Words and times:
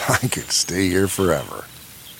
I 0.08 0.16
could 0.28 0.50
stay 0.50 0.88
here 0.88 1.08
forever. 1.08 1.64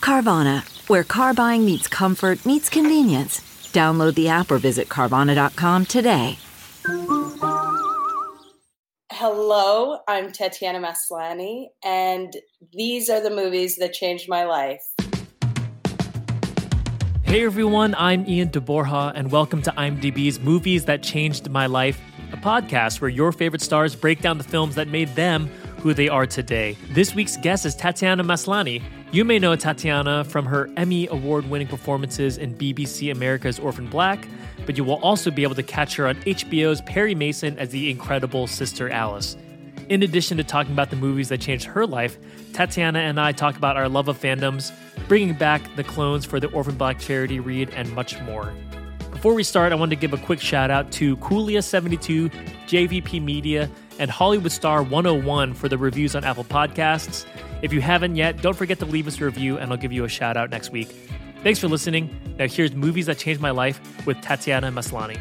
Carvana, 0.01 0.63
where 0.89 1.05
car 1.05 1.33
buying 1.33 1.65
meets 1.65 1.89
comfort, 1.89 2.45
meets 2.45 2.69
convenience. 2.69 3.41
Download 3.73 4.15
the 4.15 4.29
app 4.29 4.51
or 4.51 4.59
visit 4.59 4.89
Carvana.com 4.89 5.87
today. 5.87 6.39
Hello, 9.13 9.99
I'm 10.09 10.33
Tatiana 10.33 10.81
Maslany, 10.81 11.69
and 11.85 12.35
these 12.73 13.09
are 13.09 13.21
the 13.21 13.31
movies 13.31 13.77
that 13.77 13.93
changed 13.93 14.29
my 14.29 14.45
life. 14.45 14.83
Hey 17.23 17.45
everyone, 17.45 17.95
I'm 17.97 18.27
Ian 18.29 18.51
de 18.51 18.61
Borja, 18.61 19.13
and 19.15 19.31
welcome 19.31 19.63
to 19.63 19.71
IMDb's 19.71 20.41
Movies 20.41 20.85
That 20.87 21.03
Changed 21.03 21.49
My 21.49 21.67
Life, 21.67 22.01
a 22.33 22.37
podcast 22.37 23.01
where 23.01 23.11
your 23.11 23.31
favorite 23.31 23.63
stars 23.63 23.95
break 23.95 24.21
down 24.21 24.37
the 24.39 24.45
films 24.45 24.75
that 24.75 24.89
made 24.89 25.15
them 25.15 25.49
who 25.81 25.95
they 25.95 26.09
are 26.09 26.27
today. 26.27 26.77
This 26.91 27.15
week's 27.15 27.37
guest 27.39 27.65
is 27.65 27.75
Tatiana 27.75 28.23
Maslany. 28.23 28.83
You 29.13 29.25
may 29.25 29.39
know 29.39 29.57
Tatiana 29.57 30.25
from 30.25 30.47
her 30.47 30.71
Emmy 30.77 31.09
Award 31.09 31.49
winning 31.49 31.67
performances 31.67 32.39
in 32.39 32.55
BBC 32.55 33.11
America's 33.11 33.59
Orphan 33.59 33.87
Black, 33.87 34.29
but 34.67 34.77
you 34.77 34.85
will 34.85 35.03
also 35.03 35.31
be 35.31 35.43
able 35.43 35.55
to 35.55 35.63
catch 35.63 35.97
her 35.97 36.07
on 36.07 36.17
HBO's 36.17 36.83
Perry 36.83 37.15
Mason 37.15 37.59
as 37.59 37.71
the 37.71 37.91
incredible 37.91 38.47
Sister 38.47 38.91
Alice. 38.91 39.37
In 39.89 40.03
addition 40.03 40.37
to 40.37 40.45
talking 40.45 40.73
about 40.73 40.91
the 40.91 40.97
movies 40.97 41.31
that 41.31 41.41
changed 41.41 41.65
her 41.65 41.87
life, 41.87 42.19
Tatiana 42.53 43.01
and 43.01 43.19
I 43.19 43.33
talk 43.33 43.57
about 43.57 43.77
our 43.77 43.89
love 43.89 44.07
of 44.09 44.21
fandoms, 44.21 44.73
bringing 45.09 45.35
back 45.35 45.63
the 45.75 45.83
clones 45.83 46.25
for 46.25 46.39
the 46.39 46.49
Orphan 46.49 46.77
Black 46.77 47.01
charity 47.01 47.41
read, 47.41 47.71
and 47.71 47.93
much 47.95 48.21
more. 48.21 48.53
Before 49.13 49.35
we 49.35 49.43
start, 49.43 49.73
I 49.73 49.75
wanted 49.75 49.97
to 49.97 50.01
give 50.01 50.13
a 50.13 50.25
quick 50.25 50.41
shout 50.41 50.71
out 50.71 50.91
to 50.93 51.17
Coolia72, 51.19 52.31
JVP 52.67 53.23
Media, 53.23 53.71
and 53.99 54.11
Hollywood 54.11 54.53
Star 54.53 54.83
101 54.83 55.53
for 55.53 55.69
the 55.69 55.77
reviews 55.77 56.15
on 56.15 56.25
Apple 56.25 56.45
Podcasts. 56.45 57.27
If 57.61 57.73
you 57.73 57.83
haven't 57.83 58.17
yet, 58.17 58.41
don't 58.41 58.57
forget 58.57 58.79
to 58.79 58.87
leave 58.87 59.07
us 59.07 59.21
a 59.21 59.25
review 59.27 59.59
and 59.59 59.71
I'll 59.71 59.77
give 59.77 59.93
you 59.93 60.05
a 60.05 60.09
shout 60.09 60.39
out 60.39 60.49
next 60.51 60.71
week. 60.71 60.89
Thanks 61.43 61.59
for 61.59 61.69
listening. 61.69 62.09
Now, 62.39 62.47
here's 62.47 62.75
Movies 62.75 63.07
That 63.07 63.19
Changed 63.19 63.43
My 63.43 63.51
Life 63.51 63.81
with 64.07 64.21
Tatiana 64.23 64.73
Maslany. 64.73 65.19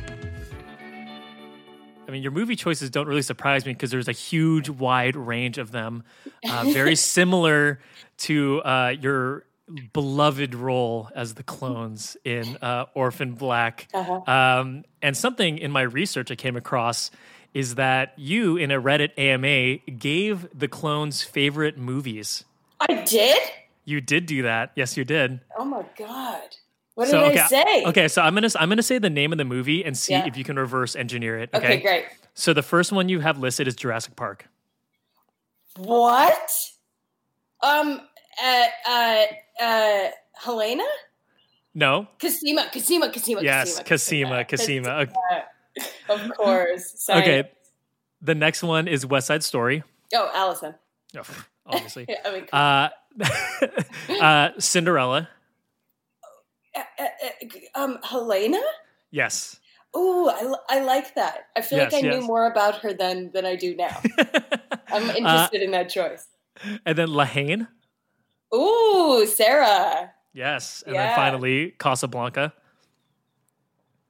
I 2.07 2.11
mean, 2.11 2.23
your 2.23 2.31
movie 2.31 2.55
choices 2.55 2.89
don't 2.89 3.07
really 3.07 3.21
surprise 3.21 3.65
me 3.65 3.73
because 3.73 3.91
there's 3.91 4.07
a 4.07 4.13
huge, 4.13 4.69
wide 4.69 5.15
range 5.15 5.57
of 5.57 5.71
them. 5.71 6.03
Uh, 6.49 6.65
very 6.69 6.95
similar 6.97 7.79
to 8.19 8.61
uh, 8.63 8.95
your 8.99 9.45
beloved 9.93 10.55
role 10.55 11.09
as 11.15 11.35
the 11.35 11.43
clones 11.43 12.17
in 12.23 12.57
uh, 12.61 12.85
Orphan 12.93 13.33
Black. 13.33 13.87
Uh-huh. 13.93 14.21
Um, 14.31 14.83
and 15.01 15.15
something 15.15 15.57
in 15.57 15.71
my 15.71 15.81
research 15.81 16.31
I 16.31 16.35
came 16.35 16.55
across 16.55 17.11
is 17.53 17.75
that 17.75 18.13
you, 18.17 18.57
in 18.57 18.71
a 18.71 18.81
Reddit 18.81 19.17
AMA, 19.17 19.77
gave 19.97 20.47
the 20.57 20.67
clones 20.67 21.23
favorite 21.23 21.77
movies. 21.77 22.43
I 22.79 23.03
did? 23.03 23.37
You 23.85 24.01
did 24.01 24.25
do 24.27 24.43
that. 24.43 24.71
Yes, 24.75 24.95
you 24.97 25.03
did. 25.03 25.39
Oh 25.57 25.65
my 25.65 25.83
god. 25.97 26.41
What 26.95 27.05
did 27.05 27.11
So, 27.11 27.25
I 27.25 27.35
say? 27.47 27.83
Okay, 27.85 28.07
so 28.07 28.21
I'm 28.21 28.35
gonna 28.35 28.49
I'm 28.59 28.69
gonna 28.69 28.83
say 28.83 28.99
the 28.99 29.09
name 29.09 29.31
of 29.31 29.37
the 29.37 29.45
movie 29.45 29.83
and 29.83 29.97
see 29.97 30.13
Yeah. 30.13 30.27
if 30.27 30.37
you 30.37 30.43
can 30.43 30.57
reverse 30.57 30.95
engineer 30.95 31.39
it. 31.39 31.49
Okay? 31.53 31.65
Okay, 31.65 31.81
great. 31.81 32.05
So 32.35 32.53
the 32.53 32.61
first 32.61 32.91
one 32.91 33.09
you 33.09 33.19
have 33.21 33.39
listed 33.39 33.67
is 33.67 33.75
Jurassic 33.75 34.15
Park. 34.15 34.47
What? 35.77 36.51
Um 37.61 38.01
uh 38.43 38.65
uh 38.87 39.25
uh 39.61 40.07
Helena? 40.43 40.83
No. 41.75 42.07
Cosima, 42.19 42.69
Cosima, 42.73 43.11
Cosima, 43.11 43.41
yes, 43.43 43.81
Cosima, 43.83 44.43
Cosima. 44.45 44.89
Okay. 45.07 45.83
Of 46.09 46.31
course. 46.35 46.93
Sorry. 46.97 47.21
okay. 47.21 47.49
The 48.21 48.35
next 48.35 48.63
one 48.63 48.87
is 48.87 49.05
West 49.05 49.27
Side 49.27 49.43
Story. 49.43 49.83
Oh, 50.13 50.31
Alison. 50.33 50.75
Oh, 51.15 51.21
obviously. 51.65 52.07
I 52.25 52.31
mean, 52.31 52.47
Uh, 52.51 52.89
uh, 54.21 54.49
Cinderella. 54.59 55.29
uh, 56.75 56.81
uh, 56.99 57.03
uh, 57.05 57.81
um, 57.83 57.99
Helena? 58.03 58.59
Yes. 59.11 59.59
Ooh, 59.95 60.29
I, 60.29 60.53
I 60.69 60.79
like 60.83 61.15
that. 61.15 61.47
I 61.55 61.61
feel 61.61 61.79
Yes, 61.79 61.93
like 61.93 62.03
I 62.03 62.05
yes. 62.07 62.15
knew 62.19 62.27
more 62.27 62.45
about 62.51 62.75
her 62.81 62.93
than 62.93 63.31
than 63.31 63.45
I 63.45 63.55
do 63.55 63.75
now. 63.75 64.01
I'm 64.91 65.09
interested 65.15 65.61
in 65.61 65.71
that 65.71 65.89
choice. 65.89 66.27
and 66.85 66.97
then 66.97 67.07
La 67.13 67.25
Haine. 67.25 67.67
Ooh, 68.53 69.25
Sarah. 69.27 70.11
Yes. 70.33 70.83
And 70.85 70.95
Yeah. 70.95 71.07
then 71.07 71.15
finally 71.15 71.71
Casablanca. 71.79 72.53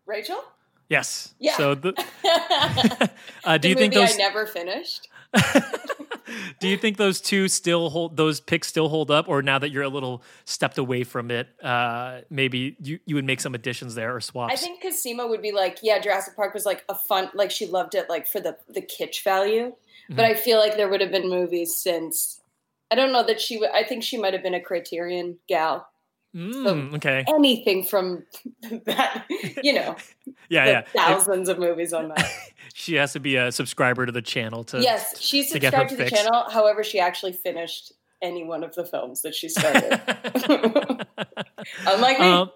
Rachel? 0.05 0.43
Yes. 0.89 1.33
Yeah. 1.39 1.55
So 1.55 1.75
the, 1.75 1.93
uh, 3.43 3.57
do 3.57 3.69
you 3.69 3.75
movie 3.75 3.89
think 3.89 3.93
those 3.93 4.13
I 4.15 4.17
never 4.17 4.47
finished. 4.47 5.07
do 6.59 6.67
you 6.67 6.75
think 6.77 6.97
those 6.97 7.21
two 7.21 7.47
still 7.47 7.91
hold 7.91 8.17
those 8.17 8.39
picks 8.39 8.67
still 8.67 8.89
hold 8.89 9.11
up 9.11 9.27
or 9.27 9.43
now 9.43 9.59
that 9.59 9.69
you're 9.69 9.83
a 9.83 9.89
little 9.89 10.23
stepped 10.45 10.79
away 10.79 11.03
from 11.03 11.29
it 11.29 11.47
uh 11.63 12.21
maybe 12.31 12.75
you, 12.81 12.99
you 13.05 13.13
would 13.13 13.25
make 13.25 13.39
some 13.39 13.53
additions 13.53 13.93
there 13.93 14.15
or 14.15 14.19
swaps 14.21 14.51
I 14.51 14.55
think 14.55 14.81
Cosima 14.81 15.27
would 15.27 15.43
be 15.43 15.51
like, 15.51 15.77
yeah, 15.83 15.99
Jurassic 15.99 16.35
Park 16.35 16.55
was 16.55 16.65
like 16.65 16.83
a 16.89 16.95
fun, 16.95 17.29
like 17.35 17.51
she 17.51 17.67
loved 17.67 17.93
it, 17.93 18.09
like 18.09 18.25
for 18.25 18.39
the 18.39 18.57
the 18.69 18.81
kitsch 18.81 19.23
value. 19.23 19.75
But 20.09 20.23
Mm-hmm. 20.23 20.31
I 20.31 20.33
feel 20.33 20.57
like 20.57 20.75
there 20.75 20.89
would 20.89 21.01
have 21.01 21.11
been 21.11 21.29
movies 21.29 21.75
since. 21.75 22.41
I 22.91 22.95
don't 22.95 23.11
know 23.11 23.23
that 23.23 23.39
she 23.39 23.57
would. 23.57 23.69
I 23.71 23.83
think 23.83 24.03
she 24.03 24.17
might 24.17 24.33
have 24.33 24.43
been 24.43 24.53
a 24.53 24.61
Criterion 24.61 25.37
gal. 25.47 25.87
Mm, 26.35 26.93
okay 26.95 27.25
Anything 27.27 27.83
from 27.83 28.23
that, 28.85 29.25
you 29.63 29.73
know, 29.73 29.95
yeah 30.49 30.65
yeah 30.65 30.81
thousands 30.95 31.49
of 31.49 31.57
movies 31.57 31.91
on 31.91 32.09
that. 32.09 32.31
she 32.75 32.95
has 32.95 33.13
to 33.13 33.19
be 33.19 33.35
a 33.35 33.51
subscriber 33.51 34.05
to 34.05 34.11
the 34.11 34.21
channel 34.21 34.63
to 34.65 34.79
yes, 34.79 35.19
she 35.19 35.41
to 35.41 35.49
subscribed 35.49 35.89
to 35.89 35.95
the 35.95 36.05
fix. 36.05 36.21
channel. 36.21 36.45
However, 36.51 36.83
she 36.83 36.99
actually 36.99 37.33
finished 37.33 37.93
any 38.21 38.43
one 38.43 38.63
of 38.63 38.75
the 38.75 38.85
films 38.85 39.23
that 39.23 39.33
she 39.33 39.49
started. 39.49 39.99
Unlike 41.87 42.19
me. 42.19 42.25
um, 42.27 42.51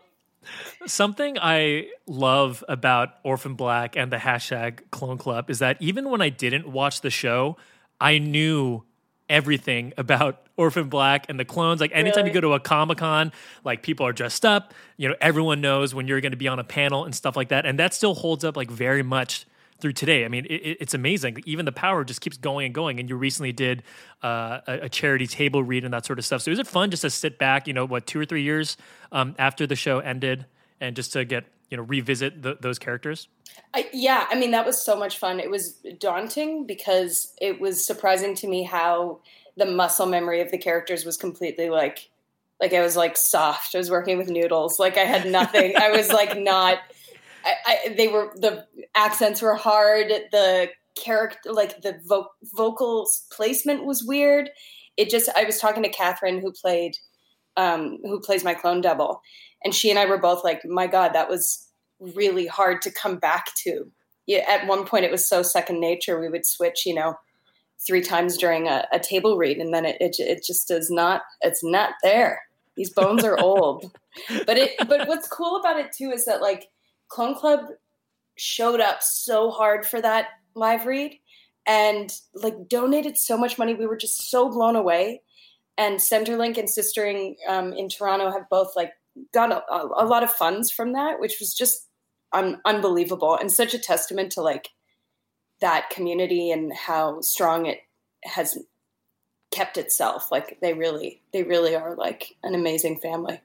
something 0.86 1.38
I 1.40 1.88
love 2.06 2.64
about 2.68 3.10
Orphan 3.24 3.56
Black 3.56 3.96
and 3.96 4.12
the 4.12 4.18
hashtag 4.18 4.82
Clone 4.92 5.18
Club 5.18 5.50
is 5.50 5.60
that 5.60 5.78
even 5.80 6.10
when 6.10 6.22
I 6.22 6.30
didn't 6.30 6.68
watch 6.68 7.02
the 7.02 7.10
show, 7.10 7.58
I 8.00 8.20
knew 8.20 8.84
everything 9.30 9.94
about 9.98 10.42
Orphan 10.58 10.90
Black 10.90 11.26
and 11.30 11.40
the 11.40 11.46
clones. 11.46 11.82
Like 11.82 11.92
anytime 11.94 12.28
you 12.28 12.34
go 12.34 12.42
to 12.42 12.54
a 12.54 12.60
Comic 12.60 13.00
Con, 13.00 13.32
like 13.64 13.82
people 13.82 14.06
are 14.06 14.14
dressed 14.14 14.46
up. 14.46 14.74
You 14.98 15.10
know, 15.10 15.16
everyone 15.22 15.62
knows 15.62 15.96
when 15.96 16.08
you're 16.08 16.22
going 16.22 16.32
to 16.32 16.38
be 16.38 16.48
on 16.48 16.60
a 16.60 16.64
panel 16.64 17.06
and 17.06 17.14
stuff 17.16 17.36
like 17.36 17.50
that, 17.50 17.66
and 17.66 17.80
that 17.80 17.94
still 17.94 18.14
holds 18.14 18.44
up 18.44 18.56
like 18.58 18.70
very 18.70 19.04
much 19.04 19.46
through 19.80 19.94
today. 19.94 20.24
I 20.24 20.28
mean, 20.30 20.46
it, 20.46 20.54
it- 20.54 20.78
it's 20.82 20.94
amazing. 20.94 21.38
Even 21.46 21.66
the 21.66 21.72
power 21.72 22.04
just 22.06 22.22
keeps 22.22 22.38
going 22.38 22.66
and 22.68 22.76
going. 22.76 23.00
And 23.00 23.10
you 23.10 23.16
recently 23.18 23.52
did 23.52 23.84
uh, 24.24 24.60
a, 24.68 24.74
a 24.84 24.90
charity 24.90 25.28
table 25.28 25.64
read 25.64 25.84
and 25.84 25.94
that 25.94 26.06
sort 26.06 26.20
of 26.20 26.26
stuff. 26.26 26.42
So 26.44 26.52
is 26.52 26.60
it 26.60 26.68
fun 26.68 26.90
just 26.92 27.02
to 27.02 27.10
sit 27.10 27.38
back? 27.38 27.68
You 27.68 27.74
know, 27.74 27.84
what 27.86 28.06
two 28.06 28.20
or 28.20 28.26
three 28.26 28.44
years 28.44 28.78
um, 29.12 29.36
after 29.40 29.66
the 29.68 29.76
show 29.76 30.00
ended, 30.00 30.46
and 30.80 30.96
just 30.96 31.12
to 31.14 31.26
get 31.26 31.46
you 31.74 31.78
know 31.78 31.84
revisit 31.84 32.44
th 32.44 32.58
those 32.62 32.78
characters? 32.78 33.28
I, 33.74 33.90
yeah, 33.92 34.28
I 34.30 34.36
mean 34.36 34.52
that 34.52 34.64
was 34.64 34.80
so 34.80 34.96
much 34.96 35.18
fun. 35.18 35.40
It 35.40 35.50
was 35.50 35.72
daunting 36.00 36.68
because 36.68 37.34
it 37.42 37.60
was 37.60 37.84
surprising 37.84 38.36
to 38.36 38.48
me 38.48 38.62
how 38.62 39.22
the 39.58 39.66
muscle 39.66 40.06
memory 40.06 40.40
of 40.40 40.52
the 40.52 40.60
characters 40.60 41.04
was 41.04 41.18
completely 41.18 41.72
like 41.72 42.12
like 42.62 42.74
I 42.74 42.82
was 42.82 42.96
like 42.96 43.18
soft. 43.18 43.74
I 43.74 43.80
was 43.80 43.90
working 43.90 44.20
with 44.20 44.30
noodles. 44.30 44.78
Like 44.78 44.98
I 44.98 45.06
had 45.06 45.28
nothing. 45.28 45.76
I 45.76 45.90
was 45.90 46.10
like 46.10 46.38
not. 46.54 46.78
I, 47.44 47.54
I 47.66 47.94
they 47.98 48.08
were 48.08 48.32
the 48.36 48.68
accents 48.94 49.42
were 49.42 49.56
hard. 49.56 50.10
The 50.32 50.70
character 50.96 51.52
like 51.52 51.82
the 51.82 52.00
vo- 52.06 52.30
vocal 52.56 53.10
placement 53.32 53.84
was 53.84 54.04
weird. 54.04 54.52
It 54.96 55.10
just 55.10 55.28
I 55.36 55.44
was 55.44 55.58
talking 55.58 55.82
to 55.82 55.90
Catherine 55.90 56.40
who 56.40 56.52
played 56.52 56.98
um, 57.58 57.98
who 58.04 58.20
plays 58.20 58.44
my 58.44 58.54
clone 58.54 58.82
double, 58.82 59.22
and 59.64 59.74
she 59.74 59.90
and 59.90 59.98
I 59.98 60.06
were 60.06 60.18
both 60.18 60.44
like, 60.44 60.66
my 60.66 60.88
God, 60.88 61.14
that 61.14 61.30
was 61.30 61.63
really 62.16 62.48
hard 62.48 62.82
to 62.84 62.92
come 62.92 63.18
back 63.18 63.54
to. 63.64 63.92
Yeah, 64.26 64.46
at 64.48 64.68
one 64.68 64.86
point, 64.86 65.06
it 65.06 65.12
was 65.12 65.28
so 65.28 65.44
second 65.44 65.80
nature. 65.80 66.20
We 66.20 66.30
would 66.30 66.46
switch, 66.46 66.86
you 66.86 66.94
know, 66.94 67.16
three 67.86 68.02
times 68.02 68.38
during 68.38 68.68
a, 68.68 68.88
a 68.92 69.00
table 69.00 69.38
read, 69.38 69.58
and 69.58 69.74
then 69.74 69.86
it, 69.86 69.98
it 70.00 70.16
it 70.20 70.44
just 70.44 70.72
is 70.72 70.90
not. 70.90 71.24
It's 71.42 71.64
not 71.64 71.96
there. 72.04 72.44
These 72.76 72.92
bones 72.92 73.24
are 73.24 73.40
old. 73.42 73.92
but 74.46 74.58
it. 74.58 74.72
But 74.88 75.08
what's 75.08 75.28
cool 75.28 75.58
about 75.58 75.80
it 75.80 75.92
too 75.92 76.12
is 76.12 76.26
that 76.26 76.42
like 76.42 76.70
Clone 77.10 77.36
Club 77.36 77.66
showed 78.36 78.80
up 78.80 79.04
so 79.04 79.52
hard 79.52 79.86
for 79.86 80.02
that 80.02 80.28
live 80.56 80.86
read 80.86 81.20
and 81.66 82.12
like 82.34 82.68
donated 82.68 83.18
so 83.18 83.38
much 83.38 83.58
money. 83.58 83.74
We 83.74 83.88
were 83.88 83.98
just 83.98 84.30
so 84.30 84.50
blown 84.50 84.76
away. 84.76 85.22
And 85.78 85.98
Centerlink 85.98 86.58
and 86.58 86.68
Sistering 86.68 87.36
um, 87.48 87.74
in 87.74 87.90
Toronto 87.90 88.32
have 88.32 88.50
both 88.50 88.76
like 88.76 88.92
got 89.34 89.52
a, 89.52 89.64
a, 89.72 90.06
lot 90.06 90.24
of 90.24 90.32
funds 90.32 90.72
from 90.72 90.94
that, 90.94 91.20
which 91.20 91.38
was 91.40 91.54
just 91.54 91.88
un- 92.34 92.62
unbelievable 92.66 93.36
and 93.36 93.52
such 93.52 93.74
a 93.74 93.80
testament 93.80 94.32
to 94.34 94.42
like 94.42 94.70
that 95.62 95.90
community 95.90 96.52
and 96.52 96.74
how 96.74 97.22
strong 97.22 97.66
it 97.66 97.80
has 98.24 98.58
kept 99.52 99.78
itself. 99.78 100.32
Like 100.32 100.60
they 100.62 100.74
really, 100.74 101.22
they 101.32 101.44
really 101.44 101.76
are 101.76 101.96
like 101.96 102.36
an 102.44 102.56
amazing 102.56 103.00
family. 103.00 103.42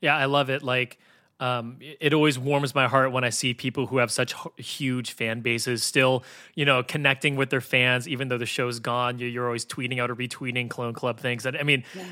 Yeah, 0.00 0.16
I 0.16 0.24
love 0.26 0.48
it. 0.48 0.62
Like 0.62 0.98
um, 1.40 1.78
it 1.80 2.12
always 2.12 2.38
warms 2.38 2.74
my 2.74 2.86
heart 2.86 3.12
when 3.12 3.24
I 3.24 3.30
see 3.30 3.54
people 3.54 3.86
who 3.86 3.96
have 3.96 4.10
such 4.10 4.34
huge 4.58 5.12
fan 5.12 5.40
bases 5.40 5.82
still, 5.82 6.22
you 6.54 6.66
know, 6.66 6.82
connecting 6.82 7.34
with 7.34 7.48
their 7.48 7.62
fans, 7.62 8.06
even 8.06 8.28
though 8.28 8.38
the 8.38 8.46
show's 8.46 8.78
gone. 8.78 9.18
You're 9.18 9.46
always 9.46 9.64
tweeting 9.64 9.98
out 10.00 10.10
or 10.10 10.16
retweeting 10.16 10.68
Clone 10.68 10.92
Club 10.92 11.18
things. 11.18 11.46
And 11.46 11.56
I 11.56 11.62
mean, 11.62 11.84
yeah. 11.94 12.04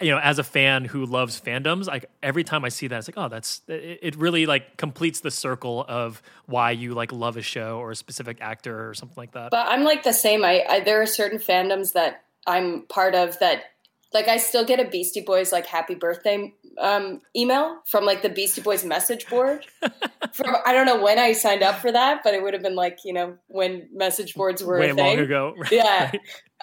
You 0.00 0.10
know, 0.10 0.18
as 0.18 0.38
a 0.38 0.44
fan 0.44 0.84
who 0.84 1.06
loves 1.06 1.40
fandoms, 1.40 1.86
like 1.86 2.06
every 2.22 2.44
time 2.44 2.64
I 2.64 2.68
see 2.68 2.88
that, 2.88 2.98
it's 2.98 3.08
like, 3.08 3.18
oh, 3.18 3.28
that's 3.28 3.62
it. 3.68 4.16
Really 4.16 4.46
like 4.46 4.76
completes 4.76 5.20
the 5.20 5.30
circle 5.30 5.84
of 5.88 6.20
why 6.46 6.72
you 6.72 6.94
like 6.94 7.12
love 7.12 7.36
a 7.36 7.42
show 7.42 7.78
or 7.78 7.92
a 7.92 7.96
specific 7.96 8.38
actor 8.40 8.88
or 8.88 8.94
something 8.94 9.16
like 9.16 9.32
that. 9.32 9.50
But 9.50 9.68
I'm 9.68 9.84
like 9.84 10.02
the 10.02 10.12
same. 10.12 10.44
I, 10.44 10.64
I 10.68 10.80
there 10.80 11.00
are 11.00 11.06
certain 11.06 11.38
fandoms 11.38 11.92
that 11.92 12.24
I'm 12.46 12.82
part 12.88 13.14
of 13.14 13.38
that 13.38 13.64
like 14.12 14.28
I 14.28 14.36
still 14.36 14.64
get 14.64 14.80
a 14.80 14.84
Beastie 14.84 15.22
Boys 15.22 15.52
like 15.52 15.66
happy 15.66 15.94
birthday 15.94 16.52
um, 16.80 17.20
email 17.36 17.80
from 17.86 18.04
like 18.04 18.22
the 18.22 18.28
Beastie 18.28 18.62
Boys 18.62 18.84
message 18.84 19.28
board. 19.28 19.66
from 20.32 20.56
I 20.64 20.72
don't 20.72 20.86
know 20.86 21.02
when 21.02 21.18
I 21.18 21.32
signed 21.32 21.62
up 21.62 21.80
for 21.80 21.92
that, 21.92 22.22
but 22.24 22.34
it 22.34 22.42
would 22.42 22.54
have 22.54 22.62
been 22.62 22.76
like 22.76 22.98
you 23.04 23.12
know 23.12 23.36
when 23.48 23.88
message 23.92 24.34
boards 24.34 24.62
were 24.62 24.78
way 24.78 24.90
a 24.90 24.94
thing. 24.94 25.16
long 25.16 25.24
ago. 25.24 25.54
yeah, 25.70 26.12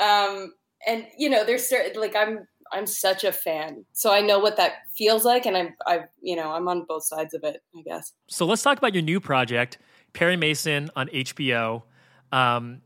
um, 0.02 0.54
and 0.88 1.06
you 1.18 1.30
know 1.30 1.46
there's 1.46 1.68
certain 1.68 2.00
like 2.00 2.16
I'm 2.16 2.48
I'm 2.72 2.88
such 2.88 3.24
a 3.24 3.32
fan, 3.32 3.86
so 3.94 4.12
I 4.12 4.22
know 4.22 4.40
what 4.40 4.58
that 4.58 4.74
feels 4.96 5.26
like, 5.26 5.46
and 5.46 5.58
I'm 5.58 5.76
I 5.86 6.02
you 6.22 6.36
know 6.36 6.52
I'm 6.52 6.68
on 6.68 6.86
both 6.88 7.06
sides 7.06 7.34
of 7.34 7.44
it, 7.44 7.62
I 7.78 7.82
guess. 7.82 8.14
So 8.28 8.46
let's 8.46 8.62
talk 8.62 8.78
about 8.78 8.94
your 8.94 9.04
new 9.04 9.20
project, 9.20 9.78
Perry 10.14 10.38
Mason 10.38 10.90
on 10.96 11.08
HBO. 11.08 11.84
Um, 12.32 12.82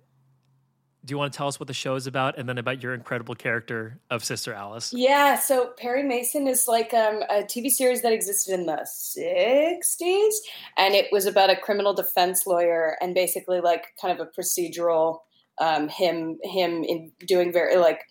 do 1.05 1.11
you 1.11 1.19
want 1.19 1.31
to 1.31 1.37
tell 1.37 1.47
us 1.47 1.59
what 1.59 1.67
the 1.67 1.73
show 1.73 1.95
is 1.95 2.07
about 2.07 2.37
and 2.39 2.49
then 2.49 2.57
about 2.57 2.81
your 2.81 2.95
incredible 2.95 3.35
character 3.35 3.99
of 4.09 4.23
Sister 4.23 4.53
Alice? 4.53 4.91
Yeah, 4.91 5.35
so 5.37 5.71
Perry 5.77 6.01
Mason 6.01 6.47
is 6.47 6.67
like 6.67 6.95
um, 6.95 7.21
a 7.29 7.43
TV 7.43 7.69
series 7.69 8.01
that 8.01 8.11
existed 8.11 8.55
in 8.55 8.65
the 8.65 8.87
60s 8.87 10.33
and 10.77 10.95
it 10.95 11.07
was 11.11 11.27
about 11.27 11.51
a 11.51 11.55
criminal 11.55 11.93
defense 11.93 12.47
lawyer 12.47 12.97
and 13.01 13.13
basically 13.13 13.61
like 13.61 13.85
kind 14.01 14.19
of 14.19 14.27
a 14.27 14.41
procedural 14.41 15.19
um, 15.59 15.87
him 15.87 16.37
him 16.43 16.83
in 16.83 17.11
doing 17.25 17.53
very 17.53 17.77
like 17.77 18.01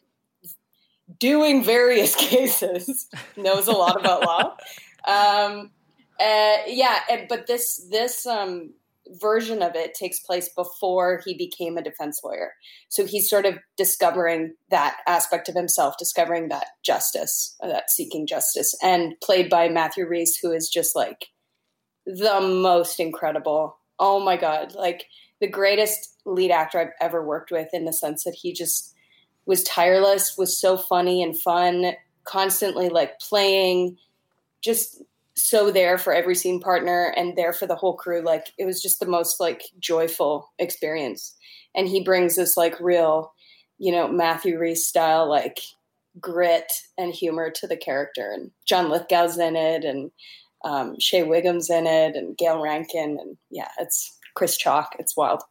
doing 1.18 1.62
various 1.62 2.14
cases 2.30 3.08
knows 3.36 3.68
a 3.68 3.72
lot 3.72 3.98
about 3.98 4.24
law. 4.24 4.56
Um, 5.06 5.70
uh, 6.20 6.56
yeah, 6.66 7.00
but 7.28 7.46
this 7.46 7.86
this 7.90 8.26
um, 8.26 8.72
version 9.20 9.62
of 9.62 9.74
it 9.74 9.94
takes 9.94 10.20
place 10.20 10.48
before 10.48 11.20
he 11.24 11.34
became 11.36 11.76
a 11.76 11.82
defense 11.82 12.20
lawyer. 12.24 12.52
So 12.88 13.04
he's 13.04 13.28
sort 13.28 13.46
of 13.46 13.58
discovering 13.76 14.54
that 14.70 14.96
aspect 15.06 15.48
of 15.48 15.54
himself, 15.54 15.96
discovering 15.98 16.48
that 16.48 16.66
justice, 16.84 17.56
uh, 17.62 17.68
that 17.68 17.90
seeking 17.90 18.26
justice, 18.26 18.74
and 18.82 19.14
played 19.22 19.50
by 19.50 19.68
Matthew 19.68 20.06
Rhys, 20.06 20.38
who 20.40 20.52
is 20.52 20.68
just 20.68 20.96
like 20.96 21.26
the 22.06 22.40
most 22.40 23.00
incredible. 23.00 23.78
Oh 23.98 24.20
my 24.20 24.36
God, 24.36 24.74
like 24.74 25.06
the 25.40 25.48
greatest 25.48 26.16
lead 26.24 26.50
actor 26.50 26.78
I've 26.78 26.88
ever 27.00 27.24
worked 27.24 27.50
with 27.50 27.68
in 27.72 27.84
the 27.84 27.92
sense 27.92 28.24
that 28.24 28.36
he 28.40 28.52
just 28.52 28.94
was 29.46 29.62
tireless, 29.64 30.36
was 30.36 30.58
so 30.58 30.76
funny 30.76 31.22
and 31.22 31.38
fun, 31.38 31.92
constantly 32.24 32.88
like 32.88 33.18
playing, 33.20 33.98
just 34.62 35.02
so 35.34 35.70
there 35.70 35.98
for 35.98 36.14
every 36.14 36.34
scene 36.34 36.60
partner 36.60 37.12
and 37.16 37.36
there 37.36 37.52
for 37.52 37.66
the 37.66 37.76
whole 37.76 37.96
crew. 37.96 38.22
Like 38.22 38.52
it 38.58 38.64
was 38.64 38.82
just 38.82 39.00
the 39.00 39.06
most 39.06 39.40
like 39.40 39.64
joyful 39.78 40.50
experience. 40.58 41.34
And 41.74 41.88
he 41.88 42.02
brings 42.02 42.36
this 42.36 42.56
like 42.56 42.78
real, 42.80 43.32
you 43.78 43.92
know, 43.92 44.08
Matthew 44.08 44.58
Rhys 44.58 44.86
style 44.86 45.28
like 45.28 45.60
grit 46.20 46.72
and 46.96 47.12
humor 47.12 47.50
to 47.50 47.66
the 47.66 47.76
character. 47.76 48.30
And 48.32 48.50
John 48.64 48.90
Lithgow's 48.90 49.38
in 49.38 49.56
it, 49.56 49.84
and 49.84 50.10
um, 50.64 50.98
Shea 50.98 51.24
Whigham's 51.24 51.68
in 51.68 51.86
it, 51.86 52.16
and 52.16 52.36
Gayle 52.36 52.62
Rankin, 52.62 53.18
and 53.20 53.36
yeah, 53.50 53.68
it's 53.78 54.18
Chris 54.34 54.56
Chalk. 54.56 54.94
It's 54.98 55.16
wild 55.16 55.42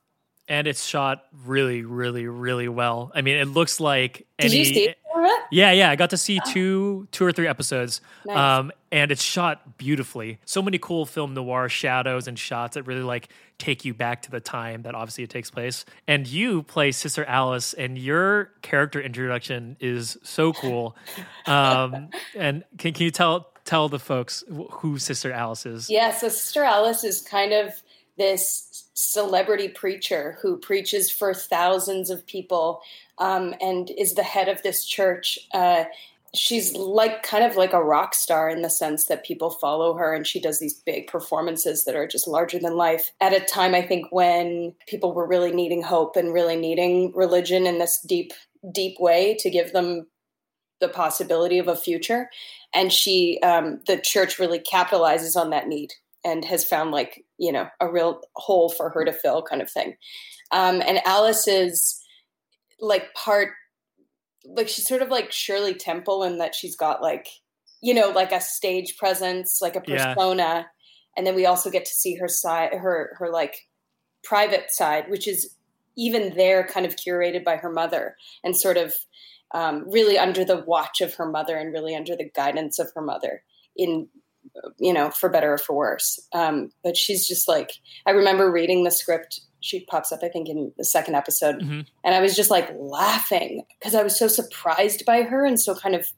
and 0.48 0.68
it's 0.68 0.86
shot 0.86 1.26
really, 1.46 1.84
really, 1.84 2.28
really 2.28 2.68
well. 2.68 3.12
I 3.16 3.22
mean, 3.22 3.38
it 3.38 3.48
looks 3.48 3.80
like 3.80 4.28
Did 4.40 4.52
any. 4.52 4.58
You 4.58 4.66
see 4.66 4.96
yeah, 5.52 5.72
yeah, 5.72 5.90
I 5.90 5.96
got 5.96 6.10
to 6.12 6.18
see 6.18 6.40
two, 6.48 7.08
two 7.12 7.26
or 7.26 7.32
three 7.32 7.48
episodes, 7.48 8.02
nice. 8.26 8.38
um, 8.38 8.72
and 8.92 9.12
it's 9.12 9.22
shot 9.22 9.78
beautifully. 9.78 10.40
So 10.46 10.62
many 10.62 10.78
cool 10.78 11.06
film 11.06 11.34
noir 11.34 11.70
shadows 11.70 12.28
and 12.28 12.38
shots 12.38 12.74
that 12.74 12.84
really 12.84 13.04
like 13.04 13.30
take 13.60 13.86
you 13.86 13.94
back 13.94 14.24
to 14.24 14.32
the 14.32 14.40
time 14.40 14.82
that 14.84 14.96
obviously 14.96 15.24
it 15.24 15.30
takes 15.30 15.52
place. 15.52 15.86
And 16.08 16.28
you 16.28 16.64
play 16.64 16.92
Sister 16.92 17.24
Alice, 17.26 17.74
and 17.74 17.98
your 17.98 18.52
character 18.62 19.00
introduction 19.00 19.78
is 19.80 20.18
so 20.24 20.54
cool. 20.54 20.96
Um, 21.46 22.10
and 22.36 22.64
can 22.78 22.94
can 22.94 23.04
you 23.04 23.12
tell 23.12 23.50
tell 23.66 23.90
the 23.90 24.00
folks 24.00 24.44
who 24.72 24.98
Sister 24.98 25.32
Alice 25.32 25.66
is? 25.66 25.90
Yeah, 25.90 26.12
so 26.12 26.30
Sister 26.30 26.64
Alice 26.64 27.04
is 27.04 27.22
kind 27.22 27.54
of 27.54 27.83
this 28.18 28.90
celebrity 28.94 29.68
preacher 29.68 30.38
who 30.42 30.58
preaches 30.58 31.10
for 31.10 31.34
thousands 31.34 32.10
of 32.10 32.26
people 32.28 32.82
um, 33.18 33.54
and 33.62 33.90
is 33.98 34.14
the 34.14 34.24
head 34.24 34.50
of 34.50 34.62
this 34.64 34.86
church. 34.86 35.40
Uh, 35.54 35.86
she's 36.36 36.74
like 36.74 37.22
kind 37.24 37.44
of 37.44 37.56
like 37.56 37.74
a 37.74 37.84
rock 37.84 38.16
star 38.16 38.50
in 38.50 38.62
the 38.62 38.70
sense 38.70 39.06
that 39.06 39.26
people 39.26 39.52
follow 39.52 39.96
her 39.96 40.14
and 40.14 40.26
she 40.26 40.40
does 40.40 40.60
these 40.60 40.74
big 40.74 41.08
performances 41.08 41.86
that 41.86 41.96
are 41.96 42.08
just 42.08 42.28
larger 42.28 42.58
than 42.58 42.76
life 42.76 43.12
at 43.22 43.34
a 43.34 43.40
time 43.40 43.76
i 43.76 43.82
think 43.82 44.08
when 44.12 44.74
people 44.88 45.14
were 45.14 45.28
really 45.28 45.52
needing 45.52 45.84
hope 45.84 46.16
and 46.16 46.34
really 46.34 46.56
needing 46.56 47.12
religion 47.14 47.68
in 47.68 47.78
this 47.78 48.00
deep 48.08 48.34
deep 48.72 49.00
way 49.00 49.36
to 49.40 49.50
give 49.50 49.74
them 49.74 50.08
the 50.82 50.90
possibility 50.90 51.60
of 51.60 51.68
a 51.68 51.76
future 51.76 52.30
and 52.74 52.92
she 52.92 53.40
um, 53.44 53.80
the 53.86 53.98
church 53.98 54.40
really 54.40 54.60
capitalizes 54.60 55.40
on 55.40 55.52
that 55.52 55.68
need 55.68 55.94
and 56.26 56.46
has 56.46 56.66
found 56.66 56.92
like 56.92 57.24
you 57.44 57.52
know 57.52 57.68
a 57.80 57.92
real 57.92 58.22
hole 58.36 58.70
for 58.70 58.90
her 58.90 59.04
to 59.04 59.12
fill 59.12 59.42
kind 59.42 59.62
of 59.62 59.70
thing 59.70 59.96
um, 60.52 60.82
and 60.82 61.00
alice 61.06 61.48
is 61.48 62.02
like 62.80 63.14
part 63.14 63.50
like 64.46 64.68
she's 64.68 64.88
sort 64.88 65.02
of 65.02 65.10
like 65.10 65.32
shirley 65.32 65.74
temple 65.74 66.24
in 66.24 66.38
that 66.38 66.56
she's 66.56 66.76
got 66.76 67.02
like 67.02 67.28
you 67.82 67.94
know 67.94 68.10
like 68.10 68.32
a 68.32 68.42
stage 68.42 68.98
presence 68.98 69.60
like 69.62 69.76
a 69.76 69.82
persona 69.82 70.38
yeah. 70.38 70.64
and 71.18 71.28
then 71.28 71.36
we 71.36 71.46
also 71.46 71.70
get 71.70 71.86
to 71.86 71.94
see 71.94 72.16
her 72.16 72.28
side 72.28 72.74
her 72.74 73.16
her 73.20 73.30
like 73.30 73.68
private 74.24 74.72
side 74.72 75.10
which 75.10 75.28
is 75.28 75.56
even 75.98 76.36
there 76.36 76.66
kind 76.66 76.86
of 76.86 76.96
curated 76.96 77.44
by 77.44 77.58
her 77.58 77.72
mother 77.72 78.16
and 78.44 78.56
sort 78.56 78.78
of 78.78 78.94
um, 79.54 79.86
really 79.88 80.18
under 80.18 80.44
the 80.44 80.64
watch 80.66 81.02
of 81.02 81.14
her 81.16 81.30
mother 81.30 81.56
and 81.56 81.72
really 81.72 81.96
under 81.96 82.16
the 82.16 82.30
guidance 82.34 82.80
of 82.80 82.90
her 82.96 83.02
mother 83.02 83.44
in 83.76 84.08
you 84.80 84.94
know, 84.94 85.10
for 85.12 85.30
better 85.30 85.54
or 85.54 85.58
for 85.58 85.76
worse. 85.76 86.20
Um, 86.34 86.72
but 86.84 86.98
she's 86.98 87.28
just 87.28 87.48
like, 87.48 87.72
I 88.06 88.12
remember 88.12 88.52
reading 88.52 88.84
the 88.84 88.92
script. 88.92 89.42
She 89.62 89.86
pops 89.86 90.12
up, 90.12 90.20
I 90.24 90.30
think, 90.30 90.50
in 90.50 90.72
the 90.78 90.84
second 90.84 91.16
episode. 91.16 91.62
Mm-hmm. 91.62 91.82
And 92.04 92.16
I 92.16 92.22
was 92.22 92.36
just 92.36 92.52
like 92.52 92.70
laughing 92.78 93.64
because 93.80 93.96
I 93.96 94.04
was 94.04 94.18
so 94.18 94.28
surprised 94.28 95.06
by 95.06 95.24
her 95.24 95.46
and 95.46 95.60
so 95.60 95.74
kind 95.76 95.96
of 95.96 96.12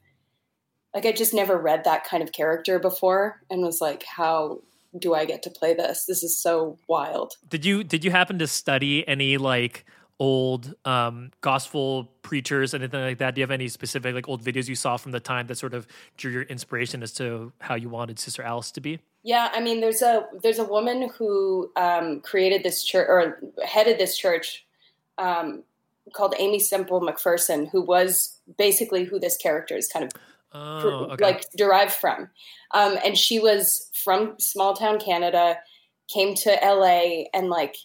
like 0.94 1.06
I 1.06 1.12
just 1.12 1.34
never 1.34 1.58
read 1.58 1.84
that 1.84 2.04
kind 2.04 2.22
of 2.22 2.32
character 2.32 2.78
before 2.78 3.42
and 3.50 3.62
was 3.62 3.80
like, 3.80 4.04
how 4.04 4.62
do 4.98 5.14
I 5.14 5.26
get 5.26 5.42
to 5.42 5.50
play 5.50 5.74
this? 5.74 6.06
This 6.06 6.22
is 6.22 6.40
so 6.40 6.78
wild. 6.88 7.34
Did 7.48 7.64
you 7.64 7.84
did 7.84 8.04
you 8.04 8.10
happen 8.10 8.38
to 8.38 8.46
study 8.46 9.06
any 9.06 9.36
like 9.36 9.84
old 10.18 10.74
um, 10.84 11.30
gospel 11.40 12.10
preachers, 12.22 12.74
anything 12.74 13.00
like 13.00 13.18
that? 13.18 13.34
Do 13.34 13.40
you 13.40 13.42
have 13.42 13.50
any 13.50 13.68
specific 13.68 14.14
like 14.14 14.28
old 14.28 14.42
videos 14.42 14.68
you 14.68 14.74
saw 14.74 14.96
from 14.96 15.12
the 15.12 15.20
time 15.20 15.46
that 15.48 15.56
sort 15.56 15.74
of 15.74 15.86
drew 16.16 16.32
your 16.32 16.42
inspiration 16.42 17.02
as 17.02 17.12
to 17.14 17.52
how 17.60 17.74
you 17.74 17.88
wanted 17.88 18.18
Sister 18.18 18.42
Alice 18.42 18.70
to 18.72 18.80
be? 18.80 19.00
Yeah, 19.22 19.50
I 19.52 19.60
mean, 19.60 19.80
there's 19.80 20.02
a 20.02 20.26
there's 20.42 20.58
a 20.58 20.64
woman 20.64 21.10
who 21.16 21.70
um, 21.76 22.20
created 22.20 22.62
this 22.62 22.84
church 22.84 23.06
or 23.08 23.40
headed 23.64 23.98
this 23.98 24.16
church 24.16 24.64
um, 25.18 25.64
called 26.12 26.34
Aimee 26.38 26.60
Semple 26.60 27.00
McPherson, 27.00 27.68
who 27.70 27.82
was 27.82 28.38
basically 28.56 29.04
who 29.04 29.18
this 29.18 29.36
character 29.36 29.76
is 29.76 29.88
kind 29.88 30.04
of 30.04 30.12
Oh, 30.52 31.08
okay. 31.12 31.24
like 31.24 31.44
derived 31.56 31.92
from. 31.92 32.30
Um, 32.72 32.98
and 33.04 33.16
she 33.16 33.38
was 33.38 33.90
from 33.92 34.36
small 34.38 34.74
town 34.74 34.98
Canada, 34.98 35.58
came 36.08 36.34
to 36.36 36.58
LA 36.62 37.24
and 37.34 37.50
like 37.50 37.76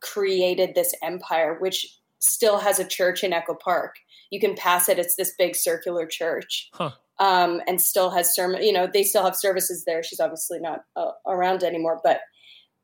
created 0.00 0.74
this 0.74 0.94
empire, 1.02 1.56
which 1.58 1.96
still 2.18 2.58
has 2.58 2.78
a 2.78 2.84
church 2.84 3.22
in 3.24 3.32
Echo 3.32 3.54
Park. 3.54 3.96
You 4.30 4.40
can 4.40 4.54
pass 4.54 4.88
it; 4.88 4.98
it's 4.98 5.16
this 5.16 5.32
big 5.38 5.56
circular 5.56 6.06
church, 6.06 6.70
Huh. 6.72 6.90
um, 7.18 7.60
and 7.66 7.80
still 7.80 8.10
has 8.10 8.34
sermon. 8.34 8.62
You 8.62 8.72
know, 8.72 8.86
they 8.86 9.02
still 9.02 9.24
have 9.24 9.36
services 9.36 9.84
there. 9.84 10.02
She's 10.02 10.20
obviously 10.20 10.60
not 10.60 10.84
uh, 10.96 11.12
around 11.26 11.62
anymore, 11.62 12.00
but 12.04 12.20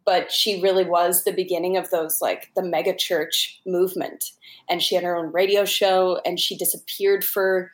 but 0.05 0.31
she 0.31 0.61
really 0.63 0.85
was 0.85 1.25
the 1.25 1.33
beginning 1.33 1.77
of 1.77 1.91
those 1.91 2.21
like 2.23 2.51
the 2.55 2.63
mega 2.63 2.95
church 2.95 3.61
movement. 3.67 4.31
And 4.69 4.81
she 4.83 4.95
had 4.95 5.05
her 5.05 5.17
own 5.17 5.33
radio 5.33 5.65
show, 5.65 6.21
and 6.25 6.39
she 6.41 6.57
disappeared 6.57 7.25
for 7.25 7.73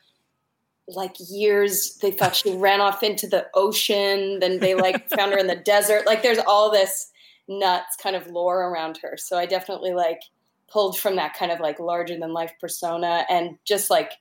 like 0.89 1.15
years. 1.31 1.97
They 1.99 2.11
thought 2.11 2.37
she 2.37 2.55
ran 2.57 2.81
off 2.81 3.03
into 3.03 3.27
the 3.27 3.47
ocean. 3.55 4.41
Then 4.41 4.59
they 4.61 4.75
like 4.75 5.09
found 5.09 5.33
her 5.33 5.39
in 5.39 5.47
the 5.47 5.57
desert. 5.65 6.07
Like 6.07 6.23
there's 6.23 6.39
all 6.47 6.71
this 6.71 7.11
nuts 7.49 7.97
kind 7.97 8.17
of 8.17 8.27
lore 8.29 8.71
around 8.71 8.99
her. 9.03 9.17
So 9.17 9.39
I 9.39 9.47
definitely 9.47 9.93
like 9.93 10.21
pulled 10.71 10.99
from 10.99 11.17
that 11.17 11.35
kind 11.35 11.53
of 11.53 11.61
like 11.61 11.79
larger 11.79 12.19
than 12.19 12.33
life 12.33 12.53
persona 12.61 13.27
and 13.29 13.59
just 13.65 13.91
like 13.91 14.13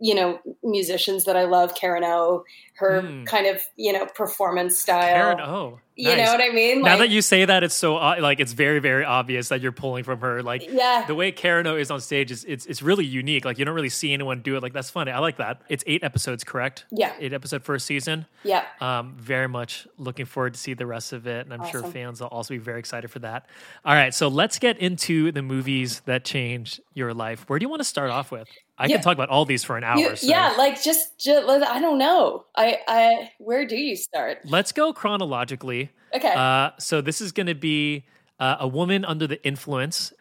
you 0.00 0.14
know 0.14 0.40
musicians 0.62 1.24
that 1.24 1.36
I 1.36 1.44
love, 1.44 1.74
Karen 1.74 2.04
O, 2.04 2.44
her 2.82 3.00
Hmm. 3.00 3.24
kind 3.24 3.46
of 3.46 3.60
you 3.76 3.92
know 3.94 4.04
performance 4.06 4.76
style. 4.78 5.14
Karen 5.14 5.40
O. 5.40 5.78
You 5.94 6.08
Nice. 6.08 6.24
know 6.24 6.32
what 6.32 6.40
I 6.40 6.48
mean? 6.54 6.80
Now 6.80 6.92
Like- 6.92 7.00
that 7.00 7.08
you 7.10 7.20
say 7.20 7.44
that, 7.44 7.62
it's 7.62 7.74
so 7.74 7.94
like 7.96 8.40
it's 8.40 8.52
very 8.52 8.78
very 8.78 9.04
obvious 9.04 9.48
that 9.50 9.60
you're 9.60 9.72
pulling 9.72 10.04
from 10.04 10.20
her. 10.20 10.42
Like 10.42 10.62
Yeah. 10.66 11.04
the 11.06 11.14
way 11.14 11.32
Karen 11.32 11.66
O 11.66 11.76
is 11.76 11.90
on 11.90 12.00
stage 12.00 12.30
is 12.30 12.44
it's 12.44 12.64
it's 12.66 12.82
really 12.82 13.04
unique. 13.04 13.44
Like 13.44 13.58
you 13.58 13.64
don't 13.66 13.74
really 13.74 13.90
see 13.90 14.12
anyone 14.12 14.40
do 14.40 14.56
it. 14.56 14.62
Like 14.62 14.72
that's 14.72 14.88
funny. 14.90 15.10
I 15.12 15.18
like 15.18 15.36
that. 15.36 15.60
It's 15.68 15.84
eight 15.86 16.02
episodes, 16.02 16.44
correct? 16.44 16.86
Yeah. 16.90 17.12
Eight 17.20 17.32
episode 17.34 17.62
first 17.62 17.84
season. 17.86 18.24
Yeah. 18.42 18.64
Um, 18.80 19.16
very 19.18 19.48
much 19.48 19.86
looking 19.98 20.24
forward 20.26 20.54
to 20.54 20.60
see 20.60 20.72
the 20.74 20.86
rest 20.86 21.12
of 21.12 21.26
it, 21.26 21.46
and 21.46 21.52
I'm 21.52 21.68
sure 21.70 21.82
fans 21.82 22.20
will 22.22 22.28
also 22.28 22.54
be 22.54 22.58
very 22.58 22.78
excited 22.78 23.10
for 23.10 23.18
that. 23.20 23.46
All 23.84 23.94
right, 23.94 24.14
so 24.14 24.28
let's 24.28 24.58
get 24.58 24.78
into 24.78 25.30
the 25.30 25.42
movies 25.42 26.00
that 26.06 26.24
changed 26.24 26.80
your 26.94 27.12
life. 27.12 27.44
Where 27.48 27.58
do 27.58 27.64
you 27.64 27.68
want 27.68 27.80
to 27.80 27.84
start 27.88 28.10
off 28.10 28.30
with? 28.32 28.48
I 28.78 28.86
Yeah. 28.86 28.96
can 28.96 29.04
talk 29.04 29.12
about 29.12 29.28
all 29.28 29.44
these 29.44 29.62
for 29.62 29.76
an 29.76 29.84
hour. 29.84 29.98
You- 29.98 30.16
so 30.16 30.26
Yeah, 30.26 30.54
like 30.58 30.82
just, 30.82 31.18
just 31.18 31.46
I 31.48 31.78
don't 31.78 31.98
know. 31.98 32.46
I 32.56 32.71
I 32.86 33.30
where 33.38 33.66
do 33.66 33.76
you 33.76 33.96
start? 33.96 34.38
let's 34.44 34.72
go 34.72 34.92
chronologically. 34.92 35.90
Okay. 36.14 36.32
Uh, 36.34 36.70
so 36.78 37.00
this 37.00 37.20
is 37.20 37.32
going 37.32 37.46
to 37.46 37.54
be 37.54 38.04
uh, 38.38 38.56
a 38.60 38.68
woman 38.68 39.04
under 39.04 39.26
the 39.26 39.42
influence. 39.44 40.12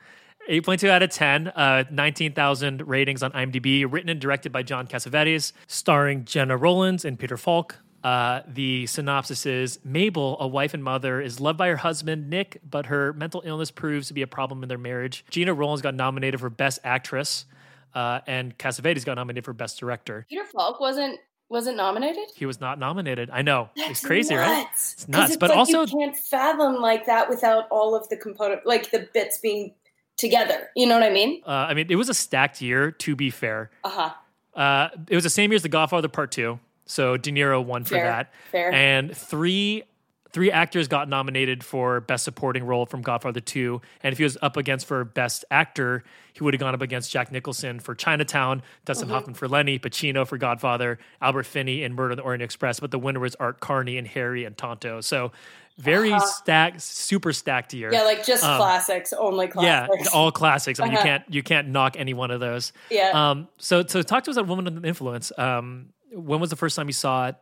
8.2 0.49 0.89
out 0.89 1.03
of 1.03 1.11
10, 1.11 1.49
uh, 1.49 1.83
19,000 1.91 2.87
ratings 2.87 3.21
on 3.21 3.31
IMDb, 3.31 3.85
written 3.89 4.09
and 4.09 4.19
directed 4.19 4.51
by 4.51 4.63
John 4.63 4.87
Cassavetes, 4.87 5.53
starring 5.67 6.25
Gena 6.25 6.57
Rowlands 6.57 7.05
and 7.05 7.17
Peter 7.17 7.37
Falk. 7.37 7.77
Uh, 8.03 8.41
the 8.47 8.87
synopsis 8.87 9.45
is 9.45 9.79
Mabel, 9.83 10.37
a 10.39 10.47
wife 10.47 10.73
and 10.73 10.83
mother, 10.83 11.21
is 11.21 11.39
loved 11.39 11.59
by 11.59 11.67
her 11.67 11.77
husband, 11.77 12.29
Nick, 12.29 12.59
but 12.67 12.87
her 12.87 13.13
mental 13.13 13.43
illness 13.45 13.69
proves 13.69 14.07
to 14.07 14.15
be 14.15 14.23
a 14.23 14.27
problem 14.27 14.63
in 14.63 14.69
their 14.69 14.79
marriage. 14.79 15.23
Gena 15.29 15.53
Rowlands 15.53 15.83
got 15.83 15.93
nominated 15.93 16.39
for 16.39 16.49
Best 16.49 16.79
Actress, 16.83 17.45
uh, 17.93 18.21
and 18.25 18.57
Cassavetes 18.57 19.05
got 19.05 19.15
nominated 19.15 19.45
for 19.45 19.53
Best 19.53 19.79
Director. 19.79 20.25
Peter 20.27 20.45
Falk 20.45 20.79
wasn't 20.79 21.19
wasn't 21.51 21.77
nominated. 21.77 22.29
He 22.35 22.45
was 22.45 22.59
not 22.59 22.79
nominated. 22.79 23.29
I 23.31 23.41
know. 23.41 23.69
That's 23.75 23.91
it's 23.91 24.05
crazy, 24.05 24.33
right? 24.35 24.65
It's 24.73 25.07
nuts. 25.07 25.31
it's 25.31 25.37
But 25.37 25.49
like 25.49 25.59
also, 25.59 25.81
you 25.85 25.87
can't 25.99 26.17
fathom 26.17 26.75
like 26.75 27.05
that 27.05 27.29
without 27.29 27.67
all 27.69 27.93
of 27.95 28.07
the 28.09 28.17
component, 28.17 28.65
like 28.65 28.89
the 28.91 29.07
bits 29.13 29.37
being 29.39 29.73
together. 30.17 30.69
You 30.75 30.87
know 30.87 30.95
what 30.95 31.03
I 31.03 31.09
mean? 31.11 31.41
uh, 31.45 31.49
I 31.49 31.73
mean, 31.73 31.87
it 31.89 31.95
was 31.95 32.09
a 32.09 32.13
stacked 32.13 32.61
year, 32.61 32.91
to 32.91 33.15
be 33.15 33.29
fair. 33.29 33.69
Uh 33.83 33.89
huh. 33.89 34.59
Uh, 34.59 34.89
it 35.09 35.15
was 35.15 35.23
the 35.23 35.29
same 35.29 35.51
year 35.51 35.55
as 35.57 35.63
The 35.63 35.69
Godfather 35.69 36.07
Part 36.07 36.31
Two, 36.31 36.59
so 36.85 37.17
De 37.17 37.31
Niro 37.31 37.63
won 37.63 37.83
for 37.83 37.95
Fair, 37.95 38.05
that. 38.05 38.33
fair. 38.51 38.71
And 38.71 39.15
three 39.15 39.83
three 40.33 40.51
actors 40.51 40.87
got 40.87 41.09
nominated 41.09 41.63
for 41.63 41.99
Best 42.01 42.23
Supporting 42.23 42.63
Role 42.63 42.85
from 42.85 43.01
Godfather 43.01 43.39
Two, 43.39 43.81
and 44.03 44.11
if 44.11 44.17
he 44.17 44.23
was 44.23 44.37
up 44.41 44.57
against 44.57 44.85
for 44.85 45.03
Best 45.03 45.45
Actor, 45.51 46.03
he 46.33 46.43
would 46.43 46.53
have 46.53 46.59
gone 46.61 46.73
up 46.73 46.81
against 46.81 47.11
Jack 47.11 47.31
Nicholson 47.31 47.79
for 47.79 47.95
Chinatown, 47.95 48.63
Dustin 48.85 49.07
Mm-hmm. 49.07 49.13
Hoffman 49.15 49.33
for 49.35 49.47
Lenny, 49.47 49.79
Pacino 49.79 50.25
for 50.27 50.37
Godfather, 50.37 50.99
Albert 51.21 51.43
Finney 51.45 51.83
in 51.83 51.93
Murder 51.93 52.11
on 52.11 52.17
the 52.17 52.23
Orient 52.23 52.43
Express, 52.43 52.79
but 52.79 52.91
the 52.91 52.99
winner 52.99 53.19
was 53.19 53.35
Art 53.35 53.59
Carney 53.59 53.97
and 53.97 54.07
Harry 54.07 54.45
and 54.45 54.57
Tonto. 54.57 55.01
So 55.01 55.31
very 55.77 56.17
stacked, 56.19 56.81
super 56.81 57.33
stacked 57.33 57.73
year. 57.73 57.89
Uh-huh. 57.89 57.97
Yeah, 57.99 58.05
like 58.05 58.25
just 58.25 58.43
Um, 58.43 58.57
classics, 58.57 59.13
only 59.13 59.47
classics 59.47 60.05
Yeah, 60.05 60.17
all 60.17 60.31
classics. 60.31 60.79
I 60.79 60.83
mean, 60.83 60.91
you 60.91 60.97
Uh-huh. 60.99 61.07
can't 61.07 61.23
you 61.29 61.43
can't 61.43 61.69
knock 61.69 61.95
any 61.97 62.13
one 62.13 62.29
of 62.31 62.39
those. 62.39 62.71
Yeah. 62.89 63.11
Um. 63.31 63.47
So 63.57 63.83
so 63.87 64.01
talk 64.01 64.23
to 64.25 64.31
us 64.31 64.37
about 64.37 64.47
Woman 64.49 64.81
the 64.81 64.87
Influence. 64.87 65.31
Um. 65.37 65.89
When 66.13 66.41
was 66.41 66.49
the 66.49 66.57
first 66.57 66.75
time 66.75 66.87
you 66.87 66.93
saw 66.93 67.29
it? 67.29 67.35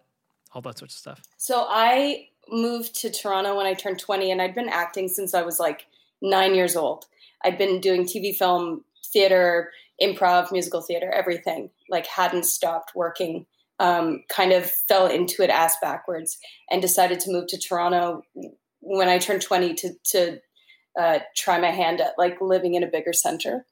All 0.54 0.62
that 0.62 0.78
sorts 0.78 0.94
of 0.96 1.00
stuff. 1.00 1.22
So 1.38 1.66
I 1.68 2.28
moved 2.52 2.96
to 3.02 3.10
Toronto 3.10 3.56
when 3.56 3.66
I 3.66 3.74
turned 3.74 4.00
20, 4.00 4.32
and 4.32 4.42
I'd 4.42 4.56
been 4.56 4.70
acting 4.70 5.08
since 5.08 5.34
I 5.34 5.42
was 5.42 5.60
like 5.60 5.88
nine 6.22 6.56
years 6.56 6.76
old. 6.76 7.06
I'd 7.44 7.58
been 7.58 7.80
doing 7.80 8.04
TV, 8.04 8.36
film, 8.36 8.84
theater, 9.14 9.72
improv, 10.02 10.52
musical 10.52 10.82
theater, 10.82 11.12
everything. 11.12 11.70
Like, 11.90 12.08
hadn't 12.08 12.46
stopped 12.46 12.96
working. 12.96 13.46
Um, 13.80 14.24
kind 14.28 14.52
of 14.52 14.70
fell 14.70 15.08
into 15.08 15.42
it 15.42 15.50
ass 15.50 15.76
backwards 15.82 16.38
and 16.70 16.82
decided 16.82 17.22
to 17.22 17.32
move 17.32 17.48
to 17.48 17.58
Toronto 17.58 18.24
when 18.82 19.08
I 19.08 19.20
turned 19.20 19.42
20 19.42 19.74
to, 19.76 19.94
to 20.12 20.40
uh, 21.00 21.20
try 21.36 21.60
my 21.60 21.72
hand 21.72 22.02
at 22.02 22.18
like 22.18 22.42
living 22.42 22.74
in 22.74 22.84
a 22.84 22.88
bigger 22.88 23.14
center. 23.14 23.66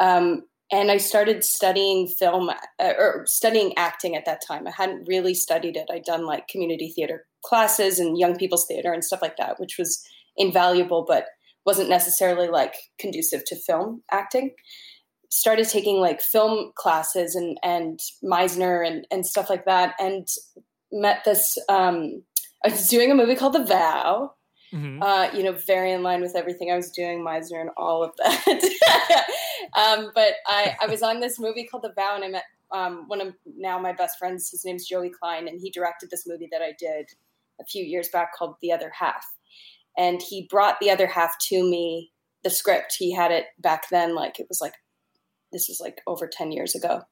Um, 0.00 0.44
and 0.70 0.90
I 0.90 0.98
started 0.98 1.44
studying 1.44 2.06
film 2.06 2.50
uh, 2.50 2.92
or 2.98 3.24
studying 3.26 3.76
acting 3.76 4.16
at 4.16 4.26
that 4.26 4.42
time. 4.46 4.66
I 4.66 4.72
hadn't 4.76 5.08
really 5.08 5.34
studied 5.34 5.76
it. 5.76 5.88
I'd 5.90 6.04
done 6.04 6.26
like 6.26 6.48
community 6.48 6.92
theater 6.94 7.26
classes 7.44 7.98
and 7.98 8.18
young 8.18 8.36
people's 8.36 8.66
theater 8.66 8.92
and 8.92 9.02
stuff 9.02 9.22
like 9.22 9.36
that, 9.38 9.58
which 9.58 9.76
was 9.78 10.06
invaluable, 10.36 11.04
but 11.06 11.26
wasn't 11.64 11.88
necessarily 11.88 12.48
like 12.48 12.74
conducive 12.98 13.44
to 13.46 13.56
film 13.56 14.02
acting. 14.10 14.54
Started 15.30 15.68
taking 15.68 16.00
like 16.00 16.20
film 16.20 16.72
classes 16.74 17.34
and 17.34 17.58
and 17.62 18.00
Meisner 18.24 18.86
and 18.86 19.06
and 19.10 19.26
stuff 19.26 19.50
like 19.50 19.66
that, 19.66 19.94
and 19.98 20.26
met 20.90 21.24
this. 21.24 21.58
Um, 21.68 22.22
I 22.64 22.70
was 22.70 22.88
doing 22.88 23.10
a 23.10 23.14
movie 23.14 23.36
called 23.36 23.52
The 23.52 23.64
Vow, 23.64 24.32
Mhm. 24.72 25.02
uh, 25.02 25.34
you 25.34 25.42
know, 25.42 25.52
very 25.52 25.92
in 25.92 26.02
line 26.02 26.20
with 26.20 26.36
everything 26.36 26.70
I 26.70 26.76
was 26.76 26.90
doing, 26.90 27.24
Meisner 27.24 27.60
and 27.60 27.70
all 27.76 28.02
of 28.02 28.14
that. 28.16 29.24
um, 29.76 30.10
but 30.14 30.34
I, 30.46 30.76
I 30.82 30.86
was 30.86 31.02
on 31.02 31.20
this 31.20 31.38
movie 31.38 31.64
called 31.64 31.84
The 31.84 31.92
Vow, 31.94 32.14
and 32.14 32.24
I 32.24 32.28
met 32.28 32.44
um, 32.70 33.04
one 33.08 33.20
of 33.20 33.34
now 33.56 33.78
my 33.78 33.92
best 33.92 34.18
friends. 34.18 34.50
His 34.50 34.64
name's 34.64 34.86
Joey 34.86 35.10
Klein, 35.10 35.48
and 35.48 35.60
he 35.60 35.70
directed 35.70 36.10
this 36.10 36.26
movie 36.26 36.48
that 36.52 36.60
I 36.62 36.72
did 36.78 37.08
a 37.60 37.64
few 37.64 37.82
years 37.84 38.08
back 38.10 38.34
called 38.34 38.56
The 38.60 38.72
Other 38.72 38.92
Half. 38.98 39.24
And 39.96 40.22
he 40.22 40.46
brought 40.50 40.78
The 40.80 40.90
Other 40.90 41.06
Half 41.06 41.34
to 41.48 41.62
me, 41.62 42.12
the 42.44 42.50
script. 42.50 42.94
He 42.98 43.12
had 43.12 43.32
it 43.32 43.46
back 43.58 43.88
then, 43.90 44.14
like 44.14 44.38
it 44.38 44.46
was 44.48 44.60
like, 44.60 44.74
this 45.50 45.66
was 45.68 45.80
like 45.80 46.02
over 46.06 46.28
10 46.28 46.52
years 46.52 46.74
ago. 46.74 47.02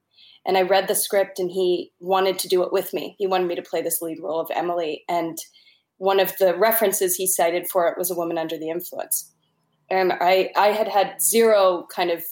And 0.45 0.57
I 0.57 0.61
read 0.61 0.87
the 0.87 0.95
script, 0.95 1.39
and 1.39 1.49
he 1.51 1.91
wanted 1.99 2.37
to 2.39 2.47
do 2.47 2.63
it 2.63 2.71
with 2.71 2.93
me. 2.93 3.15
He 3.17 3.27
wanted 3.27 3.47
me 3.47 3.55
to 3.55 3.61
play 3.63 3.81
this 3.81 4.01
lead 4.01 4.19
role 4.21 4.39
of 4.39 4.51
Emily. 4.53 5.03
And 5.09 5.37
one 5.97 6.19
of 6.19 6.37
the 6.37 6.55
references 6.55 7.15
he 7.15 7.27
cited 7.27 7.67
for 7.69 7.87
it 7.87 7.97
was 7.97 8.11
a 8.11 8.15
woman 8.15 8.37
under 8.37 8.57
the 8.57 8.69
influence. 8.69 9.31
And 9.89 10.13
i 10.13 10.51
i 10.55 10.67
had 10.67 10.87
had 10.87 11.21
zero 11.21 11.87
kind 11.93 12.11
of 12.11 12.23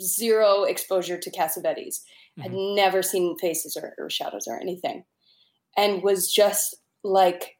zero 0.00 0.64
exposure 0.64 1.18
to 1.18 1.30
cassavetes. 1.30 2.00
Had 2.38 2.52
mm-hmm. 2.52 2.76
never 2.76 3.02
seen 3.02 3.36
faces 3.38 3.76
or, 3.76 3.94
or 3.98 4.08
shadows 4.08 4.46
or 4.46 4.58
anything. 4.58 5.04
And 5.76 6.02
was 6.02 6.32
just 6.32 6.76
like 7.02 7.56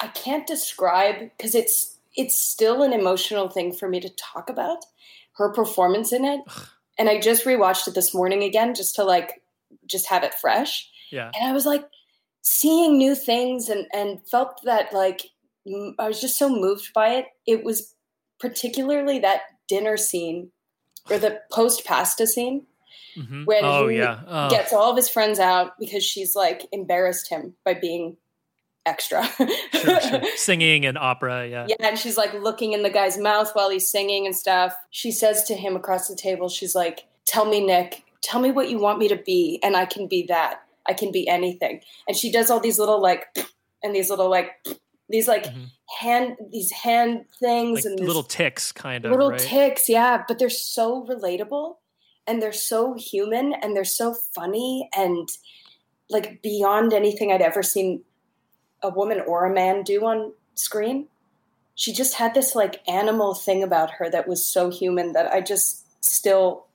i 0.00 0.06
can't 0.08 0.46
describe 0.46 1.16
because 1.18 1.54
it's 1.54 1.98
it's 2.14 2.40
still 2.40 2.82
an 2.82 2.92
emotional 2.92 3.48
thing 3.48 3.72
for 3.72 3.88
me 3.88 3.98
to 4.00 4.08
talk 4.10 4.48
about 4.48 4.84
her 5.32 5.52
performance 5.52 6.12
in 6.12 6.24
it. 6.24 6.40
And 6.98 7.08
i 7.08 7.18
just 7.18 7.44
rewatched 7.44 7.88
it 7.88 7.94
this 7.94 8.14
morning 8.14 8.42
again 8.42 8.74
just 8.74 8.94
to 8.96 9.04
like 9.04 9.42
just 9.86 10.08
have 10.08 10.22
it 10.22 10.34
fresh. 10.34 10.90
Yeah. 11.10 11.30
and 11.34 11.48
I 11.48 11.52
was 11.52 11.66
like 11.66 11.84
seeing 12.48 12.96
new 12.96 13.14
things 13.16 13.68
and 13.68 13.86
and 13.92 14.20
felt 14.28 14.60
that 14.64 14.92
like 14.92 15.22
I 15.98 16.06
was 16.06 16.20
just 16.20 16.38
so 16.38 16.48
moved 16.48 16.92
by 16.94 17.08
it. 17.14 17.26
It 17.44 17.64
was 17.64 17.94
particularly 18.38 19.18
that 19.18 19.40
dinner 19.68 19.96
scene 19.96 20.52
or 21.10 21.18
the 21.18 21.40
post 21.50 21.84
pasta 21.84 22.26
scene 22.26 22.66
Mhm. 23.18 23.46
when 23.46 23.64
oh 23.64 23.88
he 23.88 23.96
yeah. 23.98 24.20
Oh. 24.28 24.48
gets 24.50 24.72
all 24.72 24.90
of 24.90 24.96
his 24.96 25.08
friends 25.08 25.38
out 25.40 25.72
because 25.80 26.04
she's 26.04 26.36
like 26.36 26.66
embarrassed 26.70 27.28
him 27.30 27.54
by 27.64 27.74
being 27.74 28.16
extra. 28.84 29.24
Sure, 29.72 30.00
sure. 30.00 30.22
Singing 30.36 30.84
and 30.86 30.96
opera. 30.98 31.48
Yeah. 31.48 31.66
Yeah, 31.68 31.76
and 31.80 31.98
she's 31.98 32.16
like 32.16 32.32
looking 32.34 32.72
in 32.74 32.82
the 32.84 32.90
guy's 32.90 33.18
mouth 33.18 33.50
while 33.54 33.70
he's 33.70 33.90
singing 33.90 34.26
and 34.26 34.36
stuff. 34.36 34.76
She 34.90 35.10
says 35.10 35.42
to 35.44 35.54
him 35.54 35.74
across 35.74 36.06
the 36.08 36.14
table, 36.14 36.48
she's 36.48 36.74
like, 36.76 37.06
Tell 37.26 37.44
me, 37.46 37.64
Nick, 37.64 38.04
tell 38.22 38.40
me 38.40 38.52
what 38.52 38.70
you 38.70 38.78
want 38.78 39.00
me 39.00 39.08
to 39.08 39.16
be, 39.16 39.58
and 39.64 39.76
I 39.76 39.84
can 39.86 40.06
be 40.06 40.26
that. 40.28 40.60
I 40.88 40.92
can 40.94 41.12
be 41.12 41.28
anything. 41.28 41.80
And 42.08 42.16
she 42.16 42.30
does 42.32 42.50
all 42.50 42.60
these 42.60 42.78
little 42.78 43.00
like 43.00 43.26
and 43.82 43.94
these 43.94 44.10
little 44.10 44.30
like 44.30 44.52
these 45.08 45.28
like 45.28 45.44
Mhm. 45.46 45.66
hand 46.00 46.36
these 46.50 46.72
hand 46.72 47.26
things 47.38 47.84
Like 47.84 47.92
and 47.92 48.00
little 48.00 48.22
ticks, 48.24 48.72
kind 48.72 49.04
of. 49.04 49.10
little 49.12 49.30
right? 49.30 49.38
ticks, 49.40 49.88
yeah, 49.88 50.24
but 50.26 50.38
they're 50.38 50.50
so 50.50 51.04
relatable. 51.06 51.76
and 52.28 52.42
they're 52.42 52.52
so 52.52 52.94
human 52.94 53.54
and 53.62 53.76
they're 53.76 53.84
so 53.84 54.12
funny 54.12 54.88
and 54.96 55.28
like 56.10 56.42
beyond 56.42 56.92
anything 56.92 57.30
I'd 57.30 57.40
ever 57.40 57.62
seen 57.62 58.02
a 58.82 58.90
woman 58.90 59.20
or 59.28 59.44
a 59.46 59.54
man 59.54 59.84
do 59.84 60.04
on 60.04 60.32
screen. 60.54 61.06
She 61.76 61.92
just 61.92 62.14
had 62.14 62.34
this 62.34 62.56
like 62.56 62.80
animal 62.88 63.34
thing 63.34 63.62
about 63.62 63.92
her 63.92 64.10
that 64.10 64.26
was 64.26 64.44
so 64.44 64.70
human 64.72 65.12
that 65.12 65.32
I 65.32 65.40
just 65.40 65.84
still 66.04 66.66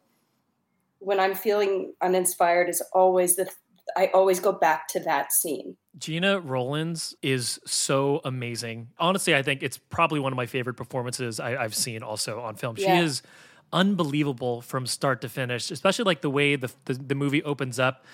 when 1.00 1.20
I'm 1.20 1.36
feeling 1.36 1.96
uninspired 2.02 2.70
is 2.70 2.82
always 2.94 3.36
the 3.36 3.50
I 3.96 4.08
always 4.14 4.40
go 4.40 4.52
back 4.52 4.88
to 4.90 5.00
that 5.02 5.32
scene. 5.32 5.78
Gena 5.98 6.40
Rowlands 6.40 7.16
is 7.22 7.60
so 7.66 8.22
amazing. 8.24 8.90
Honestly, 8.98 9.36
I 9.36 9.42
think 9.42 9.64
it's 9.64 9.78
probably 9.78 10.20
one 10.20 10.32
of 10.32 10.38
my 10.38 10.46
favorite 10.46 10.76
performances 10.76 11.40
I, 11.40 11.62
have 11.62 11.76
seen 11.76 12.04
also 12.04 12.40
on 12.40 12.56
film. 12.56 12.76
Yeah. 12.78 13.00
She 13.00 13.06
is 13.06 13.22
unbelievable 13.74 14.62
from 14.62 14.86
start 14.86 15.22
to 15.22 15.30
finish, 15.30 15.72
especially 15.72 16.06
like 16.06 16.22
the 16.22 16.30
way 16.30 16.56
the, 16.56 16.72
the, 16.86 16.94
the 16.94 17.16
movie 17.16 17.44
opens 17.44 17.80
up. 17.80 18.06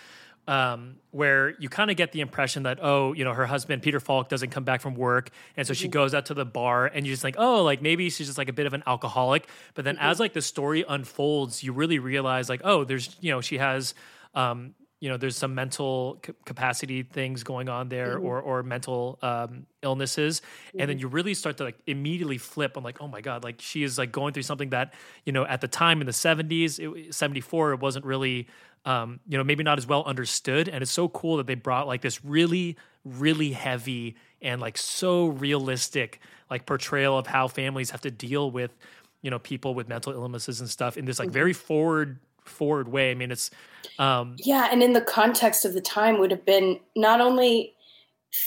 Um, 0.50 0.96
where 1.12 1.60
you 1.60 1.68
kind 1.68 1.92
of 1.92 1.98
get 1.98 2.14
the 2.14 2.22
impression 2.22 2.64
that 2.64 2.80
oh 2.82 3.12
you 3.12 3.26
know 3.26 3.34
her 3.34 3.46
husband 3.46 3.82
Peter 3.82 4.00
Falk 4.00 4.30
doesn't 4.30 4.50
come 4.50 4.64
back 4.64 4.80
from 4.80 4.96
work 4.96 5.30
and 5.58 5.68
so 5.68 5.74
mm-hmm. 5.74 5.82
she 5.82 5.88
goes 5.90 6.14
out 6.14 6.28
to 6.28 6.34
the 6.34 6.46
bar 6.46 6.86
and 6.86 7.06
you 7.06 7.12
just 7.12 7.22
think 7.22 7.36
oh 7.38 7.64
like 7.64 7.82
maybe 7.82 8.10
she's 8.10 8.28
just 8.28 8.38
like 8.38 8.48
a 8.48 8.54
bit 8.54 8.66
of 8.66 8.74
an 8.74 8.82
alcoholic 8.88 9.50
but 9.74 9.84
then 9.84 9.96
mm-hmm. 9.96 10.06
as 10.06 10.22
like 10.22 10.32
the 10.32 10.42
story 10.42 10.86
unfolds 10.88 11.66
you 11.66 11.74
really 11.74 12.00
realize 12.00 12.48
like 12.48 12.62
oh 12.64 12.86
there's 12.86 13.18
you 13.20 13.30
know 13.30 13.42
she 13.42 13.58
has 13.58 13.94
um, 14.36 14.74
you 15.00 15.10
know 15.10 15.18
there's 15.18 15.38
some 15.38 15.54
mental 15.54 16.20
c- 16.26 16.34
capacity 16.46 17.04
things 17.04 17.44
going 17.44 17.70
on 17.70 17.90
there 17.90 18.16
mm-hmm. 18.18 18.26
or 18.26 18.42
or 18.42 18.64
mental 18.64 19.20
um, 19.22 19.66
illnesses 19.84 20.42
mm-hmm. 20.42 20.80
and 20.80 20.90
then 20.90 20.98
mm-hmm. 20.98 21.02
you 21.02 21.08
really 21.08 21.34
start 21.34 21.58
to 21.58 21.64
like 21.64 21.78
immediately 21.88 22.38
flip 22.38 22.76
i'm 22.78 22.84
like 22.84 23.02
oh 23.02 23.08
my 23.08 23.22
god 23.22 23.44
like 23.44 23.62
she 23.62 23.84
is 23.84 23.98
like 23.98 24.12
going 24.12 24.34
through 24.34 24.44
something 24.44 24.70
that 24.70 24.94
you 25.26 25.32
know 25.32 25.46
at 25.46 25.62
the 25.62 25.68
time 25.68 26.02
in 26.02 26.08
the 26.08 26.14
70s 26.14 26.80
it, 26.80 27.14
74 27.14 27.74
it 27.74 27.80
wasn't 27.80 28.06
really 28.06 28.48
um, 28.86 29.20
you 29.28 29.38
know 29.38 29.44
maybe 29.44 29.64
not 29.64 29.78
as 29.78 29.86
well 29.86 30.04
understood 30.06 30.70
and 30.70 30.82
it's 30.82 30.92
so 30.92 31.10
cool 31.10 31.38
that 31.38 31.48
they 31.48 31.56
brought 31.56 31.88
like 31.88 32.02
this 32.02 32.24
really 32.24 32.78
really 33.04 33.52
heavy 33.52 34.16
and 34.42 34.62
like 34.62 34.78
so 34.78 35.28
realistic 35.28 36.22
like 36.50 36.66
portrayal 36.66 37.18
of 37.18 37.28
how 37.28 37.48
families 37.48 37.90
have 37.92 38.02
to 38.02 38.12
deal 38.12 38.50
with 38.50 38.76
you 39.22 39.30
know 39.30 39.40
people 39.40 39.74
with 39.74 39.90
mental 39.90 40.14
illnesses 40.14 40.62
and 40.62 40.70
stuff 40.70 40.96
in 40.98 41.06
this 41.06 41.20
like 41.20 41.28
mm-hmm. 41.28 41.34
very 41.34 41.54
forward 41.54 42.20
forward 42.48 42.88
way. 42.88 43.12
I 43.12 43.14
mean, 43.14 43.32
it's 43.32 43.52
um, 44.00 44.36
yeah, 44.40 44.70
and 44.72 44.84
in 44.84 44.94
the 44.94 45.02
context 45.02 45.66
of 45.66 45.74
the 45.74 45.82
time, 45.82 46.20
would 46.20 46.32
have 46.32 46.46
been 46.46 46.80
not 46.96 47.22
only 47.22 47.76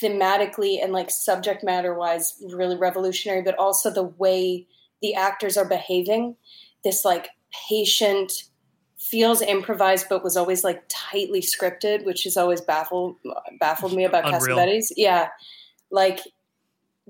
thematically 0.02 0.82
and 0.82 0.92
like 0.92 1.10
subject 1.10 1.64
matter 1.64 1.94
wise 1.94 2.42
really 2.52 2.76
revolutionary, 2.76 3.42
but 3.42 3.58
also 3.58 3.90
the 3.90 4.04
way 4.04 4.66
the 5.02 5.14
actors 5.14 5.56
are 5.56 5.68
behaving. 5.68 6.36
This 6.84 7.04
like 7.04 7.28
patient 7.68 8.44
feels 8.98 9.40
improvised 9.40 10.06
but 10.08 10.22
was 10.22 10.36
always 10.36 10.62
like 10.62 10.84
tightly 10.90 11.40
scripted 11.40 12.04
which 12.04 12.24
has 12.24 12.36
always 12.36 12.60
baffled 12.60 13.16
baffled 13.58 13.94
me 13.94 14.04
about 14.04 14.24
Cassavetes. 14.24 14.92
Yeah. 14.96 15.28
Like 15.90 16.20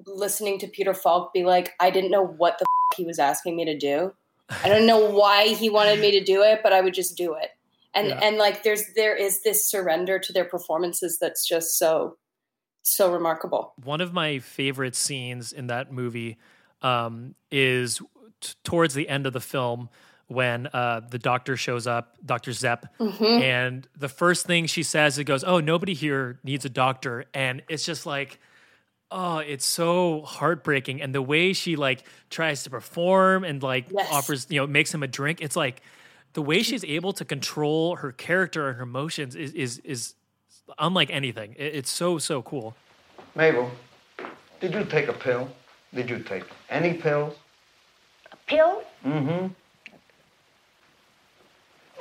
listening 0.06 0.58
to 0.60 0.68
Peter 0.68 0.94
Falk 0.94 1.34
be 1.34 1.44
like, 1.44 1.72
I 1.80 1.90
didn't 1.90 2.10
know 2.10 2.24
what 2.24 2.58
the 2.58 2.64
f- 2.92 2.96
he 2.96 3.04
was 3.04 3.18
asking 3.18 3.56
me 3.56 3.64
to 3.64 3.76
do. 3.76 4.14
I 4.64 4.68
don't 4.68 4.86
know 4.86 5.10
why 5.10 5.48
he 5.48 5.70
wanted 5.70 6.00
me 6.00 6.10
to 6.12 6.24
do 6.24 6.42
it, 6.42 6.60
but 6.62 6.72
I 6.72 6.80
would 6.80 6.94
just 6.94 7.16
do 7.16 7.34
it. 7.34 7.50
And 7.94 8.08
yeah. 8.08 8.20
and 8.22 8.36
like 8.36 8.62
there's 8.62 8.84
there 8.94 9.16
is 9.16 9.42
this 9.42 9.68
surrender 9.68 10.18
to 10.18 10.32
their 10.32 10.44
performances 10.44 11.18
that's 11.20 11.46
just 11.46 11.78
so 11.78 12.16
so 12.82 13.12
remarkable. 13.12 13.74
One 13.82 14.00
of 14.00 14.12
my 14.12 14.38
favorite 14.38 14.94
scenes 14.94 15.52
in 15.52 15.66
that 15.68 15.92
movie 15.92 16.38
um, 16.82 17.34
is 17.50 18.00
t- 18.40 18.54
towards 18.64 18.94
the 18.94 19.08
end 19.08 19.26
of 19.26 19.32
the 19.32 19.40
film 19.40 19.88
when 20.28 20.68
uh, 20.68 21.00
the 21.10 21.18
doctor 21.18 21.56
shows 21.56 21.88
up, 21.88 22.16
Dr. 22.24 22.52
Zepp, 22.52 22.86
mm-hmm. 23.00 23.24
and 23.24 23.88
the 23.98 24.08
first 24.08 24.46
thing 24.46 24.66
she 24.66 24.84
says, 24.84 25.18
it 25.18 25.24
goes, 25.24 25.42
"Oh, 25.42 25.58
nobody 25.58 25.94
here 25.94 26.38
needs 26.44 26.64
a 26.64 26.68
doctor," 26.68 27.24
and 27.34 27.62
it's 27.68 27.84
just 27.84 28.06
like 28.06 28.38
oh 29.10 29.38
it's 29.38 29.66
so 29.66 30.22
heartbreaking 30.22 31.02
and 31.02 31.14
the 31.14 31.22
way 31.22 31.52
she 31.52 31.76
like 31.76 32.04
tries 32.30 32.62
to 32.62 32.70
perform 32.70 33.44
and 33.44 33.62
like 33.62 33.86
yes. 33.90 34.08
offers 34.10 34.46
you 34.50 34.60
know 34.60 34.66
makes 34.66 34.92
him 34.92 35.02
a 35.02 35.08
drink 35.08 35.40
it's 35.40 35.56
like 35.56 35.82
the 36.32 36.42
way 36.42 36.62
she's 36.62 36.84
able 36.84 37.12
to 37.12 37.24
control 37.24 37.96
her 37.96 38.12
character 38.12 38.68
and 38.68 38.76
her 38.76 38.82
emotions 38.82 39.34
is 39.34 39.52
is 39.52 39.78
is 39.84 40.14
unlike 40.78 41.10
anything. 41.10 41.54
It, 41.58 41.74
it's 41.74 41.90
so 41.90 42.18
so 42.18 42.42
cool. 42.42 42.76
Mabel 43.34 43.70
did 44.60 44.74
you 44.74 44.84
take 44.84 45.08
a 45.08 45.12
pill? 45.12 45.48
Did 45.94 46.08
you 46.08 46.20
take 46.20 46.44
any 46.68 46.94
pills? 46.94 47.34
A 48.32 48.36
pill? 48.46 48.82
Mm-hmm. 49.04 49.46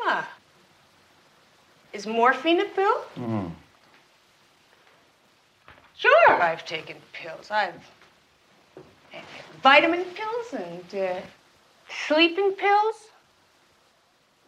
Ah 0.02 0.28
is 1.92 2.06
morphine 2.06 2.62
a 2.62 2.66
pill? 2.66 3.04
Mm 3.16 3.52
Sure, 6.00 6.42
I've 6.42 6.66
taken 6.66 6.96
pills. 7.12 7.52
I've 7.52 7.74
vitamin 9.62 10.06
pills 10.06 10.54
and 10.54 11.02
uh, 11.02 11.20
sleeping 12.08 12.54
pills. 12.54 12.96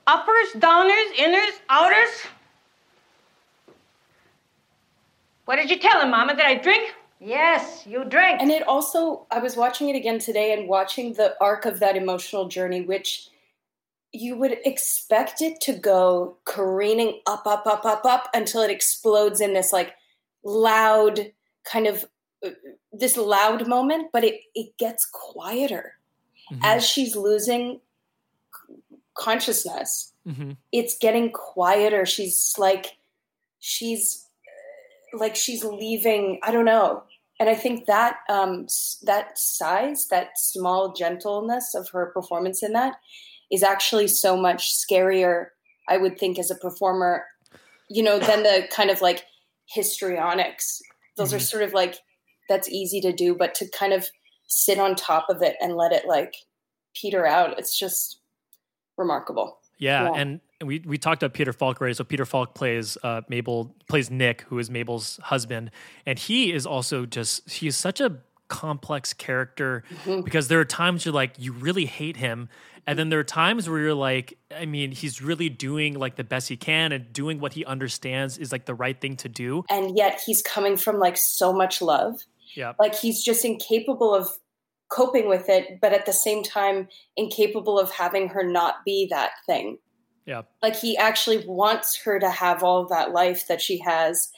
Uppers, 0.07 0.53
downers, 0.55 1.11
inners, 1.17 1.59
outers. 1.69 2.09
What 5.43 5.57
did 5.57 5.69
you 5.69 5.77
tell 5.77 5.99
him, 5.99 6.11
Mama? 6.11 6.37
Did 6.37 6.45
I 6.45 6.55
drink? 6.55 6.93
Yes, 7.19 7.85
you 7.85 8.05
drink. 8.05 8.41
And 8.41 8.49
it 8.49 8.65
also, 8.65 9.27
I 9.29 9.39
was 9.39 9.57
watching 9.57 9.89
it 9.89 9.97
again 9.97 10.19
today 10.19 10.53
and 10.53 10.69
watching 10.69 11.15
the 11.15 11.35
arc 11.41 11.65
of 11.65 11.81
that 11.81 11.97
emotional 11.97 12.47
journey, 12.47 12.79
which 12.79 13.27
you 14.13 14.37
would 14.37 14.57
expect 14.63 15.41
it 15.41 15.59
to 15.61 15.73
go 15.73 16.37
careening 16.45 17.19
up, 17.27 17.45
up, 17.45 17.67
up, 17.67 17.85
up, 17.85 18.05
up 18.05 18.29
until 18.33 18.61
it 18.61 18.71
explodes 18.71 19.41
in 19.41 19.53
this 19.53 19.73
like 19.73 19.95
loud 20.45 21.31
kind 21.63 21.87
of 21.87 22.05
uh, 22.45 22.49
this 22.91 23.17
loud 23.17 23.67
moment, 23.67 24.09
but 24.11 24.23
it, 24.23 24.41
it 24.55 24.77
gets 24.77 25.05
quieter 25.11 25.95
mm-hmm. 26.51 26.61
as 26.63 26.85
she's 26.85 27.15
losing 27.15 27.81
consciousness. 29.13 30.13
Mm-hmm. 30.27 30.51
It's 30.71 30.97
getting 30.97 31.31
quieter. 31.31 32.05
She's 32.05 32.55
like, 32.57 32.97
she's 33.59 34.27
like, 35.13 35.35
she's 35.35 35.63
leaving. 35.63 36.39
I 36.43 36.51
don't 36.51 36.65
know. 36.65 37.03
And 37.39 37.49
I 37.49 37.55
think 37.55 37.87
that 37.87 38.17
um, 38.29 38.67
that 39.03 39.37
size, 39.37 40.07
that 40.09 40.37
small 40.37 40.93
gentleness 40.93 41.73
of 41.73 41.89
her 41.89 42.07
performance 42.07 42.61
in 42.61 42.73
that, 42.73 42.95
is 43.51 43.63
actually 43.63 44.07
so 44.07 44.37
much 44.37 44.71
scarier. 44.73 45.47
I 45.89 45.97
would 45.97 46.19
think 46.19 46.37
as 46.37 46.51
a 46.51 46.55
performer, 46.55 47.25
you 47.89 48.03
know, 48.03 48.19
than 48.19 48.43
the 48.43 48.67
kind 48.71 48.89
of 48.89 49.01
like 49.01 49.25
histrionics 49.65 50.81
those 51.21 51.29
mm-hmm. 51.29 51.37
are 51.37 51.39
sort 51.39 51.63
of 51.63 51.73
like 51.73 51.97
that's 52.49 52.69
easy 52.69 52.99
to 53.01 53.13
do 53.13 53.35
but 53.35 53.53
to 53.55 53.69
kind 53.69 53.93
of 53.93 54.07
sit 54.47 54.79
on 54.79 54.95
top 54.95 55.27
of 55.29 55.41
it 55.41 55.55
and 55.61 55.75
let 55.75 55.91
it 55.91 56.05
like 56.05 56.33
peter 56.95 57.25
out 57.25 57.57
it's 57.57 57.77
just 57.77 58.19
remarkable 58.97 59.61
yeah, 59.81 60.03
yeah. 60.03 60.21
and 60.21 60.41
we 60.63 60.79
we 60.85 60.99
talked 60.99 61.23
about 61.23 61.33
Peter 61.33 61.51
Falk 61.51 61.81
already. 61.81 61.95
So 61.95 62.03
Peter 62.03 62.23
Falk 62.23 62.53
plays 62.53 62.99
uh, 63.01 63.21
Mabel 63.29 63.75
plays 63.89 64.11
Nick, 64.11 64.41
who 64.43 64.59
is 64.59 64.69
Mabel's 64.69 65.19
husband, 65.23 65.71
and 66.05 66.19
he 66.19 66.53
is 66.53 66.67
also 66.67 67.07
just 67.07 67.49
he's 67.49 67.75
such 67.75 67.99
a 67.99 68.17
complex 68.51 69.13
character 69.13 69.83
mm-hmm. 69.89 70.21
because 70.21 70.49
there 70.49 70.59
are 70.59 70.65
times 70.65 71.05
you're 71.05 71.13
like 71.13 71.33
you 71.39 71.53
really 71.53 71.85
hate 71.85 72.17
him, 72.17 72.49
and 72.85 72.99
then 72.99 73.09
there 73.09 73.19
are 73.19 73.23
times 73.23 73.69
where 73.69 73.79
you're 73.79 73.93
like, 73.93 74.37
I 74.55 74.65
mean, 74.65 74.91
he's 74.91 75.21
really 75.21 75.49
doing 75.49 75.93
like 75.93 76.17
the 76.17 76.23
best 76.23 76.49
he 76.49 76.57
can 76.57 76.91
and 76.91 77.11
doing 77.13 77.39
what 77.39 77.53
he 77.53 77.63
understands 77.65 78.37
is 78.37 78.51
like 78.51 78.65
the 78.65 78.75
right 78.75 78.99
thing 78.99 79.15
to 79.17 79.29
do. 79.29 79.63
And 79.69 79.97
yet 79.97 80.21
he's 80.25 80.41
coming 80.41 80.77
from 80.77 80.99
like 80.99 81.15
so 81.17 81.53
much 81.53 81.81
love. 81.81 82.25
Yeah. 82.55 82.73
Like 82.79 82.95
he's 82.95 83.23
just 83.23 83.45
incapable 83.45 84.13
of 84.13 84.27
coping 84.89 85.29
with 85.29 85.47
it, 85.47 85.79
but 85.79 85.93
at 85.93 86.05
the 86.05 86.13
same 86.13 86.43
time, 86.43 86.89
incapable 87.15 87.79
of 87.79 87.91
having 87.91 88.27
her 88.29 88.43
not 88.43 88.83
be 88.83 89.07
that 89.09 89.31
thing. 89.45 89.77
Yeah. 90.25 90.41
Like 90.61 90.75
he 90.75 90.97
actually 90.97 91.45
wants 91.47 91.95
her 92.03 92.19
to 92.19 92.29
have 92.29 92.63
all 92.63 92.81
of 92.81 92.89
that 92.89 93.11
life 93.11 93.47
that 93.47 93.61
she 93.61 93.79
has. 93.79 94.31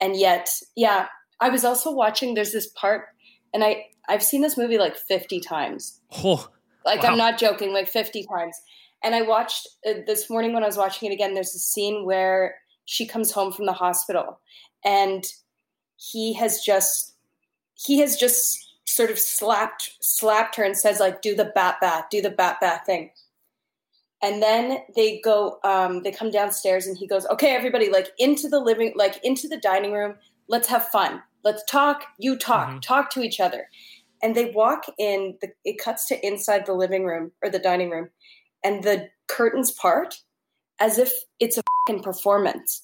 And 0.00 0.14
yet, 0.14 0.48
yeah, 0.76 1.08
I 1.40 1.48
was 1.48 1.64
also 1.64 1.92
watching, 1.92 2.34
there's 2.34 2.52
this 2.52 2.68
part, 2.68 3.06
and 3.52 3.64
I, 3.64 3.86
I've 4.08 4.22
seen 4.22 4.40
this 4.40 4.56
movie 4.56 4.78
like 4.78 4.96
50 4.96 5.40
times. 5.40 6.00
Oh, 6.24 6.48
like 6.84 7.02
wow. 7.02 7.10
I'm 7.10 7.18
not 7.18 7.38
joking, 7.38 7.72
like 7.72 7.88
50 7.88 8.24
times. 8.24 8.60
And 9.02 9.14
I 9.14 9.22
watched 9.22 9.68
uh, 9.86 9.94
this 10.06 10.28
morning 10.28 10.52
when 10.52 10.62
I 10.62 10.66
was 10.66 10.76
watching 10.76 11.10
it 11.10 11.14
again. 11.14 11.34
There's 11.34 11.54
a 11.54 11.58
scene 11.58 12.04
where 12.04 12.56
she 12.84 13.06
comes 13.06 13.30
home 13.30 13.52
from 13.52 13.66
the 13.66 13.72
hospital, 13.72 14.40
and 14.84 15.24
he 15.96 16.32
has 16.34 16.62
just 16.62 17.14
he 17.74 18.00
has 18.00 18.16
just 18.16 18.58
sort 18.86 19.10
of 19.10 19.18
slapped 19.18 19.92
slapped 20.00 20.56
her 20.56 20.64
and 20.64 20.76
says 20.76 20.98
like, 20.98 21.22
"Do 21.22 21.36
the 21.36 21.52
bat 21.54 21.76
bat, 21.80 22.06
do 22.10 22.20
the 22.20 22.30
bat 22.30 22.58
bat 22.60 22.84
thing." 22.86 23.10
And 24.20 24.42
then 24.42 24.78
they 24.96 25.20
go, 25.20 25.60
um, 25.62 26.02
they 26.02 26.10
come 26.10 26.32
downstairs, 26.32 26.88
and 26.88 26.98
he 26.98 27.06
goes, 27.06 27.24
"Okay, 27.26 27.54
everybody, 27.54 27.88
like 27.90 28.08
into 28.18 28.48
the 28.48 28.58
living, 28.58 28.92
like 28.96 29.22
into 29.22 29.46
the 29.46 29.58
dining 29.58 29.92
room. 29.92 30.16
Let's 30.48 30.66
have 30.68 30.88
fun. 30.88 31.22
Let's 31.48 31.64
talk. 31.64 32.04
You 32.18 32.36
talk. 32.36 32.68
Mm-hmm. 32.68 32.80
Talk 32.80 33.10
to 33.10 33.22
each 33.22 33.40
other." 33.40 33.62
and 34.20 34.34
they 34.34 34.46
walk 34.50 34.82
in 34.98 35.38
the, 35.40 35.48
it 35.64 35.76
cuts 35.78 36.08
to 36.08 36.26
inside 36.26 36.66
the 36.66 36.72
living 36.72 37.04
room 37.04 37.30
or 37.40 37.48
the 37.48 37.58
dining 37.60 37.88
room 37.88 38.08
and 38.64 38.82
the 38.82 39.08
curtains 39.28 39.70
part 39.70 40.16
as 40.80 40.98
if 40.98 41.12
it's 41.38 41.56
a 41.56 41.62
fucking 41.86 42.02
performance 42.02 42.82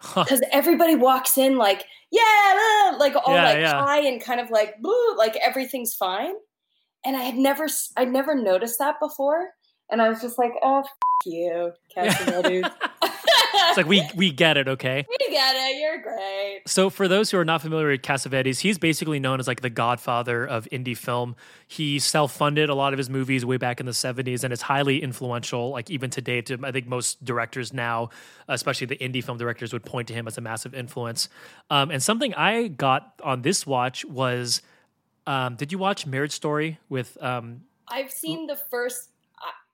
Huh. 0.00 0.24
because 0.24 0.40
everybody 0.50 0.94
walks 0.94 1.36
in 1.36 1.58
like 1.58 1.84
yeah, 2.10 2.22
uh, 2.92 2.96
like 2.98 3.14
all 3.14 3.34
Yeah, 3.34 3.44
like 3.44 3.58
yeah. 3.58 3.78
high 3.84 4.00
and 4.08 4.24
kind 4.24 4.40
of 4.40 4.48
like 4.50 4.80
boo, 4.80 5.14
like 5.18 5.36
everything's 5.36 5.94
fine. 5.94 6.32
And 7.04 7.14
I 7.14 7.20
had 7.24 7.36
never, 7.36 7.66
I'd 7.98 8.10
never 8.10 8.34
noticed 8.34 8.78
that 8.78 8.96
before, 9.00 9.50
and 9.90 10.00
I 10.00 10.08
was 10.08 10.22
just 10.22 10.38
like, 10.38 10.52
oh, 10.62 10.78
f- 10.80 10.86
you, 11.26 11.72
Cassavetes. 11.96 12.70
It's 13.70 13.76
like 13.76 13.86
we 13.86 14.08
we 14.14 14.30
get 14.30 14.56
it, 14.56 14.68
okay? 14.68 15.06
you 15.20 15.30
get 15.30 15.56
it. 15.56 15.80
You're 15.80 16.02
great. 16.02 16.62
So, 16.66 16.90
for 16.90 17.08
those 17.08 17.30
who 17.30 17.38
are 17.38 17.44
not 17.44 17.62
familiar 17.62 17.88
with 17.88 18.02
Cassavetes, 18.02 18.60
he's 18.60 18.78
basically 18.78 19.18
known 19.18 19.40
as 19.40 19.48
like 19.48 19.60
the 19.60 19.70
godfather 19.70 20.44
of 20.46 20.68
indie 20.70 20.96
film. 20.96 21.36
He 21.66 21.98
self 21.98 22.32
funded 22.32 22.68
a 22.68 22.74
lot 22.74 22.92
of 22.92 22.98
his 22.98 23.08
movies 23.08 23.44
way 23.44 23.56
back 23.56 23.80
in 23.80 23.86
the 23.86 23.92
70s 23.92 24.44
and 24.44 24.52
is 24.52 24.62
highly 24.62 25.02
influential, 25.02 25.70
like 25.70 25.90
even 25.90 26.10
today, 26.10 26.42
to 26.42 26.58
I 26.62 26.72
think 26.72 26.86
most 26.86 27.24
directors 27.24 27.72
now, 27.72 28.10
especially 28.48 28.86
the 28.86 28.98
indie 28.98 29.24
film 29.24 29.38
directors, 29.38 29.72
would 29.72 29.84
point 29.84 30.08
to 30.08 30.14
him 30.14 30.26
as 30.26 30.36
a 30.36 30.40
massive 30.40 30.74
influence. 30.74 31.28
Um, 31.70 31.90
and 31.90 32.02
something 32.02 32.34
I 32.34 32.68
got 32.68 33.14
on 33.22 33.42
this 33.42 33.66
watch 33.66 34.04
was 34.04 34.62
um, 35.26 35.54
did 35.54 35.72
you 35.72 35.78
watch 35.78 36.06
Marriage 36.06 36.32
Story 36.32 36.78
with. 36.88 37.16
Um, 37.22 37.62
I've 37.88 38.10
seen 38.10 38.46
the 38.46 38.56
first. 38.56 39.10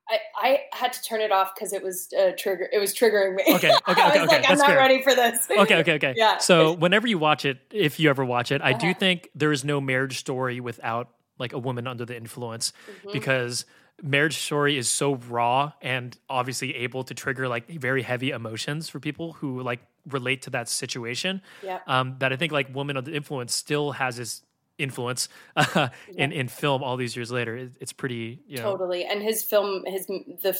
I, 0.09 0.19
I, 0.37 0.61
I 0.73 0.77
had 0.77 0.93
to 0.93 1.03
turn 1.03 1.21
it 1.21 1.33
off 1.33 1.55
because 1.55 1.73
it 1.73 1.83
was 1.83 2.09
uh, 2.19 2.33
trigger. 2.39 2.69
It 2.73 2.79
was 2.79 2.95
triggering 2.95 3.35
me. 3.35 3.43
Okay, 3.49 3.55
okay, 3.57 3.73
I 3.87 3.93
okay, 3.93 4.03
was 4.03 4.11
okay, 4.11 4.21
like, 4.21 4.31
I'm 4.37 4.43
that's 4.43 4.59
not 4.61 4.69
fair. 4.69 4.77
ready 4.79 5.03
for 5.03 5.15
this. 5.15 5.49
okay, 5.59 5.77
okay, 5.81 5.95
okay. 5.95 6.15
Yeah. 6.17 6.39
So, 6.39 6.73
whenever 6.73 7.07
you 7.07 7.19
watch 7.19 7.45
it, 7.45 7.59
if 7.73 7.99
you 7.99 8.09
ever 8.11 8.25
watch 8.25 8.53
it, 8.53 8.63
I 8.63 8.73
do 8.73 8.87
Uh-huh. 8.89 8.99
think 8.99 9.31
there 9.35 9.53
is 9.53 9.65
no 9.65 9.81
marriage 9.81 10.19
story 10.19 10.61
without 10.61 11.09
like 11.39 11.53
a 11.53 11.59
woman 11.59 11.87
under 11.87 12.05
the 12.05 12.17
influence 12.17 12.73
Mm-hmm. 12.91 13.13
because 13.13 13.65
marriage 14.03 14.37
story 14.37 14.77
is 14.77 14.89
so 14.89 15.15
raw 15.17 15.73
and 15.81 16.17
obviously 16.29 16.75
able 16.77 17.03
to 17.05 17.15
trigger 17.15 17.49
like 17.49 17.67
very 17.69 18.03
heavy 18.03 18.31
emotions 18.31 18.89
for 18.91 19.01
people 19.01 19.33
who 19.33 19.63
like 19.63 19.81
relate 20.07 20.43
to 20.43 20.51
that 20.51 20.69
situation. 20.69 21.41
Yeah. 21.63 21.79
Um, 21.87 22.17
that 22.19 22.31
I 22.33 22.37
think 22.37 22.53
like 22.53 22.75
woman 22.75 22.97
under 22.99 23.11
the 23.11 23.17
influence 23.17 23.55
still 23.55 23.93
has 23.93 24.17
this 24.19 24.43
influence 24.79 25.29
uh, 25.57 25.89
in 26.17 26.33
in 26.33 26.49
film 26.49 26.83
all 26.83 26.97
these 26.97 27.17
years 27.17 27.31
later. 27.31 27.57
It, 27.57 27.73
it's 27.81 27.93
pretty, 27.93 28.41
you 28.47 28.59
know. 28.59 28.63
totally 28.73 29.05
and 29.05 29.23
his 29.23 29.43
film 29.43 29.85
his 29.87 30.07
the 30.07 30.59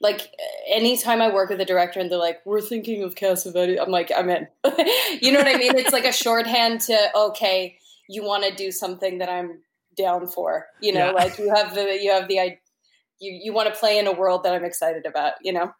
like 0.00 0.22
anytime 0.68 1.22
i 1.22 1.32
work 1.32 1.48
with 1.50 1.60
a 1.60 1.64
director 1.64 2.00
and 2.00 2.10
they're 2.10 2.18
like 2.18 2.40
we're 2.44 2.60
thinking 2.60 3.04
of 3.04 3.14
cassavetes 3.14 3.80
i'm 3.80 3.90
like 3.92 4.10
i'm 4.16 4.28
in 4.28 4.46
you 5.22 5.30
know 5.30 5.38
what 5.38 5.46
i 5.46 5.56
mean 5.56 5.76
it's 5.78 5.92
like 5.92 6.04
a 6.04 6.12
shorthand 6.12 6.80
to 6.80 6.98
okay 7.16 7.78
you 8.08 8.24
want 8.24 8.44
to 8.44 8.52
do 8.56 8.72
something 8.72 9.18
that 9.18 9.28
i'm 9.30 9.60
down 9.96 10.26
for 10.26 10.66
you 10.82 10.92
know 10.92 11.06
Yeah. 11.06 11.10
like 11.12 11.38
you 11.38 11.48
have 11.54 11.74
the 11.76 11.96
you 12.02 12.10
have 12.10 12.26
the 12.26 12.40
i 12.40 12.58
you 13.20 13.38
you 13.44 13.52
want 13.54 13.72
to 13.72 13.78
play 13.78 13.96
in 13.98 14.08
a 14.08 14.12
world 14.12 14.42
that 14.42 14.52
i'm 14.52 14.64
excited 14.64 15.06
about 15.06 15.34
you 15.42 15.52
know 15.52 15.72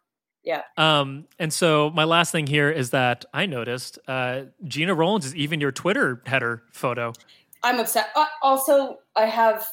Yeah. 0.45 0.61
Um, 0.77 1.25
and 1.39 1.51
so 1.51 1.89
my 1.89 2.03
last 2.05 2.31
thing 2.31 2.45
here 2.47 2.69
is 2.69 2.91
that 2.91 3.25
I 3.33 3.47
noticed 3.47 3.97
uh, 4.07 4.43
Gena 4.63 4.93
Rowlands 4.93 5.25
is 5.25 5.33
even 5.35 5.59
your 5.59 5.71
Twitter 5.71 6.21
header 6.27 6.61
photo. 6.71 7.13
I'm 7.65 7.79
upset. 7.79 8.07
Uh, 8.15 8.25
also 8.41 8.99
i 9.15 9.25
have 9.25 9.67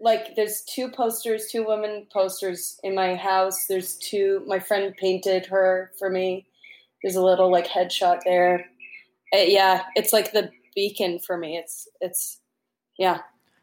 like 0.00 0.36
there's 0.36 0.62
two 0.62 0.88
posters 0.90 1.48
two 1.50 1.66
women 1.66 2.06
posters 2.12 2.78
in 2.84 2.94
my 2.94 3.14
house. 3.14 3.66
There's 3.66 3.96
two 3.96 4.42
my 4.46 4.60
friend 4.60 4.94
painted 4.96 5.46
her 5.46 5.90
for 5.98 6.10
me. 6.10 6.46
There's 7.02 7.16
a 7.16 7.22
little 7.22 7.50
like 7.50 7.66
headshot 7.66 8.20
there. 8.24 8.66
Uh, 9.34 9.38
yeah 9.38 9.82
it's 9.96 10.12
like 10.12 10.32
the 10.32 10.50
beacon 10.74 11.18
for 11.18 11.36
me. 11.36 11.56
It's 11.56 11.88
it's 12.00 12.40
yeah. 12.98 13.18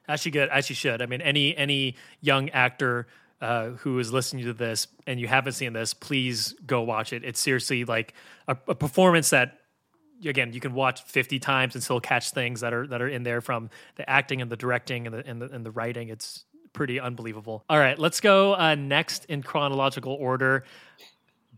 As 0.08 0.22
she 0.22 0.32
good, 0.32 0.50
as 0.50 0.66
she 0.66 0.74
should. 0.74 1.02
I 1.02 1.06
mean, 1.06 1.22
any 1.22 1.56
any 1.56 1.96
young 2.20 2.50
actor 2.50 3.08
uh, 3.40 3.70
who 3.72 3.98
is 4.00 4.12
listening 4.12 4.46
to 4.46 4.54
this 4.54 4.88
and 5.08 5.20
you 5.20 5.28
haven't 5.28 5.54
seen 5.54 5.74
this, 5.74 5.94
please 5.94 6.54
go 6.66 6.82
watch 6.82 7.14
it. 7.14 7.24
It's 7.24 7.40
seriously 7.40 7.86
like 7.86 8.14
a, 8.48 8.58
a 8.68 8.76
performance 8.76 9.30
that 9.30 9.61
again 10.26 10.54
you 10.54 10.60
can 10.60 10.74
watch 10.74 11.04
50 11.04 11.40
times 11.40 11.76
and 11.76 11.84
still 11.84 12.00
catch 12.00 12.32
things 12.32 12.62
that 12.62 12.74
are 12.74 12.88
that 12.88 13.02
are 13.02 13.08
in 13.08 13.24
there 13.24 13.42
from 13.42 13.70
the 13.96 14.10
acting 14.10 14.42
and 14.42 14.52
the 14.52 14.58
directing 14.58 15.08
and 15.08 15.16
the 15.16 15.28
and 15.28 15.42
the, 15.42 15.46
and 15.50 15.66
the 15.66 15.72
writing. 15.72 16.10
It's 16.10 16.46
pretty 16.74 17.00
unbelievable. 17.00 17.64
All 17.70 17.80
right, 17.80 17.98
let's 17.98 18.22
go 18.22 18.56
uh, 18.56 18.76
next 18.76 19.26
in 19.26 19.44
chronological 19.44 20.14
order. 20.14 20.64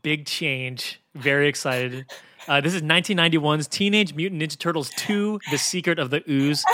Big 0.01 0.25
change. 0.25 0.99
Very 1.15 1.47
excited. 1.47 2.05
Uh, 2.47 2.59
this 2.59 2.73
is 2.73 2.81
1991's 2.81 3.67
Teenage 3.67 4.13
Mutant 4.13 4.41
Ninja 4.41 4.57
Turtles 4.57 4.89
2: 4.97 5.39
The 5.51 5.57
Secret 5.57 5.99
of 5.99 6.09
the 6.09 6.23
Ooze. 6.29 6.65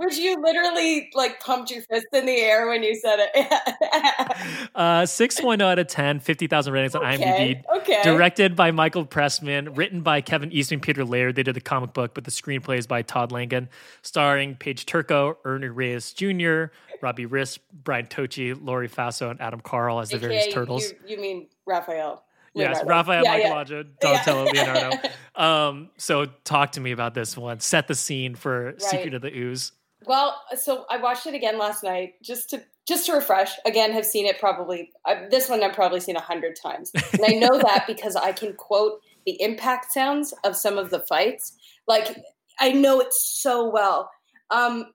Which 0.00 0.16
you 0.16 0.40
literally 0.42 1.10
like 1.14 1.40
pumped 1.40 1.70
your 1.70 1.82
fist 1.82 2.06
in 2.12 2.24
the 2.24 2.36
air 2.36 2.66
when 2.68 2.82
you 2.82 2.94
said 2.94 3.18
it 3.34 4.68
Uh, 4.74 5.02
6.0 5.02 5.60
out 5.62 5.78
of 5.78 5.86
10, 5.86 6.20
50,000 6.20 6.72
ratings 6.72 6.94
on 6.94 7.02
IMDb. 7.02 7.62
okay 7.76 8.02
Directed 8.02 8.56
by 8.56 8.70
Michael 8.70 9.04
Pressman, 9.04 9.76
written 9.76 10.00
by 10.00 10.20
Kevin 10.20 10.50
Eastman, 10.52 10.80
Peter 10.80 11.04
Laird. 11.04 11.34
They 11.36 11.42
did 11.42 11.54
the 11.54 11.60
comic 11.60 11.92
book, 11.92 12.14
but 12.14 12.24
the 12.24 12.30
screenplay 12.30 12.78
is 12.78 12.86
by 12.86 13.02
Todd 13.02 13.30
Langen. 13.30 13.68
Starring 14.02 14.54
Paige 14.56 14.86
Turco, 14.86 15.36
Ernie 15.44 15.68
Reyes 15.68 16.12
Jr., 16.12 16.64
Robbie 17.02 17.26
Rist, 17.26 17.60
Brian 17.72 18.06
Tochi, 18.06 18.56
Laurie 18.60 18.88
Faso, 18.88 19.30
and 19.30 19.40
Adam 19.40 19.60
Carl 19.60 20.00
as 20.00 20.10
the 20.10 20.18
various 20.18 20.52
turtles. 20.52 20.90
you, 21.06 21.16
you 21.16 21.20
mean 21.20 21.46
raphael 21.66 22.24
Yes, 22.52 22.78
Leonardo. 22.78 22.88
Raphael, 22.90 23.24
Yeah, 23.24 23.36
yeah. 23.36 23.42
Michelangelo, 23.54 23.82
Donatello, 24.00 24.46
Yeah. 24.52 24.72
Leonardo. 24.72 25.08
Um, 25.36 25.88
so 25.96 26.26
talk 26.44 26.72
to 26.72 26.80
me 26.80 26.90
about 26.90 27.14
this 27.14 27.34
one. 27.34 27.60
Set 27.60 27.88
the 27.88 27.94
scene 27.94 28.34
for 28.34 28.74
Secret 28.76 29.14
of 29.14 29.22
the 29.22 29.34
Ooze. 29.34 29.72
Well, 30.06 30.40
so 30.56 30.86
I 30.90 30.96
watched 30.96 31.26
it 31.26 31.34
again 31.34 31.58
last 31.58 31.82
night 31.82 32.14
just 32.22 32.50
to 32.50 32.62
just 32.88 33.06
to 33.06 33.12
refresh. 33.12 33.52
Again, 33.66 33.92
have 33.92 34.06
seen 34.06 34.26
it 34.26 34.38
probably 34.40 34.90
uh, 35.04 35.16
this 35.30 35.48
one 35.48 35.62
I've 35.62 35.74
probably 35.74 36.00
seen 36.00 36.16
a 36.16 36.20
hundred 36.20 36.56
times, 36.60 36.90
and 37.12 37.22
I 37.26 37.32
know 37.34 37.58
that 37.58 37.84
because 37.86 38.16
I 38.16 38.32
can 38.32 38.54
quote 38.54 39.00
the 39.26 39.40
impact 39.42 39.92
sounds 39.92 40.32
of 40.44 40.56
some 40.56 40.78
of 40.78 40.90
the 40.90 41.00
fights. 41.00 41.52
Like 41.86 42.16
I 42.58 42.72
know 42.72 43.00
it 43.00 43.12
so 43.12 43.68
well. 43.68 44.10
Um, 44.50 44.92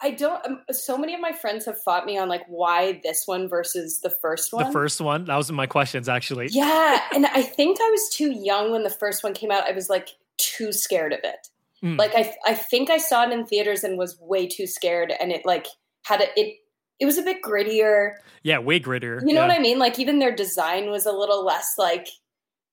I 0.00 0.12
don't. 0.12 0.44
Um, 0.46 0.60
so 0.70 0.96
many 0.96 1.14
of 1.14 1.20
my 1.20 1.32
friends 1.32 1.64
have 1.64 1.80
fought 1.82 2.06
me 2.06 2.18
on 2.18 2.28
like 2.28 2.44
why 2.48 3.00
this 3.02 3.22
one 3.26 3.48
versus 3.48 4.00
the 4.00 4.10
first 4.10 4.52
one. 4.52 4.66
The 4.66 4.72
first 4.72 5.00
one, 5.00 5.24
that 5.24 5.36
was 5.36 5.50
my 5.50 5.66
questions 5.66 6.08
actually. 6.08 6.48
Yeah, 6.50 7.00
and 7.14 7.26
I 7.26 7.42
think 7.42 7.78
I 7.80 7.90
was 7.90 8.08
too 8.10 8.30
young 8.30 8.70
when 8.70 8.84
the 8.84 8.90
first 8.90 9.24
one 9.24 9.34
came 9.34 9.50
out. 9.50 9.64
I 9.64 9.72
was 9.72 9.88
like 9.88 10.10
too 10.36 10.72
scared 10.72 11.12
of 11.12 11.20
it. 11.24 11.48
Mm. 11.84 11.98
Like 11.98 12.12
I, 12.14 12.34
I 12.46 12.54
think 12.54 12.90
I 12.90 12.98
saw 12.98 13.24
it 13.26 13.32
in 13.32 13.46
theaters 13.46 13.84
and 13.84 13.96
was 13.98 14.18
way 14.20 14.46
too 14.46 14.66
scared, 14.66 15.12
and 15.20 15.30
it 15.32 15.44
like 15.44 15.66
had 16.04 16.20
a 16.20 16.26
it. 16.40 16.56
It 17.00 17.06
was 17.06 17.16
a 17.16 17.22
bit 17.22 17.42
grittier. 17.42 18.14
Yeah, 18.42 18.58
way 18.58 18.80
grittier. 18.80 19.20
You 19.20 19.28
know 19.32 19.42
yeah. 19.42 19.46
what 19.48 19.56
I 19.56 19.60
mean? 19.60 19.78
Like 19.78 20.00
even 20.00 20.18
their 20.18 20.34
design 20.34 20.90
was 20.90 21.06
a 21.06 21.12
little 21.12 21.44
less 21.44 21.74
like, 21.78 22.08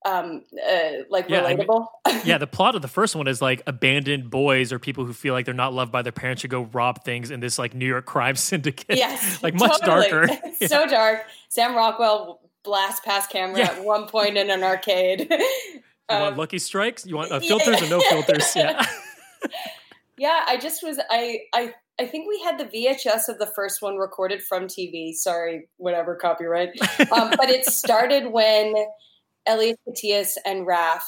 um, 0.03 0.41
uh, 0.67 0.89
like 1.11 1.29
Yeah, 1.29 1.43
I 1.43 1.55
mean- 1.55 1.67
relatable. 1.67 1.85
yeah, 2.25 2.39
the 2.39 2.47
plot 2.47 2.73
of 2.73 2.81
the 2.81 2.87
first 2.87 3.15
one 3.15 3.27
is 3.27 3.39
like 3.39 3.61
abandoned 3.67 4.31
boys 4.31 4.73
or 4.73 4.79
people 4.79 5.05
who 5.05 5.13
feel 5.13 5.35
like 5.35 5.45
they're 5.45 5.53
not 5.53 5.73
loved 5.73 5.91
by 5.91 6.01
their 6.01 6.11
parents 6.11 6.41
should 6.41 6.49
go 6.49 6.63
rob 6.73 7.03
things 7.03 7.29
in 7.29 7.39
this 7.39 7.59
like 7.59 7.75
New 7.75 7.85
York 7.85 8.07
crime 8.07 8.35
syndicate. 8.35 8.97
yes, 8.97 9.37
like 9.43 9.53
much 9.53 9.79
totally. 9.81 10.09
darker. 10.09 10.39
It's 10.59 10.71
So 10.71 10.87
dark. 10.87 11.21
Sam 11.49 11.75
Rockwell 11.75 12.39
blasts 12.63 13.01
past 13.05 13.29
camera 13.29 13.59
Yeah. 13.59 13.65
at 13.73 13.83
one 13.83 14.07
point 14.07 14.37
in 14.37 14.49
an 14.49 14.63
arcade. 14.63 15.31
You 16.09 16.15
Um, 16.17 16.21
want 16.21 16.37
lucky 16.37 16.59
strikes? 16.59 17.05
You 17.05 17.15
want 17.15 17.31
uh, 17.31 17.39
yeah. 17.41 17.47
filters 17.47 17.81
or 17.81 17.89
no 17.89 17.99
filters? 18.01 18.55
Yeah. 18.55 18.85
Yeah, 20.17 20.45
I 20.47 20.55
just 20.57 20.81
was 20.81 20.97
I 21.09 21.41
I 21.53 21.73
I 21.99 22.05
think 22.05 22.27
we 22.29 22.39
had 22.41 22.57
the 22.57 22.63
VHS 22.65 23.27
of 23.27 23.37
the 23.37 23.47
first 23.53 23.81
one 23.81 23.97
recorded 23.97 24.41
from 24.41 24.65
TV. 24.67 25.13
Sorry, 25.13 25.67
whatever 25.75 26.15
copyright. 26.15 26.69
Um, 27.11 27.31
but 27.35 27.49
it 27.49 27.65
started 27.81 28.31
when 28.31 28.73
Elias 29.45 29.75
Koteas 29.85 30.35
and 30.45 30.65
Raph, 30.65 31.01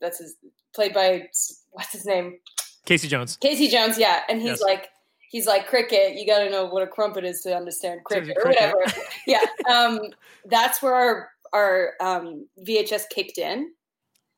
that's 0.00 0.18
his 0.18 0.36
played 0.76 0.94
by 0.94 1.28
what's 1.72 1.90
his 1.92 2.06
name, 2.06 2.38
Casey 2.86 3.08
Jones. 3.08 3.36
Casey 3.38 3.66
Jones. 3.66 3.98
Yeah, 3.98 4.20
and 4.28 4.40
he's 4.40 4.50
Yes. 4.50 4.60
like 4.62 4.88
he's 5.28 5.48
like 5.48 5.66
cricket. 5.66 6.14
You 6.14 6.24
got 6.24 6.38
to 6.44 6.50
know 6.50 6.66
what 6.66 6.84
a 6.84 6.86
crumpet 6.86 7.24
is 7.24 7.40
to 7.42 7.56
understand 7.56 8.04
cricket 8.04 8.36
or 8.40 8.48
whatever. 8.48 8.78
yeah, 9.26 9.44
um, 9.68 9.98
that's 10.44 10.80
where 10.80 10.94
our 10.94 11.30
our 11.52 11.94
um, 12.00 12.46
VHS 12.64 13.08
kicked 13.12 13.38
in. 13.38 13.72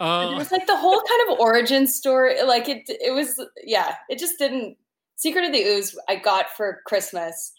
It 0.02 0.34
Oh, 0.34 0.36
was 0.36 0.50
like 0.50 0.66
the 0.66 0.76
whole 0.76 1.00
kind 1.02 1.30
of 1.30 1.38
origin 1.38 1.86
story. 1.86 2.42
Like 2.42 2.68
it, 2.68 2.82
it 2.88 3.12
was, 3.14 3.40
yeah. 3.64 3.94
It 4.08 4.18
just 4.18 4.38
didn't. 4.38 4.76
Secret 5.14 5.44
of 5.44 5.52
the 5.52 5.62
Ooze, 5.62 5.96
I 6.08 6.16
got 6.16 6.46
for 6.56 6.80
Christmas 6.86 7.52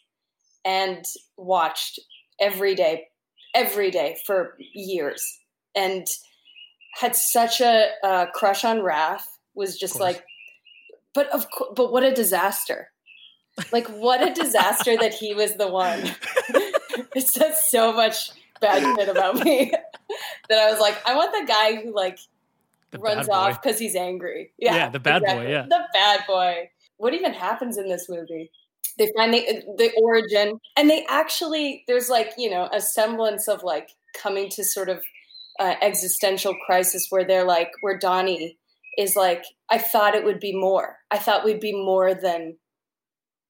and 0.66 1.06
watched 1.38 2.00
every 2.40 2.76
day, 2.76 3.08
every 3.56 3.90
day 3.92 4.18
for 4.26 4.58
years, 4.74 5.40
and 5.76 6.06
had 7.00 7.16
such 7.16 7.62
a 7.62 7.92
uh, 8.04 8.26
crush 8.34 8.66
on 8.66 8.80
Raph. 8.80 9.22
Was 9.56 9.78
just 9.78 10.00
like, 10.00 10.24
but 11.14 11.28
of 11.28 11.50
course, 11.52 11.74
but 11.76 11.94
what 11.94 12.04
a 12.04 12.14
disaster! 12.14 12.90
Like 13.72 13.88
what 13.88 14.28
a 14.28 14.34
disaster 14.34 14.98
that 14.98 15.14
he 15.14 15.34
was 15.34 15.56
the 15.56 15.68
one. 15.68 16.02
it 17.16 17.28
says 17.28 17.70
so 17.70 17.94
much 17.94 18.32
bad 18.60 18.82
shit 18.96 19.10
about 19.10 19.36
me 19.36 19.72
that 20.50 20.60
I 20.60 20.72
was 20.72 20.80
like, 20.80 20.98
I 21.06 21.16
want 21.16 21.32
the 21.32 21.46
guy 21.46 21.76
who 21.76 21.94
like 21.94 22.18
the 22.94 23.00
runs 23.00 23.28
off 23.30 23.62
because 23.62 23.78
he's 23.80 23.96
angry. 23.96 24.52
Yeah, 24.58 24.76
Yeah, 24.76 24.90
the 24.90 25.00
bad 25.00 25.22
boy, 25.24 25.48
yeah. 25.50 25.66
the 25.70 25.84
bad 25.94 26.22
boy. 26.28 26.70
What 26.98 27.14
even 27.14 27.34
happens 27.34 27.78
in 27.78 27.90
this 27.90 28.08
movie? 28.10 28.50
They 28.98 29.12
find 29.18 29.34
the 29.34 29.42
the 29.78 29.92
origin, 30.02 30.60
and 30.78 30.90
they 30.90 31.06
actually 31.10 31.84
there's 31.88 32.10
like 32.10 32.32
you 32.38 32.50
know 32.50 32.70
a 32.72 32.80
semblance 32.80 33.48
of 33.48 33.64
like 33.64 33.90
coming 34.16 34.50
to 34.52 34.64
sort 34.64 34.90
of 34.90 35.04
uh, 35.60 35.76
existential 35.82 36.56
crisis 36.66 37.08
where 37.10 37.26
they're 37.26 37.44
like, 37.46 37.72
where 37.82 37.98
Donnie 37.98 38.58
is 38.98 39.16
like, 39.16 39.44
I 39.70 39.78
thought 39.80 40.14
it 40.16 40.24
would 40.24 40.40
be 40.40 40.56
more. 40.56 40.98
I 41.12 41.18
thought 41.18 41.44
we'd 41.44 41.60
be 41.60 41.74
more 41.74 42.14
than 42.14 42.58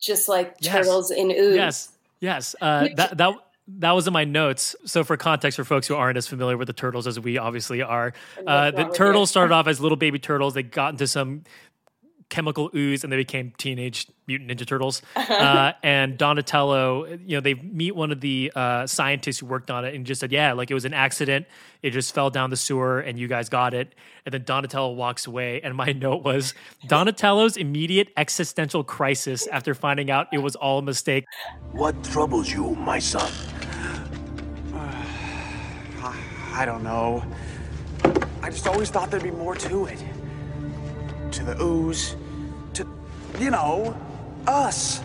just 0.02 0.28
like 0.30 0.56
Yes. 0.60 0.74
turtles 0.74 1.12
in 1.12 1.32
ooze. 1.32 1.56
Yes, 1.56 1.90
yes. 2.20 2.56
Uh, 2.62 2.88
that 2.96 3.18
that 3.18 3.34
that 3.68 3.92
was 3.92 4.08
in 4.08 4.14
my 4.14 4.26
notes. 4.26 4.76
So 4.86 5.04
for 5.04 5.18
context, 5.18 5.56
for 5.56 5.64
folks 5.64 5.88
who 5.88 5.96
aren't 5.96 6.18
as 6.18 6.28
familiar 6.28 6.58
with 6.58 6.68
the 6.68 6.74
turtles 6.74 7.08
as 7.08 7.20
we 7.20 7.38
obviously 7.38 7.82
are, 7.82 8.14
uh, 8.46 8.72
the 8.72 8.86
turtles 8.86 9.30
started 9.30 9.54
off 9.56 9.68
as 9.68 9.80
little 9.80 9.96
baby 9.96 10.20
turtles. 10.20 10.54
They 10.54 10.64
got 10.64 10.94
into 10.94 11.08
some 11.08 11.44
chemical 12.34 12.72
ooze 12.74 13.04
and 13.04 13.14
they 13.14 13.18
became 13.18 13.54
teenage 13.58 14.08
mutant 14.28 14.50
ninja 14.50 14.66
turtles. 14.66 15.02
Uh, 15.34 15.74
and 15.82 16.18
Donatello, 16.18 17.06
you 17.06 17.36
know, 17.36 17.42
they 17.42 17.56
meet 17.56 17.96
one 17.96 18.12
of 18.12 18.22
the 18.22 18.52
uh, 18.56 18.86
scientists 18.86 19.40
who 19.40 19.46
worked 19.46 19.72
on 19.72 19.84
it 19.84 19.96
and 19.96 20.06
just 20.06 20.22
said, 20.22 20.32
"Yeah, 20.32 20.54
like 20.54 20.70
it 20.70 20.74
was 20.74 20.86
an 20.86 20.94
accident. 20.94 21.48
It 21.82 21.90
just 21.90 22.14
fell 22.14 22.30
down 22.30 22.50
the 22.50 22.56
sewer, 22.56 23.00
and 23.00 23.18
you 23.18 23.28
guys 23.28 23.50
got 23.50 23.74
it." 23.74 23.96
And 24.26 24.34
then 24.34 24.44
Donatello 24.44 24.92
walks 24.92 25.26
away. 25.26 25.60
And 25.62 25.76
my 25.76 25.92
note 25.94 26.24
was 26.24 26.54
Donatello's 26.88 27.58
immediate 27.58 28.10
existential 28.16 28.84
crisis 28.84 29.48
after 29.48 29.74
finding 29.74 30.12
out 30.12 30.28
it 30.32 30.40
was 30.40 30.56
all 30.56 30.80
a 30.80 30.84
mistake. 30.84 31.26
What 31.72 32.02
troubles 32.04 32.52
you, 32.52 32.76
my 32.76 33.00
son? 33.00 33.32
I 36.54 36.66
don't 36.66 36.84
know. 36.84 37.24
I 38.44 38.52
just 38.52 38.68
always 38.68 38.92
thought 38.92 39.10
there'd 39.10 39.24
be 39.24 39.32
more 39.32 39.56
to 39.56 39.86
it. 39.86 40.04
To 41.32 41.44
the 41.44 41.60
ooze, 41.60 42.16
to, 42.74 42.88
you 43.40 43.50
know, 43.50 43.98
us. 44.46 45.02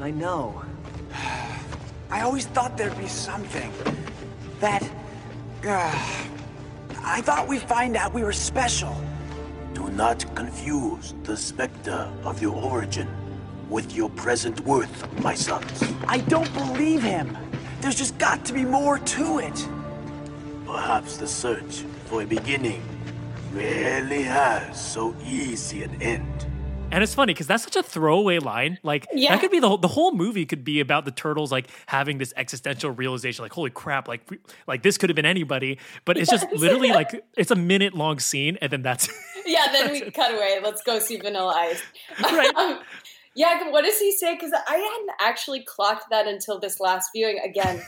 I 0.00 0.10
know. 0.10 0.62
I 2.10 2.20
always 2.20 2.44
thought 2.46 2.76
there'd 2.76 2.98
be 2.98 3.08
something. 3.08 3.72
That. 4.60 4.82
Uh, 5.66 6.26
I 7.02 7.22
thought 7.22 7.48
we'd 7.48 7.62
find 7.62 7.96
out 7.96 8.12
we 8.12 8.22
were 8.22 8.32
special. 8.32 8.94
Do 9.72 9.88
not 9.90 10.22
confuse 10.34 11.14
the 11.22 11.38
specter 11.38 12.12
of 12.22 12.42
your 12.42 12.54
origin 12.54 13.08
with 13.70 13.94
your 13.94 14.10
present 14.10 14.60
worth, 14.60 15.08
my 15.22 15.34
sons. 15.34 15.84
I 16.06 16.18
don't 16.18 16.52
believe 16.52 17.02
him. 17.02 17.34
There's 17.80 17.94
just 17.94 18.18
got 18.18 18.44
to 18.44 18.52
be 18.52 18.64
more 18.64 18.98
to 18.98 19.38
it. 19.38 19.66
Perhaps 20.72 21.16
the 21.16 21.26
search 21.26 21.82
for 22.06 22.22
a 22.22 22.24
beginning 22.24 22.80
rarely 23.52 24.22
has 24.22 24.80
so 24.80 25.16
easy 25.26 25.82
an 25.82 26.00
end. 26.00 26.46
And 26.92 27.02
it's 27.02 27.12
funny 27.12 27.32
because 27.34 27.48
that's 27.48 27.64
such 27.64 27.74
a 27.74 27.82
throwaway 27.82 28.38
line. 28.38 28.78
Like 28.84 29.08
Yeah. 29.12 29.30
that 29.34 29.40
could 29.40 29.50
be 29.50 29.58
the 29.58 29.68
whole, 29.68 29.78
the 29.78 29.88
whole 29.88 30.12
movie 30.12 30.46
could 30.46 30.62
be 30.62 30.78
about 30.78 31.04
the 31.04 31.10
turtles 31.10 31.50
like 31.50 31.66
having 31.86 32.18
this 32.18 32.32
existential 32.36 32.92
realization, 32.92 33.42
like 33.42 33.52
holy 33.52 33.70
crap, 33.70 34.06
like 34.06 34.28
like 34.68 34.84
this 34.84 34.96
could 34.96 35.10
have 35.10 35.16
been 35.16 35.26
anybody. 35.26 35.78
But 36.04 36.16
it's 36.18 36.30
just 36.30 36.46
literally 36.52 36.90
like 36.90 37.20
it's 37.36 37.50
a 37.50 37.56
minute 37.56 37.94
long 37.94 38.20
scene, 38.20 38.56
and 38.62 38.70
then 38.72 38.82
that's 38.82 39.08
yeah, 39.46 39.66
then 39.72 39.90
we 39.90 40.08
cut 40.12 40.32
away. 40.32 40.60
Let's 40.62 40.82
go 40.82 41.00
see 41.00 41.16
Vanilla 41.16 41.52
Ice. 41.56 41.82
Right. 42.22 42.54
Um, 42.54 42.78
yeah, 43.34 43.70
what 43.70 43.84
does 43.84 43.98
he 43.98 44.12
say? 44.12 44.34
Because 44.34 44.52
I 44.52 44.76
hadn't 44.76 45.10
actually 45.20 45.64
clocked 45.64 46.10
that 46.10 46.26
until 46.28 46.60
this 46.60 46.78
last 46.80 47.10
viewing. 47.14 47.38
Again, 47.44 47.80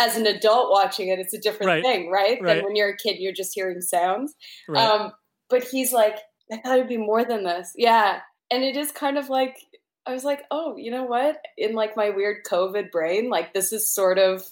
as 0.00 0.16
an 0.16 0.26
adult 0.26 0.70
watching 0.72 1.08
it, 1.08 1.18
it's 1.18 1.34
a 1.34 1.38
different 1.38 1.68
Right. 1.70 1.82
thing, 1.82 2.10
right? 2.10 2.40
Right. 2.40 2.56
Than 2.56 2.64
when 2.64 2.74
you're 2.76 2.88
a 2.88 2.96
kid, 2.96 3.18
you're 3.18 3.32
just 3.32 3.52
hearing 3.54 3.80
sounds. 3.82 4.34
right. 4.68 4.82
Um, 4.84 5.12
but 5.48 5.62
he's 5.64 5.92
like, 5.92 6.16
I 6.50 6.56
thought 6.56 6.76
it'd 6.78 6.88
be 6.88 6.96
more 6.96 7.24
than 7.24 7.44
this. 7.44 7.72
Yeah. 7.76 8.20
And 8.50 8.64
it 8.64 8.76
is 8.76 8.90
kind 8.92 9.18
of 9.18 9.28
like, 9.28 9.56
I 10.06 10.12
was 10.12 10.24
like, 10.24 10.44
oh, 10.50 10.76
you 10.76 10.90
know 10.90 11.04
what? 11.04 11.38
In 11.58 11.74
like 11.74 11.96
my 11.96 12.10
weird 12.10 12.38
COVID 12.44 12.90
brain, 12.90 13.28
like 13.30 13.52
this 13.54 13.72
is 13.72 13.92
sort 13.92 14.18
of 14.18 14.42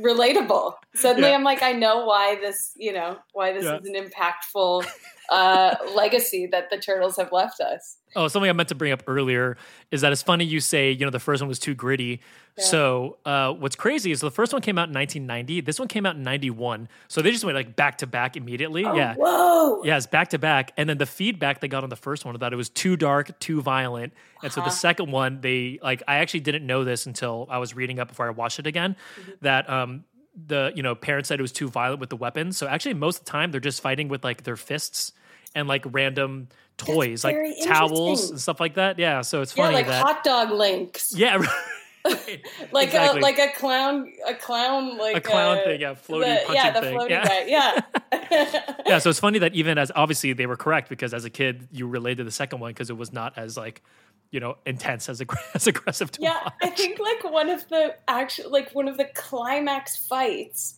relatable. 0.00 0.74
Suddenly 0.94 1.30
Yeah. 1.30 1.34
I'm 1.36 1.44
like, 1.44 1.62
I 1.62 1.72
know 1.72 2.04
why 2.04 2.36
this, 2.40 2.72
you 2.76 2.92
know, 2.92 3.16
why 3.32 3.52
this 3.52 3.64
Yeah. 3.64 3.78
is 3.78 3.88
an 3.88 3.94
impactful 3.94 4.84
uh, 5.30 5.74
legacy 5.94 6.46
that 6.52 6.70
the 6.70 6.78
turtles 6.78 7.16
have 7.16 7.32
left 7.32 7.60
us. 7.60 7.98
Oh, 8.14 8.28
something 8.28 8.48
I 8.48 8.52
meant 8.52 8.70
to 8.70 8.74
bring 8.74 8.92
up 8.92 9.02
earlier 9.06 9.56
is 9.90 10.00
that 10.00 10.10
it's 10.12 10.22
funny 10.22 10.44
you 10.44 10.60
say, 10.60 10.90
you 10.90 11.04
know, 11.04 11.10
the 11.10 11.18
first 11.20 11.42
one 11.42 11.48
was 11.48 11.58
too 11.58 11.74
gritty. 11.74 12.20
So, 12.58 13.18
uh, 13.26 13.52
what's 13.52 13.76
crazy 13.76 14.10
is 14.10 14.20
the 14.20 14.30
first 14.30 14.54
one 14.54 14.62
came 14.62 14.78
out 14.78 14.88
in 14.88 14.94
1990. 14.94 15.60
This 15.60 15.78
one 15.78 15.88
came 15.88 16.06
out 16.06 16.16
in 16.16 16.22
91. 16.22 16.88
So 17.06 17.20
they 17.20 17.30
just 17.30 17.44
went 17.44 17.54
like 17.54 17.76
back 17.76 17.98
to 17.98 18.06
back 18.06 18.34
immediately. 18.34 18.80
yeah. 18.80 19.14
Whoa. 19.14 19.82
Yeah, 19.84 19.98
it's 19.98 20.06
back 20.06 20.28
to 20.28 20.38
back. 20.38 20.72
And 20.78 20.88
then 20.88 20.96
the 20.96 21.04
feedback 21.04 21.60
they 21.60 21.68
got 21.68 21.84
on 21.84 21.90
the 21.90 21.96
first 21.96 22.24
one 22.24 22.34
that 22.38 22.52
it 22.54 22.56
was 22.56 22.70
too 22.70 22.96
dark, 22.96 23.38
too 23.40 23.60
violent. 23.60 24.14
And 24.42 24.50
so 24.50 24.62
the 24.62 24.70
second 24.70 25.10
one, 25.12 25.42
they 25.42 25.78
like 25.82 26.02
I 26.08 26.16
actually 26.16 26.40
didn't 26.40 26.66
know 26.66 26.82
this 26.84 27.04
until 27.04 27.46
I 27.50 27.58
was 27.58 27.74
reading 27.74 27.98
up 27.98 28.08
before 28.08 28.26
I 28.26 28.30
watched 28.30 28.58
it 28.58 28.66
again. 28.66 28.96
That 29.42 29.68
um 29.68 30.04
the 30.36 30.72
you 30.74 30.82
know 30.82 30.94
parents 30.94 31.28
said 31.28 31.38
it 31.38 31.42
was 31.42 31.52
too 31.52 31.68
violent 31.68 32.00
with 32.00 32.10
the 32.10 32.16
weapons. 32.16 32.56
So 32.56 32.66
actually 32.66 32.94
most 32.94 33.20
of 33.20 33.24
the 33.24 33.30
time 33.30 33.50
they're 33.50 33.60
just 33.60 33.80
fighting 33.80 34.08
with 34.08 34.22
like 34.24 34.42
their 34.44 34.56
fists 34.56 35.12
and 35.54 35.66
like 35.68 35.84
random 35.90 36.48
toys, 36.76 37.24
like 37.24 37.36
towels 37.64 38.30
and 38.30 38.40
stuff 38.40 38.60
like 38.60 38.74
that. 38.74 38.98
Yeah, 38.98 39.22
so 39.22 39.40
it's 39.42 39.56
Yeah, 39.56 39.64
funny 39.64 39.76
like 39.76 39.86
that 39.86 40.02
hot 40.04 40.24
dog 40.24 40.50
links. 40.50 41.14
yeah. 41.16 41.36
right. 41.36 41.48
like 42.70 42.86
exactly. 42.88 43.18
a 43.18 43.22
like 43.22 43.38
a 43.40 43.48
clown 43.56 44.12
a 44.28 44.34
clown 44.34 44.96
like 44.96 45.16
A 45.16 45.20
clown 45.20 45.58
uh, 45.58 45.62
thing, 45.64 45.80
yeah, 45.80 45.94
floaty 45.94 46.46
the, 46.46 46.54
yeah 46.54 46.70
the 46.70 46.80
thing, 46.80 46.96
floaty 46.96 47.10
yeah. 47.10 47.26
guy 47.26 47.44
yeah 47.46 48.72
yeah, 48.86 48.98
so 48.98 49.10
it's 49.10 49.18
funny 49.18 49.40
that 49.40 49.54
even 49.56 49.76
as 49.76 49.90
obviously 49.96 50.32
they 50.32 50.46
were 50.46 50.56
correct 50.56 50.88
because 50.88 51.12
as 51.12 51.24
a 51.24 51.30
kid 51.30 51.66
you 51.72 51.88
related 51.88 52.18
to 52.18 52.24
the 52.24 52.30
second 52.30 52.60
one 52.60 52.70
because 52.70 52.90
it 52.90 52.96
was 52.96 53.12
not 53.12 53.36
as 53.36 53.56
like 53.56 53.82
you 54.30 54.40
know 54.40 54.56
intense 54.66 55.08
as, 55.08 55.20
aggr- 55.20 55.36
as 55.54 55.66
aggressive 55.66 56.10
to 56.12 56.22
yeah 56.22 56.40
watch. 56.44 56.52
i 56.62 56.68
think 56.70 56.98
like 56.98 57.24
one 57.32 57.48
of 57.48 57.66
the 57.68 57.94
actual 58.08 58.50
like 58.50 58.70
one 58.74 58.88
of 58.88 58.96
the 58.96 59.04
climax 59.14 59.96
fights 60.06 60.74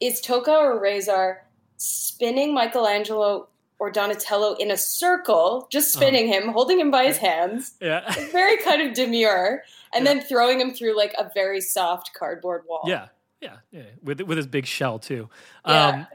is 0.00 0.20
Tokka 0.20 0.48
or 0.48 0.80
Rahzar 0.82 1.36
spinning 1.76 2.54
michelangelo 2.54 3.48
or 3.78 3.90
donatello 3.90 4.54
in 4.54 4.70
a 4.70 4.76
circle 4.76 5.66
just 5.70 5.94
Uh-huh. 5.96 6.04
spinning 6.06 6.28
him 6.28 6.48
holding 6.48 6.78
him 6.78 6.90
by 6.90 7.04
his 7.06 7.18
hands 7.18 7.72
yeah, 7.80 8.12
very 8.30 8.56
kind 8.58 8.82
of 8.82 8.94
demure 8.94 9.62
and 9.94 10.06
then 10.06 10.20
throwing 10.20 10.60
him 10.60 10.72
through 10.72 10.96
like 10.96 11.12
a 11.18 11.30
very 11.34 11.60
soft 11.60 12.12
cardboard 12.14 12.62
wall 12.68 12.82
yeah, 12.86 13.08
yeah, 13.40 13.56
yeah, 13.72 13.82
with 14.02 14.20
with 14.22 14.36
his 14.38 14.46
big 14.46 14.64
shell 14.66 14.98
too. 15.00 15.28
Yeah. 15.66 15.86
Um, 15.88 16.06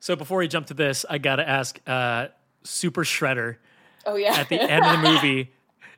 so 0.00 0.16
before 0.16 0.38
we 0.38 0.48
jump 0.48 0.66
to 0.68 0.74
this, 0.74 1.04
I 1.08 1.18
gotta 1.18 1.48
ask, 1.48 1.78
uh, 1.86 2.28
Super 2.64 3.04
Shredder 3.04 3.56
oh 4.06 4.16
yeah 4.16 4.34
at 4.34 4.48
the 4.48 4.60
end 4.60 4.84
of 4.84 4.92
the 5.02 5.08
movie. 5.12 5.52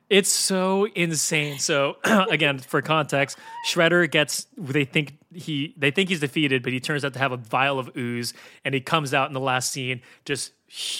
It's 0.09 0.29
so 0.29 0.85
insane. 0.95 1.59
So 1.59 1.97
again, 2.03 2.59
for 2.59 2.81
context, 2.81 3.37
Shredder 3.67 4.09
gets 4.09 4.47
they 4.57 4.85
think 4.85 5.17
he 5.33 5.73
they 5.77 5.91
think 5.91 6.09
he's 6.09 6.21
defeated, 6.21 6.63
but 6.63 6.71
he 6.73 6.79
turns 6.79 7.03
out 7.03 7.13
to 7.13 7.19
have 7.19 7.31
a 7.31 7.37
vial 7.37 7.77
of 7.79 7.95
ooze, 7.97 8.33
and 8.63 8.73
he 8.73 8.79
comes 8.81 9.13
out 9.13 9.27
in 9.27 9.33
the 9.33 9.39
last 9.41 9.71
scene 9.71 10.01
just 10.25 10.53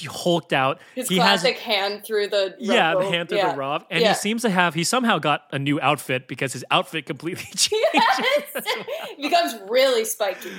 hulked 0.08 0.54
out. 0.54 0.80
his 0.96 1.10
he 1.10 1.16
classic 1.18 1.58
hand 1.60 2.04
through 2.06 2.28
the 2.28 2.56
yeah, 2.60 2.96
the 2.96 3.06
hand 3.10 3.30
through 3.30 3.38
Yeah. 3.40 3.52
the 3.52 3.58
rob, 3.58 3.86
and 3.90 4.02
Yeah. 4.02 4.10
he 4.10 4.16
seems 4.16 4.42
to 4.44 4.50
have 4.50 4.74
he 4.74 4.84
somehow 4.84 5.20
got 5.20 5.44
a 5.52 5.60
new 5.60 5.80
outfit 5.82 6.28
because 6.28 6.54
his 6.54 6.64
outfit 6.72 7.06
completely 7.06 7.44
changed. 7.56 7.88
Yes. 7.94 8.44
it 8.56 9.22
becomes 9.22 9.56
really 9.70 10.04
spiky. 10.06 10.52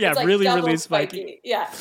Yeah, 0.00 0.12
like 0.12 0.26
really, 0.26 0.46
really 0.46 0.76
spiky. 0.76 1.40
Yeah. 1.44 1.72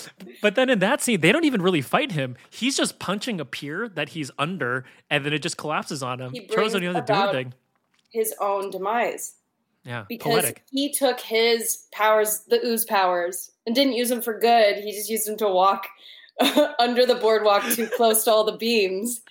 But 0.41 0.55
then 0.55 0.69
in 0.69 0.79
that 0.79 1.01
scene, 1.01 1.21
they 1.21 1.31
don't 1.31 1.45
even 1.45 1.61
really 1.61 1.81
fight 1.81 2.11
him. 2.11 2.35
He's 2.49 2.75
just 2.77 2.99
punching 2.99 3.39
a 3.39 3.45
pier 3.45 3.87
that 3.89 4.09
he's 4.09 4.29
under, 4.37 4.85
and 5.09 5.25
then 5.25 5.33
it 5.33 5.41
just 5.41 5.57
collapses 5.57 6.03
on 6.03 6.19
him. 6.19 6.31
He 6.31 6.41
Turtles 6.41 6.73
don't 6.73 6.81
brings 6.81 6.83
even 6.83 6.95
have 6.95 7.05
to 7.05 7.13
do 7.13 7.19
anything. 7.19 7.53
His 8.11 8.33
own 8.39 8.69
demise. 8.71 9.35
Yeah, 9.85 10.03
Because 10.09 10.33
poetic. 10.33 10.63
he 10.71 10.91
took 10.93 11.19
his 11.21 11.85
powers, 11.93 12.41
the 12.47 12.63
ooze 12.65 12.83
powers, 12.85 13.51
and 13.65 13.73
didn't 13.73 13.93
use 13.93 14.09
them 14.09 14.21
for 14.21 14.37
good. 14.37 14.75
He 14.83 14.91
just 14.91 15.09
used 15.09 15.27
them 15.27 15.37
to 15.37 15.47
walk 15.47 15.87
under 16.79 17.05
the 17.05 17.15
boardwalk 17.15 17.63
too 17.71 17.87
close 17.97 18.23
to 18.25 18.31
all 18.31 18.43
the 18.43 18.57
beams 18.57 19.21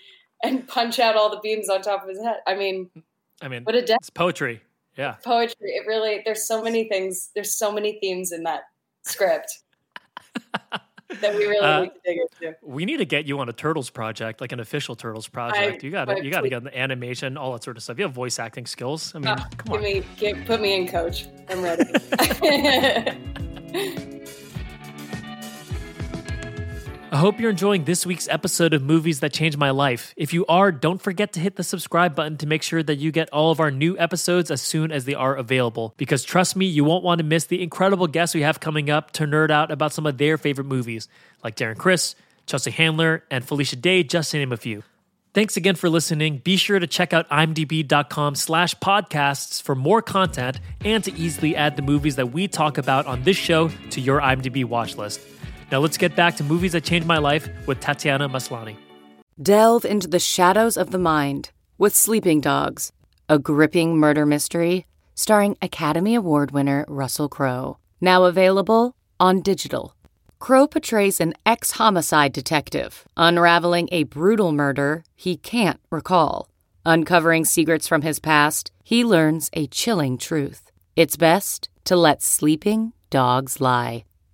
and 0.42 0.66
punch 0.66 0.98
out 0.98 1.16
all 1.16 1.31
the 1.31 1.40
beams 1.42 1.68
on 1.68 1.83
top 1.83 2.03
of 2.03 2.09
his 2.09 2.20
head. 2.22 2.38
I 2.46 2.55
mean, 2.55 2.88
I 3.42 3.48
mean, 3.48 3.64
what 3.64 3.74
a 3.74 3.83
death 3.83 3.98
it's 4.01 4.11
poetry. 4.11 4.62
Yeah. 4.96 5.12
poetry. 5.22 5.70
It 5.70 5.87
really, 5.87 6.22
there's 6.24 6.46
so 6.46 6.62
many 6.62 6.88
things, 6.88 7.31
there's 7.35 7.55
so 7.55 7.70
many 7.70 7.98
themes 8.01 8.33
in 8.33 8.42
that 8.44 8.62
script 9.04 9.48
that 11.20 11.34
we 11.34 11.46
really 11.46 11.58
Uh, 11.58 11.80
need 11.82 11.90
to 11.90 12.00
dig 12.04 12.18
into. 12.42 12.56
We 12.62 12.84
need 12.84 12.98
to 12.98 13.04
get 13.06 13.26
you 13.26 13.38
on 13.40 13.48
a 13.48 13.52
Turtles 13.52 13.90
project, 13.90 14.40
like 14.40 14.52
an 14.52 14.61
official 14.61 14.94
Turtles 14.94 15.26
project. 15.28 15.82
you 15.82 15.90
got 15.90 16.22
you 16.22 16.30
got 16.30 16.42
to 16.42 16.48
get 16.50 16.62
the 16.64 16.76
animation, 16.78 17.37
all 17.37 17.52
that 17.52 17.64
sort 17.64 17.76
of 17.76 17.82
stuff. 17.82 17.98
You 17.98 18.04
have 18.04 18.12
voice 18.12 18.38
acting 18.38 18.66
skills. 18.66 19.14
I 19.14 19.18
mean, 19.18 19.28
Ah, 19.28 19.48
come 19.56 19.74
on. 19.76 19.82
me, 19.82 20.02
give, 20.16 20.44
put 20.44 20.61
me 20.61 20.74
in, 20.76 20.87
coach. 20.88 21.26
I'm 21.48 21.62
ready. 21.62 21.84
I 27.11 27.16
hope 27.16 27.40
you're 27.40 27.49
enjoying 27.51 27.85
this 27.85 28.05
week's 28.05 28.29
episode 28.29 28.75
of 28.75 28.83
Movies 28.83 29.21
That 29.21 29.33
Changed 29.33 29.57
My 29.57 29.71
Life. 29.71 30.12
If 30.14 30.35
you 30.35 30.44
are, 30.44 30.71
don't 30.71 31.01
forget 31.01 31.33
to 31.33 31.40
hit 31.40 31.57
the 31.57 31.64
subscribe 31.64 32.14
button 32.14 32.37
to 32.37 32.47
make 32.47 32.62
sure 32.62 32.83
that 32.83 32.97
you 32.97 33.11
get 33.12 33.31
all 33.31 33.51
of 33.51 33.61
our 33.61 33.71
new 33.71 33.99
episodes 33.99 34.51
as 34.51 34.61
soon 34.61 34.92
as 34.92 35.07
they 35.07 35.14
are 35.14 35.35
available. 35.35 35.94
Because 35.97 36.23
trust 36.23 36.55
me, 36.55 36.66
you 36.66 36.85
won't 36.85 37.03
want 37.03 37.21
to 37.21 37.25
miss 37.25 37.47
the 37.47 37.62
incredible 37.62 38.09
guests 38.09 38.35
we 38.35 38.42
have 38.42 38.61
coming 38.61 38.90
up 38.90 39.12
to 39.12 39.25
nerd 39.25 39.51
out 39.51 39.71
about 39.71 39.94
some 39.94 40.05
of 40.05 40.18
their 40.18 40.37
favorite 40.37 40.66
movies, 40.66 41.09
like 41.42 41.57
Darren 41.57 41.79
Criss, 41.79 42.14
Chelsea 42.44 42.71
Handler, 42.73 43.25
and 43.31 43.42
Felicia 43.42 43.77
Day, 43.77 44.03
just 44.03 44.33
to 44.33 44.37
name 44.37 44.53
a 44.53 44.59
few. 44.59 44.83
Thanks 45.33 45.57
again 45.57 45.77
for 45.77 45.88
listening. 45.88 46.38
Be 46.44 46.59
sure 46.59 46.79
to 46.79 46.87
check 46.87 47.14
out 47.14 47.27
imdb.com 47.31 48.35
slash 48.35 48.75
podcasts 48.75 49.62
for 49.62 49.75
more 49.75 50.03
content 50.03 50.61
and 50.85 51.03
to 51.05 51.16
easily 51.16 51.57
add 51.57 51.77
the 51.77 51.83
movies 51.83 52.16
that 52.16 52.33
we 52.33 52.49
talk 52.49 52.77
about 52.77 53.07
on 53.07 53.23
this 53.23 53.38
show 53.38 53.71
to 53.90 54.01
your 54.03 54.21
IMDb 54.21 54.66
watch 54.66 54.97
list. 54.99 55.21
Now 55.70 55.81
let's 55.81 55.98
get 55.98 56.16
back 56.16 56.37
to 56.37 56.44
movies 56.44 56.72
that 56.72 56.85
changed 56.85 57.07
my 57.07 57.18
life 57.18 57.48
with 57.66 57.81
Tatiana 57.81 58.28
Maslany. 58.28 58.76
Delve 59.40 59.85
into 59.85 60.09
the 60.09 60.18
shadows 60.18 60.76
of 60.76 60.90
the 60.90 60.98
mind 60.98 61.50
with 61.76 61.94
Sleeping 61.94 62.40
Dogs, 62.40 62.92
a 63.28 63.38
gripping 63.38 63.96
murder 63.98 64.24
mystery 64.24 64.87
starring 65.14 65.57
Academy 65.61 66.14
Award 66.14 66.52
winner 66.52 66.85
Russell 66.88 67.28
Crowe. 67.28 67.76
Now 68.00 68.24
available 68.24 68.94
on 69.20 69.42
digital. 69.42 69.94
Crowe 70.38 70.68
portrays 70.68 71.20
an 71.20 71.35
ex 71.44 71.72
homicide 71.72 72.33
detective 72.33 73.07
unraveling 73.16 73.88
a 73.90 74.04
brutal 74.04 74.52
murder 74.52 75.04
he 75.16 75.37
can't 75.37 75.81
recall. 75.90 76.48
Uncovering 76.87 77.44
secrets 77.44 77.87
from 77.87 78.02
his 78.02 78.18
past, 78.20 78.70
he 78.85 79.04
learns 79.04 79.50
a 79.52 79.66
chilling 79.66 80.16
truth. 80.16 80.70
It's 80.96 81.16
best 81.16 81.68
to 81.85 81.96
let 81.96 82.22
sleeping 82.22 82.92
dogs 83.11 83.61
lie. 83.61 84.04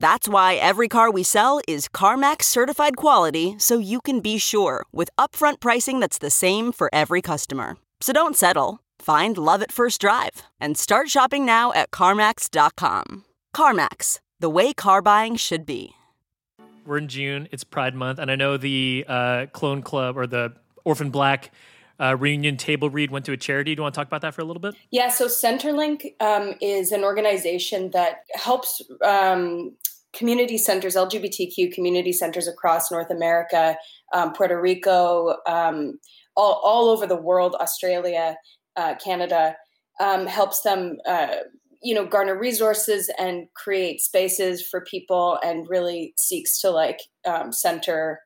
That's 0.00 0.28
why 0.28 0.54
every 0.54 0.86
car 0.88 1.10
we 1.10 1.22
sell 1.24 1.60
is 1.66 1.88
CarMax 1.88 2.44
certified 2.44 2.96
quality 2.96 3.56
so 3.58 3.78
you 3.78 4.00
can 4.00 4.20
be 4.20 4.38
sure 4.38 4.86
with 4.92 5.10
upfront 5.18 5.60
pricing 5.60 5.98
that's 6.00 6.18
the 6.18 6.30
same 6.30 6.70
for 6.72 6.88
every 6.92 7.20
customer. 7.20 7.76
So 8.00 8.12
don't 8.12 8.36
settle. 8.36 8.78
Find 9.00 9.36
love 9.36 9.60
at 9.62 9.72
first 9.72 10.00
drive 10.00 10.42
and 10.60 10.78
start 10.78 11.08
shopping 11.08 11.44
now 11.44 11.72
at 11.72 11.90
CarMax.com. 11.90 13.24
CarMax, 13.54 14.20
the 14.38 14.50
way 14.50 14.72
car 14.72 15.02
buying 15.02 15.34
should 15.36 15.66
be. 15.66 15.94
We're 16.86 16.98
in 16.98 17.08
June. 17.08 17.48
It's 17.52 17.64
Pride 17.64 17.94
Month, 17.94 18.18
and 18.18 18.30
I 18.30 18.36
know 18.36 18.56
the 18.56 19.04
uh, 19.06 19.46
Clone 19.52 19.82
Club 19.82 20.16
or 20.16 20.26
the 20.26 20.54
Orphan 20.84 21.10
Black 21.10 21.50
uh, 22.00 22.16
reunion 22.16 22.56
table 22.56 22.90
read 22.90 23.10
went 23.10 23.24
to 23.26 23.32
a 23.32 23.36
charity. 23.36 23.74
Do 23.74 23.80
you 23.80 23.82
want 23.82 23.94
to 23.94 23.98
talk 23.98 24.06
about 24.06 24.22
that 24.22 24.34
for 24.34 24.40
a 24.40 24.44
little 24.44 24.60
bit? 24.60 24.74
Yeah, 24.90 25.08
so 25.08 25.26
Centerlink 25.26 26.14
um, 26.20 26.54
is 26.60 26.92
an 26.92 27.04
organization 27.04 27.90
that 27.90 28.20
helps 28.34 28.82
um, 29.04 29.76
community 30.12 30.58
centers, 30.58 30.94
LGBTQ 30.94 31.72
community 31.72 32.12
centers 32.12 32.46
across 32.46 32.90
North 32.90 33.10
America, 33.10 33.76
um, 34.12 34.32
Puerto 34.32 34.60
Rico, 34.60 35.36
um, 35.46 35.98
all, 36.36 36.60
all 36.64 36.88
over 36.88 37.06
the 37.06 37.16
world, 37.16 37.56
Australia, 37.60 38.36
uh, 38.76 38.94
Canada, 39.02 39.56
um, 40.00 40.26
helps 40.26 40.62
them. 40.62 40.98
Uh, 41.06 41.28
you 41.80 41.94
know 41.94 42.04
garner 42.04 42.36
resources 42.36 43.08
and 43.20 43.46
create 43.54 44.00
spaces 44.00 44.66
for 44.66 44.80
people 44.80 45.38
and 45.44 45.68
really 45.68 46.12
seeks 46.16 46.60
to 46.60 46.70
like 46.70 46.98
um, 47.24 47.52
center 47.52 48.18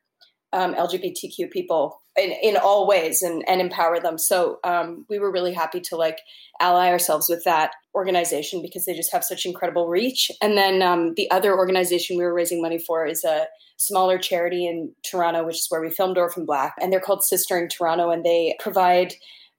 lgbtq 0.55 1.51
people 1.51 2.02
in, 2.17 2.33
in 2.43 2.57
all 2.57 2.87
ways 2.87 3.23
and, 3.23 3.43
and 3.49 3.61
empower 3.61 3.99
them. 3.99 4.19
So 4.19 4.59
um, 4.65 5.07
we 5.09 5.19
were 5.19 5.33
really 5.33 5.55
happy 5.55 5.81
to 5.81 5.97
like 5.97 6.19
ally 6.61 6.89
ourselves 6.89 7.29
with 7.29 7.45
that 7.45 7.73
organization 7.95 8.61
because 8.61 8.85
they 8.85 8.95
just 8.95 9.13
have 9.13 9.25
such 9.25 9.47
incredible 9.47 9.89
reach. 9.89 10.31
And 10.43 10.57
then 10.57 10.83
um, 10.83 11.15
the 11.15 11.31
other 11.31 11.57
organization 11.57 12.19
we 12.19 12.25
were 12.25 12.35
raising 12.35 12.61
money 12.61 12.79
for 12.79 13.07
is 13.07 13.25
a 13.25 13.47
smaller 13.79 14.19
charity 14.19 14.67
in 14.67 14.93
toronto 15.03 15.45
which 15.45 15.57
is 15.57 15.67
where 15.69 15.81
we 15.81 15.91
filmed 15.91 16.19
orphan 16.19 16.45
black. 16.45 16.75
And 16.81 16.93
they're 16.93 17.01
called 17.01 17.23
Sistering 17.23 17.71
toronto 17.71 18.11
and 18.11 18.25
they 18.25 18.57
provide 18.61 19.15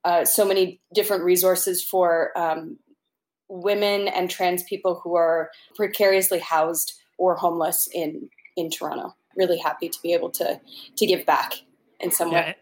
uh, 0.06 0.26
so 0.26 0.46
many 0.46 0.80
different 0.94 1.24
resources 1.24 1.84
for 1.84 2.38
um, 2.38 2.78
women 3.50 4.08
and 4.08 4.30
trans 4.30 4.64
people 4.64 5.00
who 5.04 5.16
are 5.16 5.50
precariously 5.76 6.40
housed 6.40 6.94
or 7.18 7.36
homeless 7.36 7.88
in 7.94 8.30
in 8.56 8.70
Toronto. 8.70 9.16
Really 9.36 9.58
happy 9.58 9.90
to 9.90 9.98
be 10.04 10.14
able 10.14 10.30
to 10.32 10.60
to 10.98 11.06
give 11.06 11.26
back 11.26 11.54
in 12.04 12.12
some 12.12 12.32
Yeah, 12.32 12.42
way. 12.48 12.56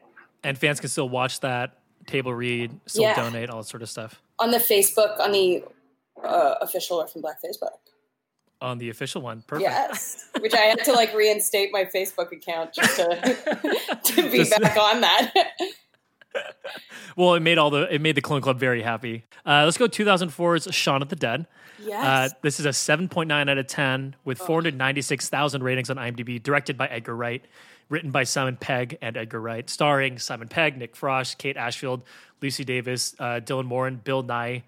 and 0.43 0.57
fans 0.57 0.79
can 0.79 0.89
still 0.89 1.09
watch 1.09 1.39
that 1.41 1.77
table 2.07 2.33
read, 2.33 2.71
still 2.85 3.03
Yeah. 3.03 3.15
donate, 3.15 3.49
all 3.49 3.57
that 3.61 3.67
sort 3.67 3.81
of 3.83 3.89
stuff 3.89 4.21
On 4.39 4.51
the 4.51 4.57
Facebook, 4.57 5.19
on 5.19 5.31
the 5.31 5.63
uh, 6.23 6.55
official 6.61 6.97
Orphan 6.97 7.21
Black 7.21 7.37
Facebook. 7.43 7.69
on 8.61 8.77
the 8.77 8.89
official 8.89 9.21
one. 9.21 9.43
Perfect. 9.47 9.69
Yes, 9.69 10.29
which 10.39 10.53
I 10.53 10.61
had 10.61 10.83
to 10.85 10.93
like 10.93 11.13
reinstate 11.15 11.71
my 11.71 11.85
Facebook 11.85 12.31
account 12.31 12.73
just 12.73 12.95
to 12.97 13.97
to 14.03 14.29
be 14.29 14.37
Just- 14.39 14.59
back 14.61 14.77
on 14.77 15.01
that. 15.01 15.33
Well, 17.17 17.33
it 17.33 17.41
made 17.41 17.57
all 17.57 17.69
the 17.69 17.93
it 17.93 17.99
made 18.01 18.15
the 18.15 18.21
Clone 18.21 18.41
Club 18.41 18.57
very 18.59 18.81
happy. 18.81 19.25
Uh, 19.45 19.63
let's 19.65 19.77
go 19.77 19.87
2004's 19.87 20.73
Shaun 20.73 21.01
of 21.01 21.09
the 21.09 21.15
Dead. 21.15 21.45
Yes. 21.83 22.05
Uh, 22.05 22.35
this 22.41 22.59
is 22.59 22.65
a 22.65 22.69
7.9 22.69 23.49
out 23.49 23.57
of 23.57 23.67
10 23.67 24.15
with 24.23 24.37
496,000 24.37 25.63
ratings 25.63 25.89
on 25.89 25.97
IMDb, 25.97 26.41
directed 26.41 26.77
by 26.77 26.85
Edgar 26.87 27.15
Wright, 27.15 27.43
written 27.91 28.09
by 28.09 28.23
Simon 28.23 28.55
Pegg 28.55 28.97
and 29.01 29.17
Edgar 29.17 29.41
Wright, 29.41 29.69
starring 29.69 30.17
Simon 30.17 30.47
Pegg, 30.47 30.77
Nick 30.77 30.95
Frost, 30.95 31.37
Kate 31.37 31.57
Ashfield, 31.57 32.03
Lucy 32.41 32.63
Davis, 32.63 33.13
uh, 33.19 33.41
Dylan 33.43 33.65
Moran, 33.65 33.97
Bill 33.97 34.23
Nighy, 34.23 34.63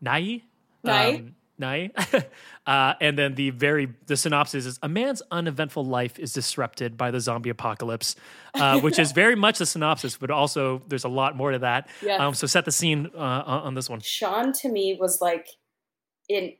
Nye, 0.00 0.42
Nye? 0.84 1.14
Um, 1.16 1.34
Nye, 1.58 1.90
uh, 2.68 2.94
and 3.00 3.18
then 3.18 3.34
the 3.34 3.50
very 3.50 3.92
the 4.06 4.16
synopsis 4.16 4.64
is 4.64 4.78
a 4.80 4.88
man's 4.88 5.22
uneventful 5.32 5.84
life 5.84 6.16
is 6.16 6.32
disrupted 6.32 6.96
by 6.96 7.10
the 7.10 7.20
zombie 7.20 7.50
apocalypse, 7.50 8.14
uh, 8.54 8.78
which 8.82 8.98
is 9.00 9.10
very 9.10 9.34
much 9.34 9.58
the 9.58 9.66
synopsis, 9.66 10.16
but 10.16 10.30
also 10.30 10.80
there's 10.86 11.02
a 11.02 11.08
lot 11.08 11.36
more 11.36 11.50
to 11.50 11.58
that. 11.58 11.88
Yes. 12.00 12.20
Um, 12.20 12.32
so 12.34 12.46
set 12.46 12.64
the 12.64 12.70
scene 12.70 13.10
uh, 13.12 13.18
on 13.18 13.74
this 13.74 13.90
one. 13.90 13.98
Shaun 14.00 14.52
to 14.60 14.68
me 14.68 14.96
was 15.00 15.20
like 15.20 15.48
in 16.28 16.52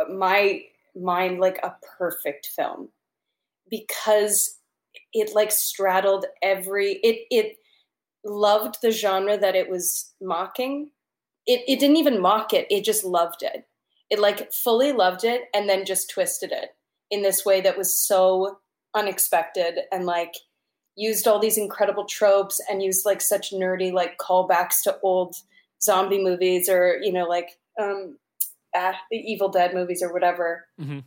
uh, 0.00 0.12
my 0.12 0.62
mind 0.94 1.40
like 1.40 1.58
a 1.64 1.74
perfect 1.98 2.46
film 2.54 2.90
because 3.68 4.60
it 5.14 5.34
like 5.34 5.52
straddled 5.52 6.26
every 6.42 6.94
it 7.02 7.26
it 7.30 7.56
loved 8.24 8.76
the 8.82 8.90
genre 8.90 9.38
that 9.38 9.54
it 9.54 9.70
was 9.70 10.12
mocking. 10.20 10.90
It 11.46 11.62
it 11.68 11.78
didn't 11.78 11.96
even 11.96 12.20
mock 12.20 12.52
it 12.52 12.66
it 12.70 12.84
just 12.84 13.04
loved 13.04 13.42
it. 13.42 13.66
It 14.10 14.18
like 14.18 14.52
fully 14.52 14.92
loved 14.92 15.24
it 15.24 15.42
and 15.54 15.68
then 15.68 15.86
just 15.86 16.10
twisted 16.10 16.52
it 16.52 16.74
in 17.10 17.22
this 17.22 17.44
way 17.44 17.60
that 17.62 17.78
was 17.78 17.96
so 17.96 18.58
unexpected 18.94 19.80
and 19.92 20.04
like 20.04 20.34
used 20.96 21.26
all 21.26 21.38
these 21.38 21.58
incredible 21.58 22.04
tropes 22.04 22.60
and 22.68 22.82
used 22.82 23.04
like 23.04 23.20
such 23.20 23.50
nerdy 23.50 23.92
like 23.92 24.18
callbacks 24.18 24.82
to 24.82 24.96
old 25.02 25.34
zombie 25.82 26.22
movies 26.22 26.68
or 26.68 26.98
you 27.02 27.12
know 27.12 27.24
like 27.24 27.58
um 27.80 28.16
ah, 28.74 28.94
the 29.10 29.16
evil 29.16 29.48
dead 29.48 29.74
movies 29.74 30.02
or 30.02 30.12
whatever 30.12 30.66
hmm 30.78 31.00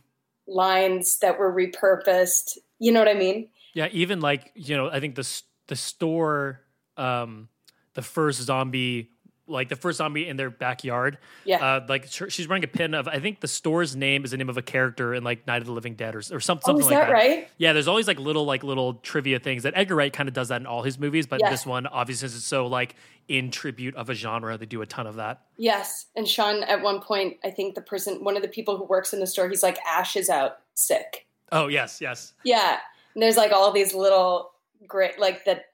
lines 0.50 1.18
that 1.18 1.38
were 1.38 1.52
repurposed. 1.52 2.56
You 2.78 2.90
know 2.90 3.00
what 3.00 3.08
i 3.08 3.12
mean 3.14 3.48
Yeah, 3.78 3.88
even 3.92 4.20
like 4.20 4.50
you 4.54 4.76
know, 4.76 4.90
I 4.90 4.98
think 5.00 5.14
the 5.14 5.26
the 5.68 5.76
store, 5.76 6.60
um, 6.96 7.48
the 7.94 8.02
first 8.02 8.40
zombie, 8.42 9.10
like 9.46 9.68
the 9.68 9.76
first 9.76 9.98
zombie 9.98 10.26
in 10.26 10.36
their 10.36 10.50
backyard. 10.50 11.18
Yeah. 11.44 11.64
uh, 11.64 11.86
like 11.88 12.06
she's 12.08 12.48
wearing 12.48 12.64
a 12.64 12.68
pin 12.68 12.92
of. 12.94 13.06
I 13.06 13.18
think 13.20 13.38
the 13.40 13.46
store's 13.48 13.94
name 13.94 14.24
is 14.24 14.32
the 14.32 14.36
name 14.36 14.48
of 14.48 14.56
a 14.56 14.62
character 14.62 15.14
in 15.14 15.22
like 15.22 15.46
Night 15.46 15.60
of 15.62 15.66
the 15.66 15.72
Living 15.72 15.94
Dead 15.94 16.14
or, 16.16 16.18
or 16.18 16.36
Oh, 16.36 16.38
something 16.38 16.76
is 16.78 16.86
like 16.86 16.94
that 16.98 17.06
that. 17.06 17.12
right? 17.12 17.48
Yeah, 17.58 17.72
there's 17.72 17.86
always 17.86 18.08
like 18.08 18.18
little 18.18 18.44
like 18.46 18.64
little 18.64 18.94
trivia 18.94 19.38
things 19.38 19.62
that 19.62 19.74
Edgar 19.76 19.94
Wright 19.94 20.12
kind 20.12 20.28
of 20.28 20.34
does 20.34 20.48
that 20.48 20.60
in 20.60 20.66
all 20.66 20.82
his 20.82 20.98
movies, 20.98 21.26
but 21.28 21.38
Yeah. 21.40 21.50
this 21.50 21.64
one 21.64 21.86
obviously 21.86 22.26
is 22.26 22.44
so 22.44 22.66
like 22.66 22.96
in 23.28 23.50
tribute 23.50 23.94
of 23.94 24.10
a 24.10 24.14
genre, 24.14 24.56
they 24.58 24.66
do 24.66 24.80
a 24.82 24.86
ton 24.86 25.06
of 25.06 25.16
that. 25.16 25.42
yes 25.56 26.06
and 26.16 26.26
Shaun 26.26 26.62
at 26.64 26.80
one 26.82 27.00
point 27.00 27.36
i 27.44 27.50
think 27.50 27.74
the 27.74 27.82
person 27.82 28.24
one 28.24 28.36
of 28.36 28.42
the 28.42 28.48
people 28.48 28.76
who 28.78 28.84
works 28.84 29.12
in 29.12 29.20
the 29.20 29.26
store 29.26 29.48
he's 29.50 29.62
like 29.62 29.78
ash 29.86 30.16
is 30.16 30.28
out 30.30 30.58
sick 30.74 31.26
Oh 31.52 31.66
yes, 31.68 32.00
yes. 32.00 32.32
yeah 32.44 32.78
and 33.18 33.22
there's 33.24 33.36
like 33.36 33.50
all 33.50 33.72
these 33.72 33.94
little 33.94 34.52
great 34.86 35.18
like 35.18 35.44
that 35.44 35.64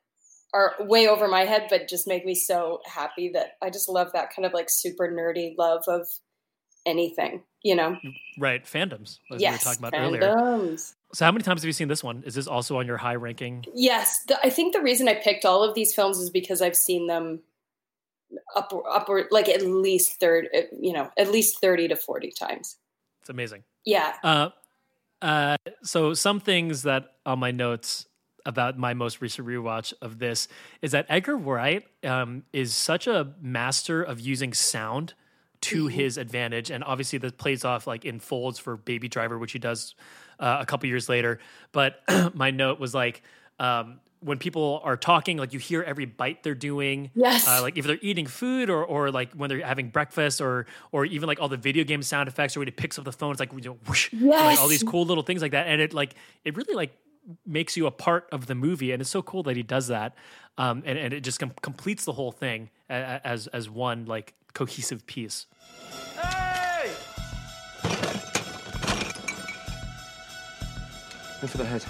are 0.54 0.74
way 0.80 1.06
over 1.06 1.28
my 1.28 1.44
head 1.44 1.66
but 1.68 1.88
just 1.88 2.06
make 2.08 2.24
me 2.24 2.34
so 2.34 2.80
happy 2.86 3.28
that 3.28 3.56
i 3.60 3.68
just 3.68 3.86
love 3.86 4.10
that 4.14 4.30
kind 4.34 4.46
of 4.46 4.54
like 4.54 4.70
super 4.70 5.06
nerdy 5.10 5.54
love 5.58 5.82
of 5.88 6.06
anything 6.86 7.42
you 7.62 7.74
know 7.76 7.98
Right, 8.38 8.64
fandoms 8.64 9.18
as 9.30 9.42
yes 9.42 9.50
we 9.50 9.52
were 9.52 9.58
talking 9.74 9.86
about 9.86 10.00
earlier. 10.00 10.22
fandoms. 10.22 10.94
So 11.12 11.24
how 11.26 11.32
many 11.32 11.42
times 11.44 11.60
have 11.60 11.66
you 11.66 11.72
seen 11.72 11.86
this 11.88 12.02
one? 12.02 12.24
Is 12.26 12.34
this 12.34 12.46
also 12.48 12.78
on 12.78 12.86
your 12.86 12.96
high 12.96 13.14
ranking? 13.14 13.64
Yes, 13.72 14.24
the, 14.26 14.36
I 14.44 14.50
think 14.50 14.74
the 14.74 14.80
reason 14.82 15.06
I 15.06 15.14
picked 15.14 15.44
all 15.44 15.62
of 15.62 15.74
these 15.76 15.94
films 15.94 16.18
is 16.18 16.30
because 16.30 16.60
I've 16.60 16.74
seen 16.76 17.06
them 17.06 17.40
upward, 18.56 18.84
upward 18.90 19.26
like 19.30 19.48
at 19.48 19.62
least 19.62 20.18
third, 20.18 20.48
you 20.80 20.92
know, 20.92 21.10
at 21.16 21.30
least 21.30 21.60
thirty 21.60 21.86
to 21.88 21.94
forty 21.94 22.32
times. 22.32 22.76
It's 23.20 23.30
amazing. 23.30 23.62
Yeah, 23.84 24.14
Uh, 24.24 24.48
uh, 25.24 25.56
so 25.82 26.12
some 26.12 26.38
things 26.38 26.82
that 26.82 27.14
on 27.24 27.38
my 27.38 27.50
notes 27.50 28.06
about 28.44 28.78
my 28.78 28.92
most 28.92 29.22
recent 29.22 29.48
rewatch 29.48 29.94
of 30.02 30.18
this 30.18 30.48
is 30.82 30.92
that 30.92 31.06
Edgar 31.08 31.34
Wright 31.38 31.82
um, 32.04 32.44
is 32.52 32.74
such 32.74 33.06
a 33.06 33.32
master 33.40 34.02
of 34.02 34.20
using 34.20 34.52
sound 34.52 35.14
to 35.62 35.86
his 35.86 36.18
advantage. 36.18 36.70
And 36.70 36.84
obviously, 36.84 37.18
this 37.18 37.32
plays 37.32 37.64
off 37.64 37.86
like 37.86 38.04
in 38.04 38.20
folds 38.20 38.58
for 38.58 38.76
Baby 38.76 39.08
Driver, 39.08 39.38
which 39.38 39.52
he 39.52 39.58
does 39.58 39.94
uh, 40.38 40.58
a 40.60 40.66
couple 40.66 40.90
years 40.90 41.08
later. 41.08 41.38
But 41.72 42.02
my 42.34 42.50
note 42.50 42.78
was 42.78 42.94
like, 42.94 43.22
um, 43.58 44.00
when 44.24 44.38
people 44.38 44.80
are 44.84 44.96
talking, 44.96 45.36
like 45.36 45.52
you 45.52 45.58
hear 45.58 45.82
every 45.82 46.06
bite 46.06 46.42
they're 46.42 46.54
doing. 46.54 47.10
Yes. 47.14 47.46
Uh, 47.46 47.60
like 47.62 47.76
if 47.76 47.84
they're 47.86 47.98
eating 48.00 48.26
food 48.26 48.70
or 48.70 48.82
or 48.84 49.10
like 49.10 49.32
when 49.32 49.48
they're 49.50 49.64
having 49.64 49.90
breakfast 49.90 50.40
or 50.40 50.66
or 50.92 51.04
even 51.04 51.26
like 51.26 51.40
all 51.40 51.48
the 51.48 51.56
video 51.58 51.84
game 51.84 52.02
sound 52.02 52.28
effects 52.28 52.56
or 52.56 52.60
when 52.60 52.66
he 52.68 52.72
picks 52.72 52.98
up 52.98 53.04
the 53.04 53.12
phone, 53.12 53.30
it's 53.32 53.40
like 53.40 53.52
you 53.52 53.60
know, 53.60 53.78
whoosh, 53.86 54.12
like 54.14 54.58
all 54.58 54.68
these 54.68 54.82
cool 54.82 55.04
little 55.04 55.22
things 55.22 55.42
like 55.42 55.52
that. 55.52 55.66
And 55.66 55.80
it 55.80 55.92
like 55.92 56.14
it 56.44 56.56
really 56.56 56.74
like 56.74 56.96
makes 57.46 57.76
you 57.76 57.86
a 57.86 57.90
part 57.90 58.28
of 58.32 58.46
the 58.46 58.54
movie, 58.54 58.92
and 58.92 59.00
it's 59.00 59.10
so 59.10 59.22
cool 59.22 59.42
that 59.44 59.56
he 59.56 59.62
does 59.62 59.88
that. 59.88 60.14
Um, 60.58 60.82
and 60.86 60.98
and 60.98 61.12
it 61.12 61.20
just 61.20 61.38
com- 61.40 61.52
completes 61.62 62.04
the 62.04 62.12
whole 62.12 62.32
thing 62.32 62.70
a- 62.88 62.94
a- 62.94 63.26
as 63.26 63.46
as 63.48 63.68
one 63.68 64.06
like 64.06 64.34
cohesive 64.54 65.06
piece. 65.06 65.46
Go 71.40 71.46
for 71.48 71.58
the 71.58 71.64
head. 71.64 71.84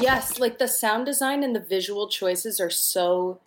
Yes, 0.00 0.38
like 0.38 0.58
the 0.58 0.68
sound 0.68 1.06
design 1.06 1.42
and 1.42 1.54
the 1.54 1.60
visual 1.60 2.08
choices 2.08 2.60
are 2.60 2.70
so 2.70 3.40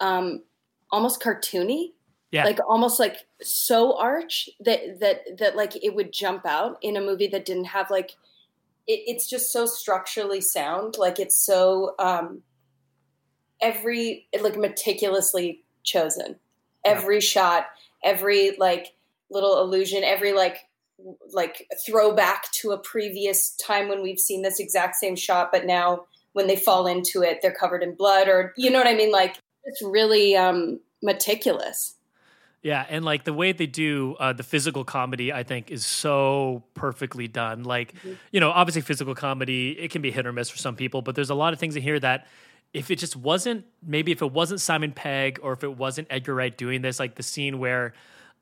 um 0.00 0.42
almost 0.90 1.20
cartoony. 1.22 1.92
Yeah. 2.30 2.44
Like 2.44 2.58
almost 2.66 2.98
like 2.98 3.26
so 3.42 3.96
arch 3.98 4.48
that 4.60 5.00
that 5.00 5.38
that 5.38 5.56
like 5.56 5.82
it 5.82 5.94
would 5.94 6.12
jump 6.12 6.44
out 6.46 6.78
in 6.82 6.96
a 6.96 7.00
movie 7.00 7.28
that 7.28 7.44
didn't 7.44 7.66
have 7.66 7.90
like 7.90 8.16
it, 8.86 9.00
it's 9.06 9.28
just 9.28 9.52
so 9.52 9.66
structurally 9.66 10.40
sound. 10.40 10.96
Like 10.98 11.18
it's 11.18 11.38
so 11.38 11.94
um 11.98 12.42
every 13.60 14.26
like 14.40 14.56
meticulously 14.56 15.62
chosen. 15.84 16.36
Every 16.84 17.20
shot, 17.20 17.66
every 18.02 18.56
like 18.58 18.94
little 19.30 19.62
illusion, 19.62 20.04
every 20.04 20.32
like 20.32 20.66
like 21.32 21.66
throwback 21.86 22.50
to 22.52 22.72
a 22.72 22.78
previous 22.78 23.54
time 23.56 23.88
when 23.88 24.02
we've 24.02 24.18
seen 24.18 24.42
this 24.42 24.60
exact 24.60 24.96
same 24.96 25.16
shot, 25.16 25.50
but 25.52 25.66
now 25.66 26.04
when 26.32 26.46
they 26.46 26.56
fall 26.56 26.86
into 26.86 27.22
it, 27.22 27.40
they're 27.42 27.54
covered 27.54 27.82
in 27.82 27.94
blood, 27.94 28.28
or 28.28 28.52
you 28.56 28.70
know 28.70 28.78
what 28.78 28.86
I 28.86 28.94
mean? 28.94 29.12
Like 29.12 29.36
it's 29.64 29.82
really 29.82 30.36
um, 30.36 30.80
meticulous. 31.02 31.94
Yeah, 32.62 32.86
and 32.88 33.04
like 33.04 33.24
the 33.24 33.34
way 33.34 33.52
they 33.52 33.66
do 33.66 34.16
uh, 34.18 34.32
the 34.32 34.42
physical 34.42 34.84
comedy, 34.84 35.32
I 35.32 35.42
think, 35.42 35.70
is 35.70 35.84
so 35.84 36.64
perfectly 36.72 37.28
done. 37.28 37.62
Like, 37.62 37.92
you 38.32 38.40
know, 38.40 38.50
obviously, 38.50 38.80
physical 38.80 39.14
comedy 39.14 39.72
it 39.78 39.90
can 39.90 40.00
be 40.00 40.10
hit 40.10 40.26
or 40.26 40.32
miss 40.32 40.48
for 40.48 40.56
some 40.56 40.74
people, 40.74 41.02
but 41.02 41.14
there's 41.14 41.28
a 41.28 41.34
lot 41.34 41.52
of 41.52 41.58
things 41.58 41.76
in 41.76 41.82
here 41.82 42.00
that, 42.00 42.26
if 42.72 42.90
it 42.90 42.98
just 42.98 43.16
wasn't, 43.16 43.66
maybe 43.86 44.12
if 44.12 44.22
it 44.22 44.32
wasn't 44.32 44.60
Simon 44.60 44.92
Pegg 44.92 45.38
or 45.42 45.52
if 45.52 45.62
it 45.62 45.76
wasn't 45.76 46.08
Edgar 46.10 46.34
Wright 46.34 46.56
doing 46.56 46.80
this, 46.80 46.98
like 46.98 47.16
the 47.16 47.22
scene 47.22 47.58
where 47.58 47.92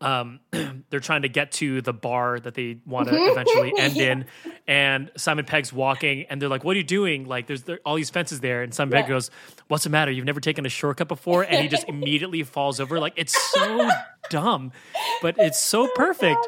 um, 0.02 0.40
they're 0.90 1.00
trying 1.00 1.22
to 1.22 1.28
get 1.28 1.52
to 1.52 1.80
the 1.80 1.92
bar 1.92 2.38
that 2.40 2.54
they 2.54 2.78
want 2.84 3.08
to 3.08 3.16
eventually 3.30 3.72
end 3.78 3.96
in, 3.96 4.24
and 4.66 5.10
Simon 5.16 5.44
Pegg's 5.44 5.72
walking, 5.72 6.26
and 6.28 6.40
they're 6.40 6.48
like, 6.48 6.64
"What 6.64 6.74
are 6.74 6.78
you 6.78 6.84
doing?" 6.84 7.26
Like, 7.26 7.46
there's 7.46 7.62
there, 7.62 7.80
all 7.84 7.96
these 7.96 8.10
fences 8.10 8.40
there, 8.40 8.62
and 8.62 8.74
Simon 8.74 8.92
Pegg 8.92 9.08
goes, 9.08 9.30
"What's 9.68 9.84
the 9.84 9.90
matter? 9.90 10.10
You've 10.10 10.26
never 10.26 10.40
taken 10.40 10.66
a 10.66 10.68
shortcut 10.68 11.08
before?" 11.08 11.42
And 11.42 11.62
he 11.62 11.68
just 11.68 11.84
immediately 11.88 12.42
falls 12.42 12.80
over. 12.80 12.98
Like, 12.98 13.14
it's 13.16 13.36
so 13.52 13.90
dumb, 14.30 14.72
but 15.20 15.36
it's 15.38 15.60
so 15.60 15.88
perfect. 15.94 16.46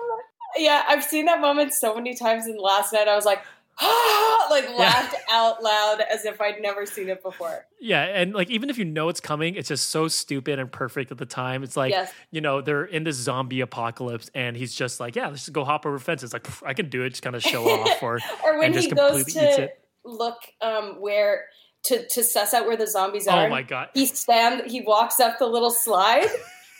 Yeah, 0.56 0.84
I've 0.88 1.02
seen 1.02 1.24
that 1.26 1.40
moment 1.40 1.72
so 1.72 1.94
many 1.94 2.14
times. 2.14 2.46
And 2.46 2.58
last 2.58 2.92
night 2.92 3.08
I 3.08 3.16
was 3.16 3.24
like, 3.24 3.42
like 4.50 4.68
laughed 4.76 5.16
out 5.30 5.62
loud 5.62 6.00
as 6.12 6.24
if 6.24 6.40
I'd 6.40 6.60
never 6.60 6.86
seen 6.86 7.08
it 7.08 7.22
before. 7.22 7.66
Yeah, 7.80 8.02
and 8.04 8.32
like 8.34 8.50
even 8.50 8.70
if 8.70 8.78
you 8.78 8.84
know 8.84 9.08
it's 9.08 9.20
coming, 9.20 9.54
it's 9.56 9.68
just 9.68 9.90
so 9.90 10.08
stupid 10.08 10.58
and 10.58 10.70
perfect 10.70 11.10
at 11.10 11.18
the 11.18 11.26
time. 11.26 11.62
It's 11.62 11.76
like 11.76 11.90
Yes. 11.90 12.12
you 12.30 12.40
know 12.40 12.60
they're 12.60 12.84
in 12.84 13.04
this 13.04 13.16
zombie 13.16 13.60
apocalypse, 13.60 14.30
and 14.34 14.56
he's 14.56 14.74
just 14.74 15.00
like, 15.00 15.16
"Yeah, 15.16 15.28
let's 15.28 15.40
just 15.42 15.52
go 15.52 15.64
hop 15.64 15.86
over 15.86 15.98
fences." 15.98 16.32
Like 16.32 16.46
I 16.64 16.72
can 16.74 16.88
do 16.88 17.02
it, 17.02 17.10
just 17.10 17.22
kind 17.22 17.34
of 17.36 17.42
show 17.42 17.64
off, 17.68 18.02
or 18.02 18.20
Or 18.44 18.58
when 18.58 18.66
and 18.66 18.74
just 18.74 18.88
he 18.88 18.94
goes 18.94 19.24
to 19.34 19.70
look 20.04 20.38
um, 20.60 21.00
where 21.00 21.46
to 21.84 22.06
to 22.08 22.22
suss 22.22 22.54
out 22.54 22.66
where 22.66 22.76
the 22.76 22.86
zombies 22.86 23.26
are. 23.26 23.40
Oh 23.42 23.44
are. 23.46 23.48
my 23.50 23.62
God. 23.62 23.88
He 23.94 24.06
stand 24.06 24.70
he 24.70 24.80
walks 24.82 25.18
up 25.20 25.38
the 25.38 25.46
little 25.46 25.70
slide 25.70 26.28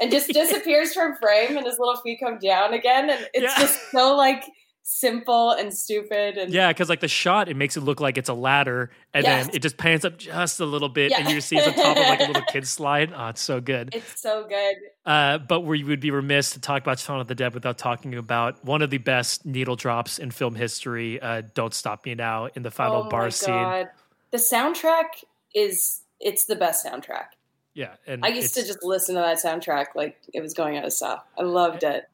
and 0.01 0.11
just 0.11 0.29
disappears 0.33 0.95
from 0.95 1.17
frame, 1.17 1.57
and 1.57 1.67
his 1.67 1.79
little 1.79 1.97
feet 2.03 2.21
come 2.23 2.39
down 2.39 2.73
again, 2.73 3.11
and 3.11 3.29
it's 3.35 3.43
Yeah. 3.43 3.59
just 3.59 3.81
so 3.91 4.15
like 4.17 4.45
simple 4.87 5.51
and 5.51 5.73
stupid 5.73 6.37
and 6.37 6.53
Yeah, 6.53 6.69
because 6.69 6.89
like 6.91 7.01
the 7.01 7.09
shot, 7.09 7.49
it 7.49 7.57
makes 7.57 7.77
it 7.77 7.81
look 7.81 8.01
like 8.01 8.19
it's 8.19 8.29
a 8.29 8.35
ladder, 8.35 8.91
and 9.15 9.25
Yes. 9.25 9.47
then 9.47 9.57
it 9.57 9.63
just 9.63 9.79
pans 9.79 10.05
up 10.05 10.19
just 10.19 10.61
a 10.61 10.67
little 10.67 10.91
bit, 10.91 11.11
Yeah. 11.11 11.21
and 11.21 11.31
you 11.31 11.41
see 11.41 11.57
it's 11.57 11.67
on 11.67 11.73
top 11.75 11.97
of 11.97 12.03
like 12.07 12.21
a 12.21 12.25
little 12.27 12.43
kid 12.43 12.69
slide. 12.69 13.11
Oh, 13.17 13.29
it's 13.29 13.41
so 13.41 13.61
good. 13.61 13.95
it's 13.95 14.21
so 14.21 14.47
good. 14.47 14.77
Uh, 15.07 15.39
but 15.39 15.63
we 15.63 15.83
would 15.83 16.01
be 16.01 16.11
remiss 16.11 16.51
to 16.53 16.61
talk 16.61 16.83
about 16.83 16.99
Shaun 16.99 17.19
of 17.19 17.29
the 17.29 17.35
Dead 17.35 17.55
without 17.55 17.79
talking 17.79 18.15
about 18.15 18.63
one 18.65 18.83
of 18.83 18.91
the 18.91 18.99
best 18.99 19.47
needle 19.47 19.75
drops 19.77 20.19
in 20.19 20.31
film 20.31 20.55
history. 20.55 21.21
Uh, 21.21 21.43
Don't 21.55 21.73
stop 21.75 22.05
me 22.05 22.15
now 22.15 22.49
in 22.55 22.63
the 22.63 22.71
final 22.71 23.05
oh 23.07 23.09
bar 23.09 23.23
my 23.23 23.29
scene. 23.31 23.89
the 24.33 24.39
soundtrack 24.39 25.25
is 25.55 26.03
it's 26.21 26.45
the 26.45 26.57
best 26.57 26.85
soundtrack. 26.87 27.29
Yeah, 27.73 27.95
and 28.07 28.25
I 28.25 28.29
used 28.29 28.55
to 28.55 28.65
just 28.65 28.85
listen 28.85 29.15
to 29.17 29.21
that 29.23 29.39
soundtrack 29.43 29.87
like 29.97 30.17
it 30.33 30.41
was 30.43 30.53
going 30.55 30.77
out 30.77 30.85
of 30.85 30.93
style. 30.93 31.25
I 31.39 31.43
loved 31.43 31.83
it. 31.83 32.05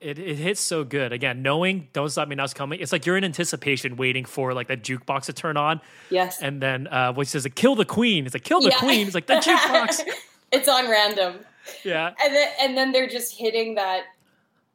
It, 0.00 0.18
it 0.18 0.36
hits 0.36 0.60
so 0.60 0.84
good. 0.84 1.12
Again, 1.12 1.42
knowing 1.42 1.88
"Don't 1.92 2.08
Stop 2.10 2.28
Me 2.28 2.36
Now's 2.36 2.54
coming," 2.54 2.80
it's 2.80 2.92
like 2.92 3.06
you're 3.06 3.16
in 3.16 3.24
anticipation, 3.24 3.96
waiting 3.96 4.24
for 4.24 4.52
like 4.54 4.68
that 4.68 4.82
jukebox 4.82 5.24
to 5.26 5.32
turn 5.32 5.56
on. 5.56 5.80
Yes. 6.10 6.40
And 6.42 6.60
then 6.62 6.86
uh, 6.88 7.12
what 7.12 7.26
he 7.26 7.30
says, 7.30 7.44
like, 7.44 7.54
"Kill 7.54 7.74
the 7.74 7.84
queen." 7.84 8.26
It's 8.26 8.34
like, 8.34 8.44
"Kill 8.44 8.60
the 8.60 8.68
Yeah. 8.70 8.78
queen." 8.78 9.06
It's 9.06 9.14
like 9.14 9.26
the 9.26 9.34
jukebox. 9.34 10.00
it's 10.52 10.68
on 10.68 10.90
random. 10.90 11.40
yeah, 11.84 12.12
And 12.24 12.34
then 12.34 12.48
and 12.60 12.76
then 12.76 12.92
they're 12.92 13.08
just 13.08 13.34
hitting 13.36 13.74
that 13.76 14.04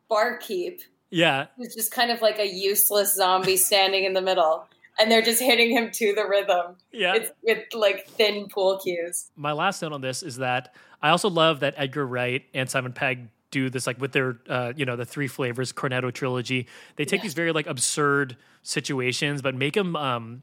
barkeep 0.10 0.82
yeah, 1.12 1.48
who's 1.58 1.74
just 1.74 1.92
kind 1.92 2.12
of 2.12 2.22
like 2.22 2.40
a 2.40 2.48
useless 2.48 3.16
zombie 3.16 3.58
standing 3.58 4.04
in 4.04 4.14
the 4.14 4.22
middle. 4.22 4.68
And 5.00 5.12
they're 5.12 5.22
just 5.22 5.42
hitting 5.42 5.72
him 5.72 5.92
to 5.92 6.14
the 6.14 6.26
rhythm. 6.26 6.78
Yeah. 6.94 7.16
It's 7.16 7.32
with 7.44 7.64
like 7.74 8.08
thin 8.08 8.48
pool 8.48 8.80
cues. 8.82 9.30
my 9.36 9.52
last 9.52 9.82
note 9.82 9.92
on 9.92 10.00
this 10.02 10.24
is 10.24 10.38
that 10.38 10.74
I 11.02 11.10
also 11.10 11.30
love 11.30 11.60
that 11.60 11.74
Edgar 11.78 12.06
Wright 12.08 12.44
and 12.54 12.70
Simon 12.70 12.94
Pegg 12.94 13.28
do 13.52 13.70
this 13.70 13.88
like 13.88 14.00
with 14.02 14.12
their 14.12 14.38
uh, 14.50 14.74
you 14.76 14.86
know 14.86 14.96
the 14.96 15.06
three 15.06 15.28
flavors 15.28 15.72
Cornetto 15.72 16.12
trilogy. 16.14 16.68
They 16.96 17.06
take 17.06 17.22
these 17.22 17.34
very 17.34 17.52
like 17.52 17.68
absurd 17.68 18.38
situations 18.64 19.42
but 19.42 19.56
make 19.56 19.74
them 19.76 19.96
um 19.96 20.42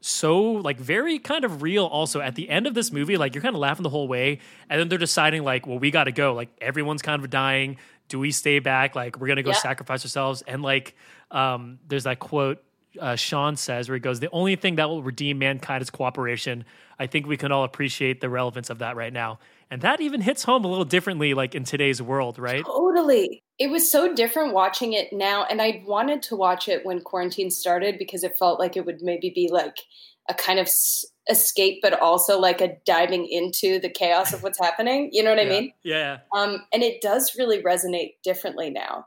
so 0.00 0.40
like 0.42 0.78
very 0.78 1.18
kind 1.18 1.44
of 1.44 1.62
real 1.62 1.86
also. 1.86 2.20
At 2.20 2.34
the 2.34 2.50
end 2.50 2.66
of 2.66 2.74
this 2.74 2.92
movie 2.92 3.16
like 3.16 3.34
you're 3.34 3.42
kind 3.42 3.54
of 3.54 3.60
laughing 3.60 3.82
the 3.82 3.88
whole 3.90 4.06
way 4.08 4.38
and 4.68 4.78
then 4.80 4.88
they're 4.88 4.98
deciding 4.98 5.42
like 5.44 5.66
well 5.66 5.78
we 5.78 5.90
got 5.90 6.04
to 6.04 6.12
go. 6.12 6.34
Like 6.34 6.50
everyone's 6.60 7.02
kind 7.02 7.22
of 7.22 7.30
dying. 7.30 7.78
Do 8.08 8.18
we 8.18 8.30
stay 8.30 8.58
back? 8.58 8.94
Like 8.94 9.18
we're 9.18 9.28
going 9.28 9.38
to 9.38 9.42
go 9.42 9.50
Yeah. 9.50 9.56
sacrifice 9.56 10.04
ourselves. 10.04 10.42
And 10.42 10.62
like 10.62 10.94
um 11.30 11.78
there's 11.88 12.04
that 12.04 12.18
quote 12.18 12.62
uh, 13.00 13.16
Shaun 13.16 13.56
says 13.56 13.88
where 13.88 13.96
he 13.96 14.00
goes 14.00 14.20
the 14.20 14.30
only 14.30 14.54
thing 14.54 14.76
that 14.76 14.88
will 14.88 15.02
redeem 15.02 15.38
mankind 15.38 15.82
is 15.82 15.90
cooperation. 15.90 16.64
I 16.98 17.08
think 17.08 17.26
we 17.26 17.36
can 17.36 17.50
all 17.50 17.64
appreciate 17.64 18.20
the 18.20 18.28
relevance 18.28 18.70
of 18.70 18.78
that 18.78 18.94
right 18.94 19.12
now 19.12 19.40
and 19.70 19.82
that 19.82 20.00
even 20.00 20.20
hits 20.20 20.44
home 20.44 20.64
a 20.64 20.68
little 20.68 20.84
differently 20.84 21.34
like 21.34 21.54
in 21.54 21.64
today's 21.64 22.00
world 22.02 22.38
right 22.38 22.64
Totally. 22.64 23.42
It 23.58 23.68
was 23.70 23.90
so 23.90 24.14
different 24.14 24.52
watching 24.52 24.92
it 24.94 25.12
now. 25.12 25.44
And 25.44 25.62
I 25.62 25.82
wanted 25.86 26.22
to 26.24 26.36
watch 26.36 26.68
it 26.68 26.84
when 26.84 27.00
quarantine 27.00 27.50
started 27.50 27.98
because 27.98 28.24
it 28.24 28.36
felt 28.38 28.58
like 28.58 28.76
it 28.76 28.84
would 28.84 29.00
maybe 29.00 29.30
be 29.34 29.48
like 29.52 29.76
a 30.28 30.34
kind 30.34 30.58
of 30.58 30.66
s- 30.66 31.04
escape, 31.30 31.80
but 31.82 32.00
also 32.00 32.38
like 32.38 32.60
a 32.60 32.76
diving 32.84 33.26
into 33.26 33.78
the 33.78 33.88
chaos 33.90 34.32
of 34.32 34.42
what's 34.42 34.58
happening. 34.58 35.08
You 35.12 35.22
know 35.22 35.30
what 35.30 35.38
I 35.40 35.48
mean? 35.48 35.72
yeah 35.84 36.18
Um, 36.34 36.64
and 36.72 36.82
it 36.82 37.00
does 37.00 37.36
really 37.38 37.62
resonate 37.62 38.14
differently 38.24 38.70
now. 38.70 39.06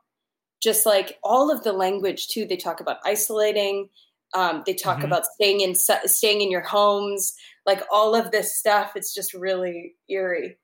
Just 0.62 0.86
like 0.86 1.20
all 1.24 1.51
of 1.51 1.64
the 1.64 1.74
language 1.74 2.28
too. 2.30 2.45
They 2.45 2.58
talk 2.58 2.80
about 2.80 2.97
isolating. 3.05 3.89
Um, 4.34 4.64
they 4.66 4.74
talk 4.74 4.99
Mhm. 4.99 5.05
about 5.05 5.26
staying 5.26 5.62
in 5.62 5.76
staying 5.76 6.41
in 6.41 6.51
your 6.51 6.62
homes. 6.62 7.34
Like 7.68 7.84
all 7.91 8.15
of 8.15 8.32
this 8.32 8.57
stuff. 8.57 8.93
It's 8.95 9.13
just 9.13 9.34
really 9.34 9.95
eerie. 10.09 10.57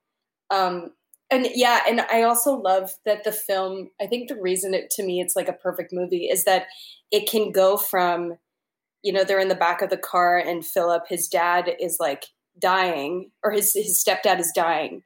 Um, 0.49 0.91
and 1.29 1.47
yeah, 1.53 1.81
and 1.87 2.01
I 2.01 2.23
also 2.23 2.55
love 2.55 2.91
that 3.05 3.23
the 3.23 3.31
film. 3.31 3.89
I 4.01 4.07
think 4.07 4.29
the 4.29 4.39
reason 4.39 4.73
it 4.73 4.89
to 4.91 5.03
me 5.03 5.19
it's 5.19 5.35
like 5.35 5.49
a 5.49 5.53
perfect 5.53 5.91
movie 5.91 6.25
is 6.25 6.45
that 6.45 6.67
it 7.11 7.29
can 7.29 7.51
go 7.51 7.75
from, 7.77 8.37
you 9.01 9.11
know, 9.11 9.23
they're 9.23 9.39
in 9.39 9.47
the 9.47 9.55
back 9.55 9.81
of 9.81 9.89
the 9.89 9.97
car 9.97 10.37
and 10.37 10.65
Philip, 10.65 11.03
his 11.07 11.27
dad, 11.27 11.75
is 11.79 11.97
like 11.99 12.25
dying, 12.59 13.31
or 13.43 13.51
his 13.51 13.73
his 13.73 14.03
stepdad 14.03 14.39
is 14.39 14.51
dying, 14.55 15.03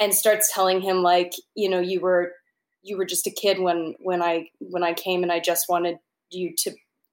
and 0.00 0.14
starts 0.14 0.52
telling 0.52 0.80
him 0.80 1.02
like, 1.02 1.32
you 1.54 1.68
know, 1.68 1.80
you 1.80 2.00
were 2.00 2.32
you 2.82 2.96
were 2.96 3.04
just 3.04 3.26
a 3.26 3.30
kid 3.30 3.60
when 3.60 3.94
when 3.98 4.22
I 4.22 4.48
when 4.58 4.82
I 4.82 4.94
came 4.94 5.22
and 5.22 5.32
I 5.32 5.40
just 5.40 5.66
wanted 5.68 5.96
you 6.30 6.54
to 6.58 6.72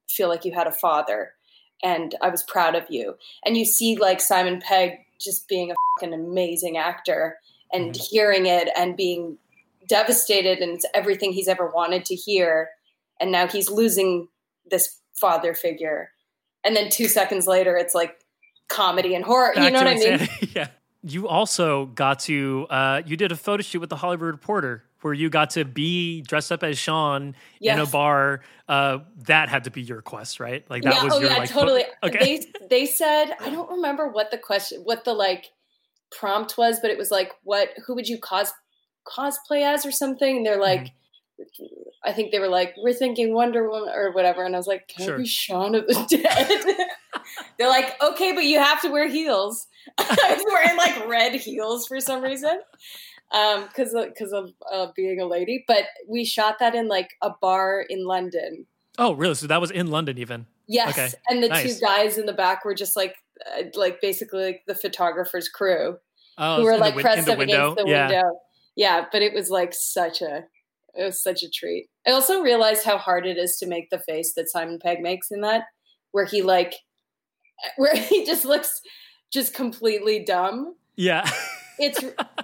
feel 0.09 0.29
like 0.29 0.45
you 0.45 0.53
had 0.53 0.67
a 0.67 0.71
father 0.71 1.31
and 1.83 2.15
I 2.21 2.29
was 2.29 2.43
proud 2.43 2.75
of 2.75 2.83
you. 2.89 3.15
And 3.45 3.57
you 3.57 3.65
see 3.65 3.97
like 3.97 4.21
Simon 4.21 4.61
Pegg 4.61 4.93
just 5.19 5.47
being 5.47 5.71
a 5.71 5.75
fucking 5.99 6.13
amazing 6.13 6.77
actor 6.77 7.37
and 7.71 7.95
hearing 7.95 8.45
it 8.45 8.69
and 8.75 8.97
being 8.97 9.37
devastated 9.87 10.59
and 10.59 10.71
it's 10.71 10.85
everything 10.93 11.31
he's 11.31 11.47
ever 11.47 11.69
wanted 11.69 12.05
to 12.05 12.15
hear 12.15 12.69
and 13.19 13.31
now 13.31 13.47
he's 13.47 13.69
losing 13.69 14.27
this 14.69 14.99
father 15.13 15.53
figure. 15.53 16.11
And 16.63 16.75
then 16.75 16.89
two 16.89 17.07
seconds 17.07 17.47
later, 17.47 17.77
it's 17.77 17.93
like 17.93 18.19
comedy 18.67 19.15
and 19.15 19.23
horror. 19.23 19.53
Back 19.53 19.63
you 19.63 19.71
know 19.71 19.79
what 19.79 19.87
I 19.87 19.95
mean? 19.95 20.27
yeah. 20.55 20.67
You 21.03 21.27
also 21.27 21.85
got 21.87 22.19
to 22.21 22.65
uh, 22.69 23.01
you 23.05 23.15
did 23.15 23.31
a 23.31 23.35
photo 23.35 23.61
shoot 23.61 23.79
with 23.79 23.89
the 23.89 23.95
Hollywood 23.95 24.31
Reporter 24.31 24.83
where 25.05 25.13
you 25.13 25.29
got 25.29 25.51
to 25.51 25.63
be 25.63 26.23
dressed 26.23 26.51
up 26.51 26.63
as 26.63 26.79
Shaun 26.79 27.35
in 27.61 27.77
a 27.77 27.85
bar. 27.85 28.41
Uh, 28.67 28.97
that 29.27 29.49
had 29.49 29.65
to 29.65 29.69
be 29.69 29.83
your 29.83 30.01
quest, 30.01 30.39
right? 30.39 30.65
Like 30.67 30.81
that 30.81 30.95
yeah, 30.95 31.03
was 31.03 31.13
oh 31.13 31.19
your 31.19 31.29
yeah, 31.29 31.37
like 31.37 31.49
totally. 31.49 31.83
okay. 32.01 32.39
They 32.39 32.67
they 32.67 32.85
said 32.87 33.35
I 33.39 33.49
don't 33.51 33.69
remember 33.69 34.07
what 34.07 34.31
the 34.31 34.39
question, 34.39 34.81
what 34.83 35.05
the 35.05 35.13
like 35.13 35.51
prompt 36.11 36.57
was, 36.57 36.79
but 36.79 36.89
it 36.89 36.97
was 36.97 37.11
like, 37.11 37.33
what? 37.43 37.69
Who 37.85 37.93
would 37.93 38.07
you 38.07 38.17
cos 38.17 38.51
cosplay 39.07 39.61
as 39.61 39.85
or 39.85 39.91
something? 39.91 40.37
And 40.37 40.45
they're 40.45 40.59
like, 40.59 40.81
Mm-hmm. 40.81 41.65
I 42.05 42.13
think 42.13 42.31
they 42.31 42.39
were 42.39 42.47
like, 42.47 42.75
we're 42.77 42.93
thinking 42.93 43.33
Wonder 43.33 43.69
Woman 43.69 43.89
or 43.93 44.13
whatever, 44.13 44.45
and 44.45 44.55
I 44.55 44.57
was 44.57 44.67
like, 44.67 44.87
can 44.87 45.05
Sure. 45.05 45.15
I 45.15 45.17
be 45.17 45.27
Shaun 45.27 45.75
of 45.75 45.85
the 45.85 46.05
Dead? 46.09 46.87
they're 47.57 47.67
like, 47.67 48.01
okay, 48.01 48.31
but 48.31 48.45
you 48.45 48.57
have 48.59 48.81
to 48.83 48.89
wear 48.89 49.09
heels. 49.09 49.67
I 49.97 50.33
was 50.35 50.45
wearing 50.47 50.77
like 50.77 51.07
red 51.09 51.35
heels 51.35 51.87
for 51.87 51.99
some 51.99 52.23
reason. 52.23 52.61
Um, 53.33 53.63
because 53.67 53.93
because 53.93 54.31
of 54.31 54.51
uh, 54.71 54.87
being 54.95 55.19
a 55.19 55.25
lady, 55.25 55.65
but 55.67 55.85
we 56.07 56.23
shot 56.25 56.57
that 56.59 56.75
in 56.75 56.87
like 56.87 57.09
a 57.21 57.31
bar 57.41 57.83
in 57.89 58.05
London, 58.05 58.65
oh, 58.97 59.13
really? 59.13 59.35
So 59.35 59.47
that 59.47 59.59
was 59.59 59.71
in 59.71 59.87
London, 59.87 60.17
even. 60.17 60.45
Yes, 60.67 60.89
Okay. 60.97 61.09
and 61.29 61.43
the 61.43 61.49
Nice. 61.49 61.75
two 61.75 61.79
guys 61.85 62.17
in 62.17 62.25
the 62.27 62.33
back 62.33 62.63
were 62.65 62.73
just 62.75 62.95
like, 62.95 63.15
uh, 63.57 63.63
like 63.75 63.99
basically 64.01 64.43
like 64.45 64.61
the 64.67 64.75
photographer's 64.75 65.49
crew 65.49 65.97
Oh, 66.37 66.57
who 66.57 66.63
were 66.63 66.73
the 66.73 66.77
like 66.79 66.95
win- 66.95 67.03
pressed 67.03 67.25
the 67.25 67.33
up 67.33 67.37
window? 67.39 67.71
against 67.73 67.83
the 67.85 67.89
Yeah. 67.91 68.07
window. 68.07 68.39
Yeah, 68.75 69.05
but 69.11 69.21
it 69.21 69.33
was 69.33 69.49
like 69.49 69.73
such 69.73 70.21
a, 70.21 70.43
it 70.95 71.03
was 71.03 71.21
such 71.21 71.43
a 71.43 71.49
treat. 71.49 71.87
I 72.07 72.11
also 72.11 72.41
realized 72.41 72.83
how 72.85 72.97
hard 72.97 73.25
it 73.25 73.37
is 73.37 73.57
to 73.57 73.67
make 73.67 73.89
the 73.89 73.99
face 73.99 74.33
that 74.35 74.49
Simon 74.49 74.79
Pegg 74.81 75.01
makes 75.01 75.29
in 75.31 75.41
that, 75.41 75.63
where 76.11 76.25
he 76.25 76.41
like, 76.41 76.73
where 77.77 77.95
he 77.95 78.25
just 78.25 78.45
looks 78.45 78.81
just 79.33 79.53
completely 79.53 80.23
dumb. 80.23 80.75
Yeah. 80.95 81.29
It's 81.79 82.03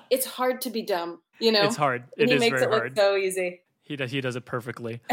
it's 0.09 0.25
hard 0.25 0.61
to 0.61 0.69
be 0.69 0.81
dumb, 0.81 1.19
you 1.39 1.51
know. 1.51 1.63
It's 1.63 1.75
hard. 1.75 2.03
It 2.17 2.29
he 2.29 2.35
is 2.35 2.39
makes 2.39 2.59
very 2.59 2.63
it 2.63 2.69
look 2.71 2.79
hard. 2.81 2.97
so 2.97 3.15
easy. 3.15 3.61
He 3.83 3.95
does. 3.95 4.11
He 4.11 4.21
does 4.21 4.35
it 4.35 4.45
perfectly. 4.45 5.01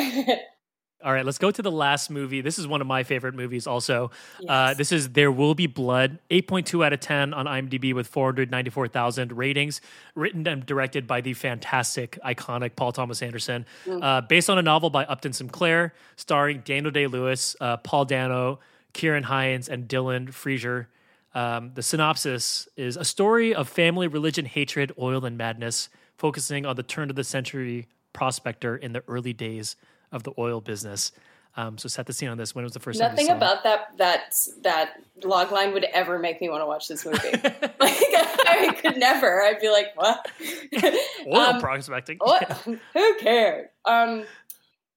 All 1.04 1.12
right, 1.12 1.24
let's 1.24 1.38
go 1.38 1.52
to 1.52 1.62
the 1.62 1.70
last 1.70 2.10
movie. 2.10 2.40
This 2.40 2.58
is 2.58 2.66
one 2.66 2.80
of 2.80 2.88
my 2.88 3.04
favorite 3.04 3.34
movies. 3.36 3.68
Also, 3.68 4.10
uh, 4.48 4.74
this 4.74 4.90
is 4.90 5.10
There 5.10 5.30
Will 5.30 5.54
Be 5.54 5.68
Blood, 5.68 6.18
eight 6.28 6.48
point 6.48 6.66
two 6.66 6.82
out 6.82 6.92
of 6.92 6.98
ten 6.98 7.32
on 7.32 7.46
IMDb 7.46 7.94
with 7.94 8.08
four 8.08 8.26
hundred 8.26 8.50
ninety 8.50 8.70
four 8.70 8.88
thousand 8.88 9.30
ratings. 9.32 9.80
Written 10.16 10.44
and 10.48 10.66
directed 10.66 11.06
by 11.06 11.20
the 11.20 11.34
fantastic, 11.34 12.18
iconic 12.24 12.74
Paul 12.74 12.90
Thomas 12.90 13.22
Anderson. 13.22 13.64
Mm. 13.86 14.02
Uh, 14.02 14.20
based 14.22 14.50
on 14.50 14.58
a 14.58 14.62
novel 14.62 14.90
by 14.90 15.04
Upton 15.04 15.32
Sinclair, 15.32 15.94
starring 16.16 16.62
Daniel 16.64 16.90
Day 16.90 17.06
Lewis, 17.06 17.54
uh, 17.60 17.76
Paul 17.76 18.04
Dano, 18.04 18.58
Ciarán 18.92 19.22
Hinds, 19.22 19.68
and 19.68 19.86
Dillon 19.86 20.26
Freasier. 20.32 20.86
Um, 21.34 21.72
the 21.74 21.82
synopsis 21.82 22.68
is 22.76 22.96
a 22.96 23.04
story 23.04 23.54
of 23.54 23.68
family, 23.68 24.08
religion, 24.08 24.44
hatred, 24.46 24.92
oil, 24.98 25.24
and 25.24 25.36
madness, 25.36 25.88
focusing 26.16 26.64
on 26.66 26.76
the 26.76 26.82
turn 26.82 27.10
of 27.10 27.16
the 27.16 27.24
century 27.24 27.86
prospector 28.12 28.76
in 28.76 28.92
the 28.92 29.02
early 29.06 29.32
days 29.32 29.76
of 30.10 30.22
the 30.24 30.32
oil 30.38 30.60
business. 30.60 31.12
Um, 31.56 31.76
so 31.76 31.88
set 31.88 32.06
the 32.06 32.12
scene 32.12 32.28
on 32.28 32.38
this. 32.38 32.54
When 32.54 32.62
was 32.64 32.72
the 32.72 32.78
first 32.80 33.00
time 33.00 33.10
Nothing 33.10 33.26
you 33.26 33.30
saw 33.30 33.34
it? 33.34 33.36
about 33.38 33.62
that 33.64 33.96
that 33.98 34.36
that 34.62 34.92
log 35.24 35.50
line 35.50 35.72
would 35.72 35.84
ever 35.92 36.18
make 36.18 36.40
me 36.40 36.48
want 36.48 36.62
to 36.62 36.66
watch 36.66 36.86
this 36.86 37.04
movie. 37.04 37.18
like 37.32 37.72
I 37.80 38.76
could 38.80 38.96
never. 38.96 39.42
I'd 39.42 39.58
be 39.60 39.68
like, 39.68 39.88
what? 39.96 40.30
oil 41.26 41.36
Um, 41.36 41.60
prospecting? 41.60 42.18
What? 42.18 42.44
Who 42.94 43.14
cared? 43.18 43.70
Um, 43.84 44.24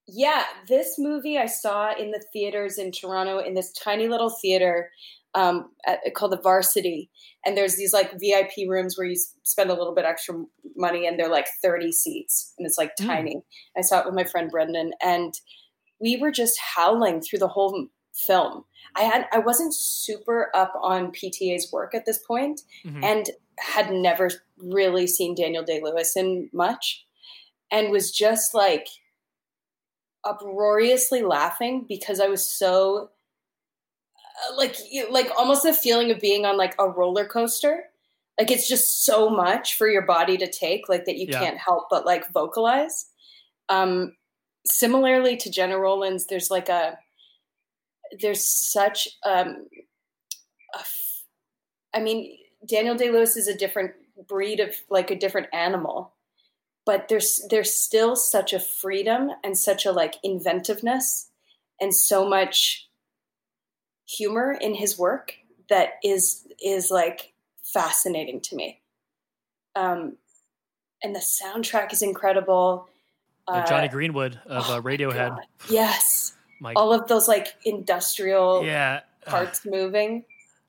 yeah, 0.07 0.43
this 0.67 0.99
movie 0.99 1.38
I 1.38 1.47
saw 1.47 1.95
in 1.95 2.11
the 2.11 2.23
theaters 2.32 2.77
in 2.77 2.91
Toronto 2.91 3.39
in 3.39 3.53
this 3.55 3.71
tiny 3.71 4.07
little 4.07 4.29
theater 4.29 4.91
um, 5.34 5.71
at, 5.86 5.99
called 6.15 6.32
the 6.34 6.41
Varsity, 6.41 7.09
and 7.45 7.55
there's 7.57 7.75
these 7.77 7.93
like 7.93 8.11
VIP 8.19 8.67
rooms 8.67 8.97
where 8.97 9.07
you 9.07 9.15
spend 9.43 9.69
a 9.69 9.73
little 9.75 9.95
bit 9.95 10.05
extra 10.05 10.36
money, 10.75 11.07
and 11.07 11.19
they're 11.19 11.29
like 11.29 11.47
30 11.63 11.91
seats, 11.91 12.53
and 12.57 12.65
it's 12.65 12.77
like 12.77 12.91
Mm. 12.99 13.05
tiny. 13.07 13.41
I 13.77 13.82
saw 13.82 13.99
it 13.99 14.05
with 14.05 14.15
my 14.15 14.23
friend 14.25 14.49
Brendan, 14.51 14.91
and 15.01 15.34
we 15.99 16.17
were 16.17 16.32
just 16.32 16.59
howling 16.75 17.21
through 17.21 17.39
the 17.39 17.47
whole 17.47 17.88
film. 18.27 18.65
I 18.95 19.03
had 19.03 19.25
I 19.32 19.39
wasn't 19.39 19.73
super 19.73 20.49
up 20.53 20.73
on 20.82 21.11
PTA's 21.13 21.71
work 21.71 21.95
at 21.95 22.05
this 22.05 22.19
point, 22.19 22.61
Mhm. 22.86 23.03
and 23.03 23.29
had 23.59 23.91
never 23.91 24.29
really 24.57 25.07
seen 25.07 25.36
Daniel 25.36 25.63
Day 25.63 25.79
Lewis 25.82 26.17
in 26.17 26.49
much, 26.51 27.05
and 27.71 27.89
was 27.91 28.11
just 28.11 28.53
like 28.53 28.88
uproariously 30.23 31.23
laughing 31.23 31.86
because 31.88 32.19
I 32.19 32.27
was 32.27 32.45
so 32.45 33.09
like 34.55 34.75
like 35.09 35.29
almost 35.37 35.63
the 35.63 35.73
feeling 35.73 36.11
of 36.11 36.19
being 36.19 36.45
on 36.45 36.57
like 36.57 36.75
a 36.79 36.89
roller 36.89 37.25
coaster. 37.25 37.83
Like 38.39 38.49
it's 38.49 38.67
just 38.67 39.05
so 39.05 39.29
much 39.29 39.75
for 39.75 39.87
your 39.89 40.01
body 40.03 40.37
to 40.37 40.49
take, 40.49 40.89
like 40.89 41.05
that 41.05 41.17
you 41.17 41.27
Yeah. 41.29 41.39
can't 41.39 41.57
help 41.57 41.87
but 41.89 42.05
like 42.05 42.31
vocalize. 42.31 43.07
Um, 43.69 44.15
similarly 44.65 45.37
to 45.37 45.51
Gena 45.51 45.77
Rowlands, 45.77 46.25
there's 46.27 46.49
like 46.49 46.69
a 46.69 46.97
there's 48.19 48.43
such 48.45 49.07
um, 49.25 49.67
a 50.75 50.79
f- 50.79 51.23
I 51.93 51.99
mean, 51.99 52.37
Daniel 52.67 52.95
Day 52.95 53.11
Lewis 53.11 53.37
is 53.37 53.47
a 53.47 53.57
different 53.57 53.91
breed 54.27 54.59
of 54.59 54.75
like 54.89 55.11
a 55.11 55.15
different 55.17 55.47
animal, 55.53 56.13
but 56.85 57.07
there's 57.09 57.41
there's 57.49 57.73
still 57.73 58.15
such 58.15 58.53
a 58.53 58.59
freedom 58.59 59.29
and 59.43 59.57
such 59.57 59.85
a 59.85 59.91
like 59.91 60.15
inventiveness 60.23 61.29
and 61.79 61.93
so 61.93 62.27
much 62.27 62.87
humor 64.12 64.51
in 64.59 64.74
his 64.76 64.97
work 64.97 65.34
that 65.70 65.93
is 66.03 66.47
is 66.64 66.91
like 66.91 67.34
fascinating 67.64 68.41
to 68.41 68.55
me. 68.55 68.82
Um, 69.76 70.18
and 71.03 71.16
the 71.16 71.20
soundtrack 71.20 71.93
is 71.93 72.01
incredible. 72.01 72.89
And 73.47 73.66
Jonny 73.68 73.88
Uh, 73.88 73.91
Greenwood 73.91 74.39
of 74.45 74.70
uh, 74.70 74.82
Radiohead. 74.82 75.38
Yes. 75.70 76.34
My- 76.59 76.74
All 76.74 76.93
of 76.93 77.07
those 77.07 77.28
like 77.28 77.55
industrial 77.66 78.64
Yeah. 78.66 79.01
parts 79.26 79.66
moving. 79.66 80.26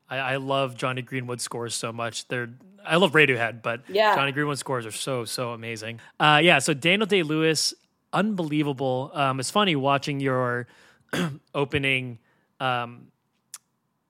I, 0.09 0.17
I 0.17 0.35
love 0.37 0.75
Jonny 0.75 1.01
Greenwood 1.01 1.39
scores 1.41 1.75
so 1.75 1.91
much. 1.93 2.27
They're 2.27 2.49
I 2.85 2.97
love 2.97 3.13
Radiohead, 3.13 3.61
but 3.61 3.81
Yeah. 3.87 4.15
Jonny 4.15 4.31
Greenwood 4.31 4.57
scores 4.59 4.85
are 4.85 4.91
so 4.91 5.23
so 5.25 5.51
amazing. 5.51 5.99
Uh, 6.19 6.39
yeah, 6.43 6.59
so 6.59 6.73
Daniel 6.73 7.05
Day 7.05 7.23
Lewis, 7.23 7.73
unbelievable. 8.11 9.11
Um, 9.13 9.39
it's 9.39 9.51
funny 9.51 9.75
watching 9.75 10.19
your 10.19 10.67
opening, 11.55 12.19
um, 12.59 13.07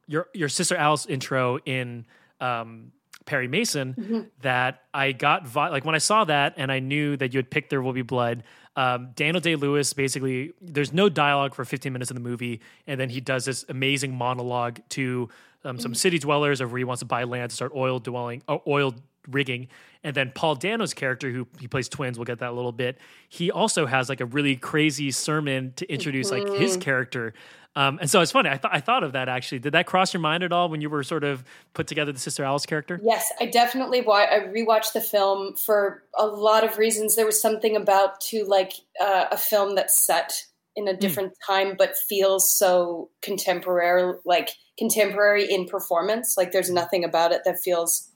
your 0.08 0.28
your 0.34 0.50
sister 0.50 0.76
Alice 0.76 1.06
intro 1.06 1.60
in 1.66 2.06
um, 2.40 2.92
Perry 3.26 3.48
Mason. 3.48 3.94
Mhm. 3.98 4.30
That 4.42 4.84
I 4.94 5.12
got 5.14 5.48
vi- 5.48 5.70
like 5.70 5.86
when 5.86 5.96
I 5.96 6.00
saw 6.00 6.24
that 6.26 6.54
and 6.58 6.72
I 6.72 6.80
knew 6.80 7.16
that 7.18 7.34
you 7.34 7.38
had 7.38 7.50
picked 7.50 7.70
There 7.70 7.82
Will 7.82 7.94
Be 7.94 8.02
Blood. 8.02 8.44
Um, 8.76 9.10
Daniel 9.16 9.40
Day 9.40 9.56
Lewis 9.56 9.94
basically, 9.94 10.52
there's 10.60 10.92
no 10.92 11.08
dialogue 11.08 11.54
for 11.54 11.64
15 11.64 11.94
minutes 11.94 12.10
in 12.10 12.16
the 12.16 12.22
movie, 12.22 12.60
and 12.88 13.00
then 13.00 13.10
he 13.10 13.22
does 13.22 13.46
this 13.46 13.64
amazing 13.70 14.16
monologue 14.16 14.80
to 14.90 15.30
um, 15.66 15.80
some 15.80 15.94
Mhm. 15.94 15.98
city 15.98 16.20
dwellers 16.20 16.60
of 16.60 16.72
where 16.72 16.80
he 16.80 16.84
wants 16.84 17.00
to 17.00 17.06
buy 17.06 17.24
land 17.24 17.52
to 17.52 17.56
start 17.56 17.72
oil 17.76 18.00
dwelling, 18.00 18.42
uh, 18.50 18.58
oil 18.68 18.94
rigging. 19.30 19.68
And 20.04 20.16
then 20.16 20.32
Paul 20.36 20.56
Dano's 20.56 20.94
character, 20.94 21.30
who 21.32 21.48
he 21.60 21.68
plays 21.68 21.88
twins, 21.88 22.18
we'll 22.18 22.26
get 22.26 22.40
that 22.40 22.50
a 22.50 22.54
little 22.54 22.72
bit. 22.74 22.98
He 23.30 23.52
also 23.52 23.86
has 23.86 24.10
like 24.10 24.20
a 24.22 24.26
really 24.26 24.56
crazy 24.56 25.12
sermon 25.12 25.74
to 25.78 25.92
introduce 25.92 26.30
like 26.32 26.48
his 26.50 26.78
Mhm. 26.78 26.82
character. 26.82 27.34
Um, 27.76 27.98
and 28.02 28.10
so 28.12 28.22
it's 28.22 28.32
funny. 28.32 28.50
I 28.50 28.58
thought 28.58 28.72
I 28.76 28.80
thought 28.82 29.04
of 29.04 29.14
that 29.14 29.28
actually. 29.30 29.58
Did 29.60 29.74
that 29.74 29.88
cross 29.88 30.14
your 30.14 30.22
mind 30.22 30.44
at 30.44 30.52
all 30.52 30.70
when 30.70 30.80
you 30.82 30.90
were 30.92 31.02
sort 31.02 31.24
of 31.24 31.44
put 31.74 31.88
together 31.88 32.12
the 32.12 32.20
Sister 32.20 32.44
Alice 32.44 32.68
character? 32.68 33.00
Yes, 33.02 33.26
I 33.40 33.48
definitely 33.48 34.02
wa- 34.02 34.28
I 34.30 34.42
rewatched 34.42 34.94
the 34.94 35.02
film 35.02 35.56
for 35.56 36.04
a 36.16 36.28
lot 36.28 36.64
of 36.64 36.78
reasons. 36.78 37.16
There 37.16 37.26
was 37.26 37.42
something 37.42 37.76
about 37.76 38.22
to 38.30 38.44
like 38.46 38.74
uh, 39.02 39.26
a 39.32 39.38
film 39.38 39.74
that's 39.74 39.96
set 40.06 40.34
in 40.76 40.88
a 40.88 40.96
different 40.96 41.34
time 41.48 41.76
but 41.78 41.96
feels 41.98 42.52
so 42.56 43.10
contemporary, 43.24 44.18
like 44.26 44.50
contemporary 44.78 45.52
in 45.52 45.68
performance. 45.68 46.36
Like 46.38 46.52
there's 46.52 46.70
nothing 46.70 47.04
about 47.04 47.32
it 47.32 47.42
that 47.46 47.60
feels 47.60 48.10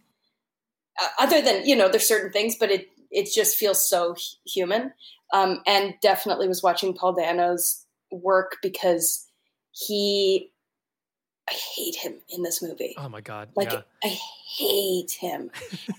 uh, 1.01 1.07
other 1.19 1.41
than 1.41 1.65
you 1.65 1.75
know 1.75 1.89
there's 1.89 2.07
certain 2.07 2.31
things, 2.31 2.55
but 2.59 2.71
it 2.71 2.89
it 3.11 3.29
just 3.33 3.57
feels 3.57 3.87
so 3.87 4.15
human. 4.45 4.93
Um, 5.33 5.61
and 5.67 5.93
definitely 6.01 6.47
was 6.47 6.63
watching 6.63 6.93
Paul 6.93 7.13
Dano's 7.13 7.85
work 8.11 8.57
because 8.61 9.25
he. 9.71 10.51
I 11.49 11.53
hate 11.77 11.95
him 11.95 12.15
in 12.27 12.43
this 12.43 12.61
movie. 12.61 12.93
Oh 12.97 13.07
my 13.07 13.21
god! 13.21 13.49
Like 13.55 13.71
yeah. 13.71 13.81
I 14.03 14.17
hate 14.57 15.11
him, 15.11 15.49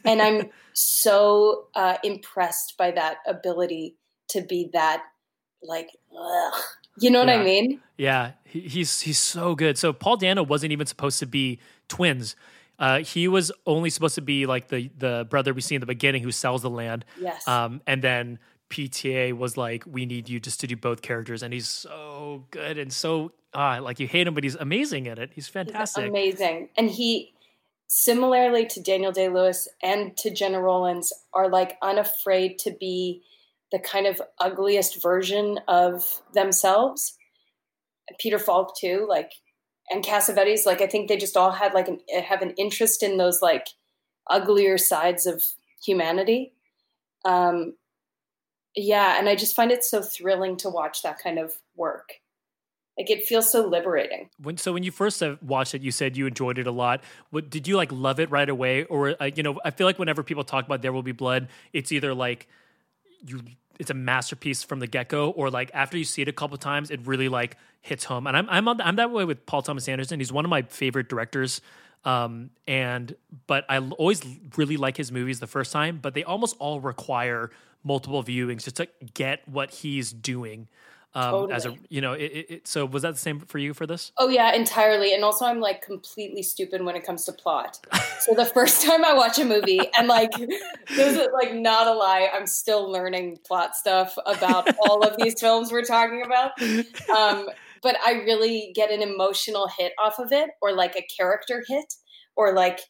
and 0.05 0.21
I'm 0.21 0.51
so 0.75 1.69
uh, 1.75 1.97
impressed 2.05 2.77
by 2.77 2.91
that 2.91 3.19
ability 3.27 3.97
to 4.29 4.43
be 4.43 4.69
that 4.75 5.03
like, 5.63 5.91
ugh. 6.17 6.61
you 7.01 7.11
know 7.11 7.21
what 7.21 7.31
I 7.31 7.43
mean? 7.43 7.81
Yeah, 7.97 8.33
he, 8.45 8.61
he's 8.61 9.01
he's 9.01 9.19
so 9.19 9.55
good. 9.55 9.79
So 9.79 9.93
Paul 9.93 10.17
Dano 10.17 10.43
wasn't 10.43 10.73
even 10.73 10.87
supposed 10.87 11.19
to 11.21 11.27
be 11.27 11.59
twins. 11.89 12.37
Uh, 12.79 13.01
he 13.01 13.27
was 13.29 13.51
only 13.67 13.91
supposed 13.91 14.15
to 14.15 14.21
be 14.21 14.47
like 14.47 14.69
the 14.69 14.91
the 14.97 15.27
brother 15.29 15.53
we 15.53 15.61
see 15.61 15.75
in 15.75 15.81
the 15.81 15.87
beginning 15.87 16.23
who 16.23 16.31
sells 16.31 16.63
the 16.63 16.71
land. 16.71 17.05
Yes. 17.21 17.47
Um, 17.49 17.81
and 17.87 18.03
then 18.03 18.39
PTA 18.71 19.33
was 19.33 19.57
like, 19.57 19.85
"We 19.87 20.07
need 20.07 20.29
you 20.29 20.39
just 20.39 20.61
to 20.61 20.67
do 20.67 20.77
both 20.77 21.03
characters," 21.03 21.43
and 21.43 21.53
he's 21.53 21.69
so 21.69 22.45
good 22.51 22.79
and 22.79 22.93
so 22.93 23.33
ah, 23.55 23.79
like 23.83 23.99
you 23.99 24.07
hate 24.07 24.27
him, 24.27 24.35
but 24.35 24.45
he's 24.45 24.55
amazing 24.55 25.09
at 25.09 25.19
it. 25.19 25.31
He's 25.35 25.49
fantastic. 25.49 26.05
He's 26.05 26.11
amazing, 26.11 26.69
and 26.77 26.89
he 26.91 27.33
similarly 27.89 28.67
to 28.67 28.83
Daniel 28.83 29.13
Day 29.13 29.29
Lewis 29.29 29.67
and 29.83 30.17
to 30.19 30.31
Gena 30.31 30.61
Rowlands 30.61 31.13
are 31.33 31.49
like 31.49 31.79
unafraid 31.83 32.59
to 32.61 32.71
be 32.79 33.23
the 33.73 33.79
kind 33.79 34.07
of 34.07 34.21
ugliest 34.39 35.03
version 35.03 35.59
of 35.69 36.23
themselves. 36.35 37.17
Peter 38.19 38.39
Falk 38.39 38.79
too, 38.79 39.07
like 39.09 39.33
and 39.91 40.05
Cassavetes, 40.05 40.67
like 40.67 40.81
I 40.81 40.87
think 40.87 41.09
they 41.09 41.17
just 41.17 41.37
all 41.37 41.53
had 41.53 41.75
like 41.75 41.89
an 41.89 42.01
have 42.25 42.43
an 42.43 42.51
interest 42.53 43.03
in 43.03 43.17
those 43.17 43.41
like 43.43 43.69
uglier 44.29 44.79
sides 44.79 45.27
of 45.27 45.43
humanity. 45.85 46.53
Um, 47.25 47.75
yeah, 48.75 49.19
and 49.19 49.29
I 49.29 49.35
just 49.35 49.57
find 49.57 49.71
it 49.71 49.85
so 49.85 50.03
thrilling 50.03 50.57
to 50.59 50.69
watch 50.69 51.03
that 51.03 51.19
kind 51.19 51.39
of 51.39 51.55
work. 51.77 52.15
Like 52.99 53.11
it 53.11 53.27
feels 53.27 53.51
so 53.51 53.67
liberating. 53.67 54.29
When 54.43 54.57
so 54.57 54.73
when 54.73 54.83
you 54.83 54.91
first 54.91 55.23
watched 55.41 55.75
it, 55.75 55.83
you 55.83 55.93
said 55.93 56.17
you 56.17 56.27
enjoyed 56.27 56.59
it 56.59 56.67
a 56.67 56.73
lot. 56.73 57.03
What 57.31 57.49
did 57.49 57.69
you 57.69 57.77
like 57.77 57.93
love 57.93 58.19
it 58.19 58.31
right 58.31 58.49
away, 58.49 58.85
or 58.85 59.15
uh, 59.21 59.31
you 59.35 59.43
know? 59.43 59.61
I 59.65 59.71
feel 59.71 59.87
like 59.87 59.99
whenever 59.99 60.23
people 60.23 60.43
talk 60.43 60.67
about 60.67 60.83
There 60.83 60.93
Will 60.93 61.05
Be 61.05 61.13
Blood, 61.13 61.49
it's 61.73 61.93
either 61.93 62.13
like 62.13 62.49
you 63.25 63.41
it's 63.79 63.91
a 63.91 63.95
masterpiece 63.95 64.63
from 64.63 64.81
the 64.81 64.87
get 64.87 65.09
go, 65.09 65.31
or 65.31 65.51
like 65.51 65.71
after 65.75 65.97
you 65.97 66.05
see 66.05 66.23
it 66.23 66.29
a 66.29 66.33
couple 66.33 66.57
times, 66.57 66.91
it 66.91 67.07
really 67.07 67.29
like 67.29 67.57
hits 67.81 68.05
home. 68.05 68.27
And 68.27 68.37
I'm 68.37 68.49
I'm 68.51 68.69
on, 68.69 68.81
I'm 68.81 68.97
that 68.97 69.11
way 69.11 69.25
with 69.25 69.47
Paul 69.47 69.63
Thomas 69.63 69.89
Anderson. 69.89 70.21
He's 70.21 70.33
one 70.33 70.45
of 70.45 70.49
my 70.51 70.63
favorite 70.63 71.09
directors. 71.09 71.61
Um, 72.05 72.51
and 72.67 73.15
but 73.47 73.65
I 73.69 73.79
always 73.79 74.23
really 74.57 74.77
like 74.77 74.97
his 74.97 75.11
movies 75.11 75.41
the 75.41 75.47
first 75.47 75.73
time, 75.73 75.99
but 76.01 76.15
they 76.15 76.25
almost 76.25 76.57
all 76.59 76.81
require 76.81 77.51
multiple 77.85 78.23
viewings 78.23 78.65
just 78.65 78.77
to 78.77 78.89
get 79.15 79.49
what 79.49 79.71
he's 79.71 80.13
doing 80.13 80.69
um, 81.19 81.31
totally. 81.33 81.53
as 81.53 81.67
a 81.67 81.75
you 81.89 82.01
know 82.01 82.13
it, 82.13 82.47
it, 82.49 82.69
so 82.69 82.87
was 82.87 83.03
that 83.03 83.15
the 83.15 83.19
same 83.19 83.41
for 83.41 83.59
you 83.59 83.75
for 83.75 83.87
this? 83.87 84.13
Oh 84.19 84.29
yeah 84.29 84.55
entirely. 84.55 85.13
And 85.13 85.25
also 85.25 85.45
i'm 85.47 85.61
like 85.61 85.83
completely 85.83 86.43
stupid 86.43 86.83
when 86.85 86.95
it 86.95 87.05
comes 87.05 87.25
to 87.25 87.33
plot. 87.33 87.81
So 88.21 88.35
the 88.35 88.45
first 88.45 88.83
time 88.87 89.05
i 89.05 89.13
watch 89.13 89.39
a 89.39 89.45
movie 89.45 89.81
and 89.99 90.07
like 90.07 90.31
this 90.89 91.17
is 91.17 91.29
like 91.33 91.55
not 91.55 91.87
a 91.87 91.93
lie 91.93 92.29
i'm 92.33 92.47
still 92.47 92.91
learning 92.91 93.39
plot 93.45 93.75
stuff 93.75 94.17
about 94.27 94.69
all 94.89 95.03
of 95.03 95.17
these 95.17 95.41
films 95.41 95.73
we're 95.73 95.83
talking 95.83 96.23
about. 96.25 96.53
Um, 97.11 97.49
but 97.83 97.97
i 98.07 98.13
really 98.13 98.73
get 98.75 98.91
an 98.91 99.03
emotional 99.03 99.69
hit 99.79 99.93
off 100.03 100.19
of 100.19 100.31
it 100.31 100.51
or 100.63 100.73
like 100.73 100.95
a 100.97 101.07
character 101.17 101.65
hit 101.67 101.93
or 102.37 102.53
like 102.53 102.81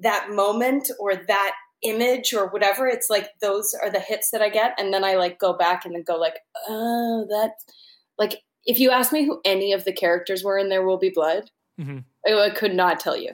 that 0.00 0.28
moment 0.30 0.90
or 1.00 1.16
that 1.16 1.54
image 1.82 2.32
or 2.32 2.48
whatever 2.48 2.86
it's 2.86 3.08
like 3.08 3.28
those 3.40 3.74
are 3.82 3.90
the 3.90 4.00
hits 4.00 4.30
that 4.30 4.42
i 4.42 4.48
get 4.48 4.74
and 4.78 4.92
then 4.92 5.04
i 5.04 5.14
like 5.14 5.38
go 5.38 5.52
back 5.52 5.84
and 5.84 5.94
then 5.94 6.02
go 6.02 6.16
like 6.16 6.38
oh 6.68 7.26
that 7.28 7.52
like 8.18 8.42
if 8.64 8.80
you 8.80 8.90
ask 8.90 9.12
me 9.12 9.24
who 9.24 9.40
any 9.44 9.72
of 9.72 9.84
the 9.84 9.92
characters 9.92 10.42
were 10.42 10.58
in 10.58 10.68
there 10.68 10.84
will 10.84 10.98
be 10.98 11.10
blood 11.10 11.50
mm-hmm. 11.80 11.98
I, 12.26 12.46
I, 12.46 12.50
could 12.50 12.74
not 12.74 12.98
tell 12.98 13.16
you 13.16 13.30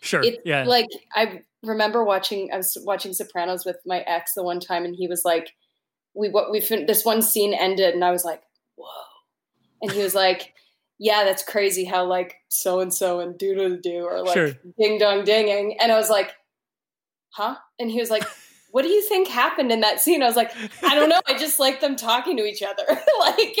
sure 0.00 0.22
it's 0.22 0.38
yeah 0.44 0.64
like 0.64 0.86
i 1.16 1.42
remember 1.64 2.04
watching 2.04 2.50
i 2.52 2.56
was 2.56 2.76
watching 2.84 3.12
sopranos 3.12 3.64
with 3.64 3.78
my 3.84 4.00
ex 4.00 4.34
the 4.34 4.44
one 4.44 4.60
time 4.60 4.84
and 4.84 4.94
he 4.94 5.08
was 5.08 5.24
like 5.24 5.50
we 6.14 6.28
what 6.28 6.52
we 6.52 6.60
this 6.60 7.04
one 7.04 7.20
scene 7.20 7.52
ended 7.52 7.94
and 7.94 8.04
i 8.04 8.12
was 8.12 8.24
like 8.24 8.42
whoa 8.76 8.86
and 9.82 9.90
he 9.90 10.02
was 10.02 10.14
like 10.14 10.54
yeah 10.98 11.24
that's 11.24 11.42
crazy 11.42 11.84
how 11.84 12.04
like 12.04 12.36
so 12.48 12.78
and 12.80 12.94
so 12.94 13.18
and 13.20 13.38
do 13.38 13.54
do 13.56 13.76
do 13.76 14.04
or 14.04 14.22
like 14.24 14.34
sure. 14.34 14.52
ding 14.78 14.98
dong 14.98 15.24
dinging 15.24 15.76
and 15.80 15.90
i 15.90 15.96
was 15.96 16.10
like 16.10 16.32
huh? 17.30 17.56
And 17.78 17.90
he 17.90 18.00
was 18.00 18.10
like, 18.10 18.24
what 18.70 18.82
do 18.82 18.88
you 18.88 19.02
think 19.02 19.28
happened 19.28 19.72
in 19.72 19.80
that 19.80 20.00
scene? 20.00 20.22
I 20.22 20.26
was 20.26 20.36
like, 20.36 20.52
I 20.82 20.94
don't 20.94 21.08
know. 21.08 21.20
I 21.26 21.38
just 21.38 21.58
like 21.58 21.80
them 21.80 21.96
talking 21.96 22.36
to 22.36 22.44
each 22.44 22.62
other. 22.62 22.84
like 23.20 23.56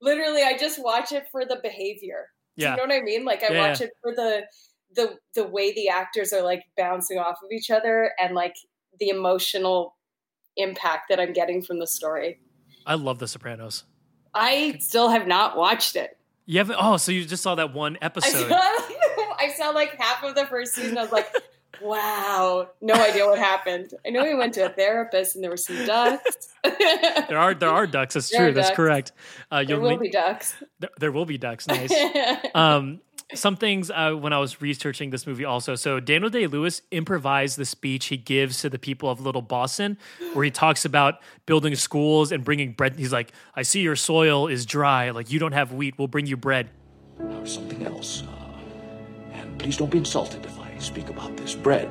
literally, 0.00 0.42
I 0.42 0.56
just 0.58 0.82
watch 0.82 1.12
it 1.12 1.24
for 1.32 1.44
the 1.44 1.58
behavior. 1.62 2.26
Yeah. 2.56 2.70
you 2.70 2.76
know 2.76 2.82
what 2.84 2.92
I 2.92 3.02
mean? 3.02 3.24
Like 3.24 3.42
I 3.42 3.52
yeah. 3.52 3.68
watch 3.68 3.80
it 3.80 3.90
for 4.02 4.14
the 4.14 4.44
the 4.94 5.16
the 5.34 5.44
way 5.44 5.72
the 5.74 5.88
actors 5.88 6.32
are 6.32 6.42
like 6.42 6.62
bouncing 6.76 7.18
off 7.18 7.36
of 7.42 7.50
each 7.50 7.70
other 7.70 8.12
and 8.20 8.34
like 8.34 8.54
the 9.00 9.08
emotional 9.08 9.96
impact 10.56 11.08
that 11.08 11.18
I'm 11.18 11.32
getting 11.32 11.62
from 11.62 11.78
the 11.78 11.86
story. 11.86 12.40
I 12.86 12.94
love 12.94 13.18
The 13.18 13.26
Sopranos. 13.26 13.84
I 14.34 14.76
still 14.80 15.08
have 15.08 15.26
not 15.26 15.56
watched 15.56 15.96
it. 15.96 16.16
You 16.46 16.58
haven't? 16.58 16.76
Oh, 16.78 16.96
so 16.96 17.12
you 17.12 17.24
just 17.24 17.42
saw 17.42 17.54
that 17.54 17.72
one 17.72 17.96
episode? 18.02 18.46
I 18.46 18.48
saw, 18.48 19.34
I 19.38 19.52
saw 19.56 19.70
like 19.70 19.94
half 19.98 20.22
of 20.22 20.34
the 20.34 20.46
first 20.46 20.74
season. 20.74 20.98
I 20.98 21.02
was 21.02 21.12
like, 21.12 21.32
Wow, 21.82 22.68
no 22.80 22.94
idea 22.94 23.26
what 23.26 23.38
happened. 23.38 23.94
I 24.06 24.10
know 24.10 24.24
he 24.24 24.34
went 24.34 24.54
to 24.54 24.66
a 24.66 24.68
therapist 24.68 25.34
and 25.34 25.42
there 25.42 25.50
were 25.50 25.56
some 25.56 25.84
ducks. 25.86 26.48
there 26.62 27.38
are 27.38 27.54
there 27.54 27.70
are 27.70 27.86
ducks. 27.86 28.14
That's 28.14 28.30
there 28.30 28.46
true. 28.46 28.52
That's 28.52 28.74
correct. 28.74 29.12
Uh, 29.50 29.64
there 29.64 29.80
will 29.80 29.90
make, 29.90 30.00
be 30.00 30.10
ducks. 30.10 30.54
There, 30.78 30.90
there, 30.98 31.12
will 31.12 31.26
be 31.26 31.38
ducks. 31.38 31.66
Nice. 31.66 31.92
um, 32.54 33.00
some 33.34 33.56
things 33.56 33.90
uh, 33.90 34.12
when 34.12 34.32
I 34.32 34.38
was 34.38 34.60
researching 34.60 35.10
this 35.10 35.26
movie 35.26 35.44
also. 35.44 35.74
So 35.74 36.00
Daniel 36.00 36.30
Day 36.30 36.46
Lewis 36.46 36.82
improvised 36.90 37.56
the 37.56 37.64
speech 37.64 38.06
he 38.06 38.16
gives 38.16 38.60
to 38.60 38.68
the 38.68 38.78
people 38.78 39.10
of 39.10 39.20
Little 39.20 39.42
Boston, 39.42 39.98
where 40.32 40.44
he 40.44 40.50
talks 40.52 40.84
about 40.84 41.20
building 41.46 41.74
schools 41.74 42.32
and 42.32 42.44
bringing 42.44 42.72
bread. 42.72 42.96
He's 42.96 43.12
like, 43.12 43.32
"I 43.54 43.62
see 43.62 43.80
your 43.80 43.96
soil 43.96 44.46
is 44.46 44.66
dry. 44.66 45.10
Like 45.10 45.30
you 45.30 45.38
don't 45.38 45.52
have 45.52 45.72
wheat. 45.72 45.94
We'll 45.98 46.08
bring 46.08 46.26
you 46.26 46.36
bread." 46.36 46.70
Now 47.18 47.44
something 47.44 47.84
else, 47.86 48.22
uh, 48.22 49.32
and 49.32 49.58
please 49.58 49.76
don't 49.76 49.90
be 49.90 49.98
insulted 49.98 50.44
if 50.44 50.58
I 50.58 50.63
speak 50.84 51.08
about 51.08 51.36
this 51.36 51.54
bread. 51.54 51.88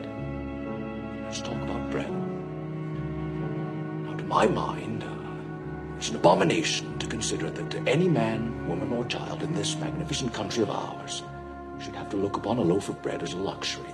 Let's 1.23 1.41
talk 1.41 1.61
about 1.61 1.89
bread. 1.89 2.11
Now, 4.05 4.13
to 4.15 4.23
my 4.23 4.45
mind, 4.45 5.03
uh, 5.03 5.97
it's 5.97 6.09
an 6.09 6.15
abomination 6.17 6.99
to 6.99 7.07
consider 7.07 7.49
that 7.49 7.87
any 7.87 8.07
man, 8.07 8.67
woman, 8.67 8.93
or 8.93 9.05
child 9.05 9.41
in 9.41 9.53
this 9.53 9.75
magnificent 9.77 10.33
country 10.33 10.61
of 10.61 10.69
ours 10.69 11.23
should 11.79 11.95
have 11.95 12.09
to 12.11 12.17
look 12.17 12.37
upon 12.37 12.59
a 12.59 12.61
loaf 12.61 12.87
of 12.89 13.01
bread 13.01 13.23
as 13.23 13.33
a 13.33 13.37
luxury. 13.37 13.93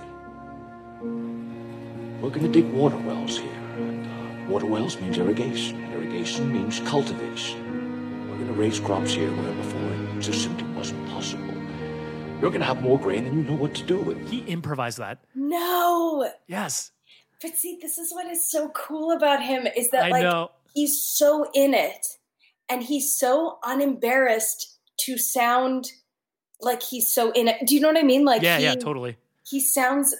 We're 2.20 2.28
going 2.28 2.42
to 2.42 2.48
dig 2.48 2.70
water 2.70 2.98
wells 2.98 3.38
here, 3.38 3.50
and 3.78 4.06
uh, 4.06 4.50
water 4.52 4.66
wells 4.66 5.00
means 5.00 5.16
irrigation, 5.16 5.82
irrigation 5.94 6.52
means 6.52 6.80
cultivation. 6.80 8.28
We're 8.28 8.36
going 8.36 8.48
to 8.48 8.52
raise 8.52 8.78
crops 8.78 9.14
here 9.14 9.30
where 9.30 9.52
before 9.54 9.92
it 9.92 10.20
just 10.20 10.42
simply 10.42 10.68
wasn't 10.74 11.08
possible. 11.08 11.49
You're 12.40 12.50
going 12.50 12.60
to 12.60 12.66
have 12.66 12.82
more 12.82 12.98
grain 12.98 13.24
than 13.24 13.34
you 13.36 13.42
know 13.44 13.56
what 13.56 13.74
to 13.74 13.82
do 13.82 13.98
with. 13.98 14.30
He 14.30 14.38
improvised 14.40 14.96
that. 14.98 15.24
No. 15.34 16.30
Yes. 16.46 16.90
But 17.42 17.56
see, 17.56 17.78
this 17.82 17.98
is 17.98 18.12
what 18.12 18.26
is 18.26 18.50
so 18.50 18.70
cool 18.70 19.12
about 19.12 19.42
him 19.42 19.66
is 19.76 19.90
that 19.90 20.04
I 20.04 20.08
like 20.08 20.22
know. 20.22 20.50
he's 20.74 21.00
so 21.02 21.50
in 21.54 21.74
it 21.74 22.06
and 22.70 22.82
he's 22.82 23.14
so 23.14 23.58
unembarrassed 23.62 24.78
to 25.00 25.18
sound 25.18 25.92
like 26.60 26.82
he's 26.82 27.12
so 27.12 27.30
in 27.32 27.48
it. 27.48 27.66
Do 27.66 27.74
you 27.74 27.80
know 27.82 27.88
what 27.88 27.98
I 27.98 28.02
mean? 28.02 28.24
Like 28.24 28.40
Yeah, 28.40 28.56
he, 28.56 28.64
yeah, 28.64 28.74
totally. 28.74 29.18
He 29.46 29.60
sounds 29.60 30.14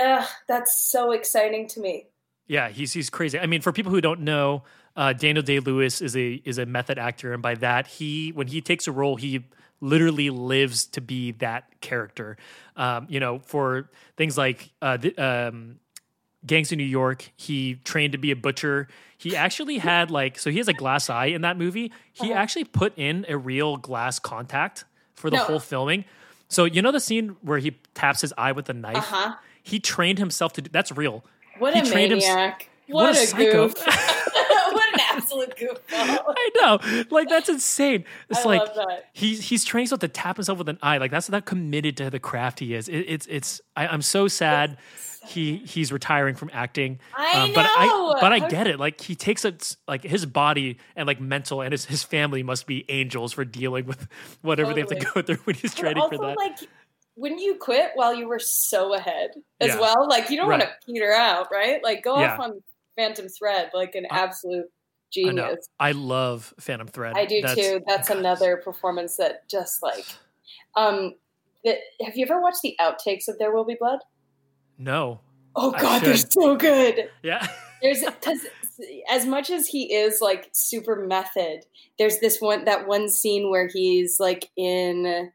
uh, 0.00 0.26
that's 0.48 0.90
so 0.90 1.12
exciting 1.12 1.68
to 1.68 1.80
me. 1.80 2.06
Yeah, 2.48 2.68
he's 2.68 2.92
he's 2.92 3.10
crazy. 3.10 3.38
I 3.38 3.46
mean, 3.46 3.60
for 3.60 3.72
people 3.72 3.92
who 3.92 4.00
don't 4.00 4.20
know, 4.20 4.64
uh, 4.96 5.12
Daniel 5.12 5.42
Day 5.42 5.60
Lewis 5.60 6.00
is 6.00 6.16
a 6.16 6.42
is 6.44 6.58
a 6.58 6.66
method 6.66 6.98
actor, 6.98 7.32
and 7.32 7.42
by 7.42 7.54
that 7.56 7.86
he 7.86 8.30
when 8.32 8.48
he 8.48 8.60
takes 8.60 8.86
a 8.86 8.92
role, 8.92 9.16
he 9.16 9.44
literally 9.82 10.30
lives 10.30 10.86
to 10.86 11.02
be 11.02 11.32
that 11.32 11.64
character. 11.82 12.38
Um, 12.76 13.06
you 13.10 13.20
know, 13.20 13.40
for 13.40 13.90
things 14.16 14.38
like 14.38 14.70
uh, 14.80 14.96
the, 14.96 15.18
um, 15.18 15.80
Gangs 16.46 16.72
of 16.72 16.78
New 16.78 16.84
York, 16.84 17.30
he 17.36 17.74
trained 17.84 18.12
to 18.12 18.18
be 18.18 18.30
a 18.30 18.36
butcher. 18.36 18.88
He 19.18 19.36
actually 19.36 19.78
had 19.78 20.10
like 20.10 20.38
so 20.38 20.50
he 20.50 20.58
has 20.58 20.68
a 20.68 20.72
glass 20.72 21.10
eye 21.10 21.26
in 21.26 21.42
that 21.42 21.58
movie. 21.58 21.92
He 22.12 22.30
uh-huh. 22.30 22.40
actually 22.40 22.64
put 22.64 22.96
in 22.96 23.26
a 23.28 23.36
real 23.36 23.76
glass 23.76 24.18
contact 24.18 24.84
for 25.14 25.30
the 25.30 25.36
no. 25.36 25.44
whole 25.44 25.60
filming. 25.60 26.04
So 26.48 26.64
you 26.64 26.82
know 26.82 26.90
the 26.90 27.00
scene 27.00 27.36
where 27.42 27.58
he 27.58 27.78
taps 27.94 28.22
his 28.22 28.32
eye 28.36 28.52
with 28.52 28.68
a 28.68 28.72
knife. 28.72 28.96
Uh-huh. 28.96 29.34
He 29.62 29.78
trained 29.78 30.18
himself 30.18 30.52
to 30.54 30.62
do. 30.62 30.70
That's 30.72 30.90
real. 30.90 31.24
What 31.58 31.74
he 31.74 31.80
a 31.80 31.94
maniac! 31.94 32.62
Him, 32.62 32.94
what, 32.94 33.14
what, 33.14 33.38
a, 33.38 33.48
a 33.48 33.52
goof! 33.52 33.74
absolute 35.12 35.56
goofball! 35.56 35.78
I 35.90 36.50
know, 36.60 37.04
like 37.10 37.28
that's 37.28 37.48
insane. 37.48 38.04
It's 38.30 38.40
I 38.40 38.44
like 38.44 38.68
he's 39.12 39.48
he's 39.48 39.64
trained 39.64 39.84
himself 39.88 40.00
to 40.00 40.08
tap 40.08 40.36
himself 40.36 40.58
with 40.58 40.68
an 40.68 40.78
eye. 40.82 40.98
Like 40.98 41.10
that's 41.10 41.26
that 41.28 41.44
committed 41.44 41.96
to 41.98 42.10
the 42.10 42.18
craft 42.18 42.60
he 42.60 42.74
is. 42.74 42.88
It, 42.88 43.00
it's 43.00 43.26
it's. 43.28 43.60
I, 43.76 43.92
am 43.92 44.02
so 44.02 44.28
sad. 44.28 44.78
He 45.26 45.58
he's 45.58 45.92
retiring 45.92 46.34
from 46.34 46.50
acting. 46.52 46.98
I 47.16 47.42
um, 47.42 47.52
but 47.52 47.66
I 47.68 48.18
but 48.20 48.32
I 48.32 48.48
get 48.48 48.66
it. 48.66 48.78
Like 48.78 49.00
he 49.00 49.14
takes 49.14 49.44
it 49.44 49.76
like 49.86 50.02
his 50.02 50.26
body 50.26 50.78
and 50.96 51.06
like 51.06 51.20
mental 51.20 51.60
and 51.60 51.72
his 51.72 51.84
his 51.84 52.02
family 52.02 52.42
must 52.42 52.66
be 52.66 52.84
angels 52.88 53.32
for 53.32 53.44
dealing 53.44 53.86
with 53.86 54.08
whatever 54.40 54.72
totally. 54.72 54.88
they 54.88 54.96
have 54.96 55.04
to 55.04 55.12
go 55.14 55.22
through 55.22 55.42
when 55.44 55.56
he's 55.56 55.74
training 55.74 56.02
for 56.08 56.18
that. 56.18 56.36
Like, 56.36 56.58
wouldn't 57.16 57.40
you 57.40 57.56
quit 57.56 57.90
while 57.94 58.14
you 58.14 58.28
were 58.28 58.38
so 58.38 58.94
ahead 58.94 59.30
as 59.60 59.68
yeah. 59.68 59.80
well? 59.80 60.08
Like 60.08 60.30
you 60.30 60.36
don't 60.36 60.48
right. 60.48 60.60
want 60.60 60.70
to 60.70 60.86
peter 60.86 61.12
out, 61.12 61.48
right? 61.52 61.82
Like 61.82 62.02
go 62.02 62.18
yeah. 62.18 62.34
off 62.34 62.40
on 62.40 62.62
Phantom 62.96 63.28
Thread, 63.28 63.70
like 63.74 63.94
an 63.94 64.06
absolute 64.10 64.70
genius. 65.12 65.68
I, 65.78 65.90
I, 65.90 65.92
love 65.92 66.54
Phantom 66.58 66.86
Thread. 66.88 67.14
I 67.16 67.26
do 67.26 67.42
That's, 67.42 67.54
too. 67.54 67.80
That's 67.86 68.10
another 68.10 68.56
performance 68.56 69.16
that 69.16 69.48
just 69.48 69.82
like. 69.82 70.06
Um, 70.76 71.14
the, 71.64 71.76
have 72.04 72.16
you 72.16 72.24
ever 72.24 72.40
watched 72.40 72.62
the 72.62 72.76
outtakes 72.80 73.28
of 73.28 73.38
There 73.38 73.52
Will 73.52 73.64
Be 73.64 73.76
Blood? 73.78 74.00
No. 74.78 75.20
Oh 75.54 75.70
God, 75.70 76.02
they're 76.02 76.16
so 76.16 76.56
good. 76.56 77.10
Yeah. 77.22 77.46
There's 77.82 78.02
because 78.04 78.40
as 79.10 79.26
much 79.26 79.50
as 79.50 79.68
he 79.68 79.94
is 79.94 80.20
like 80.20 80.48
super 80.52 80.96
method, 80.96 81.66
there's 81.98 82.18
this 82.20 82.40
one 82.40 82.64
that 82.64 82.86
one 82.86 83.08
scene 83.10 83.50
where 83.50 83.68
he's 83.68 84.18
like 84.18 84.50
in 84.56 85.30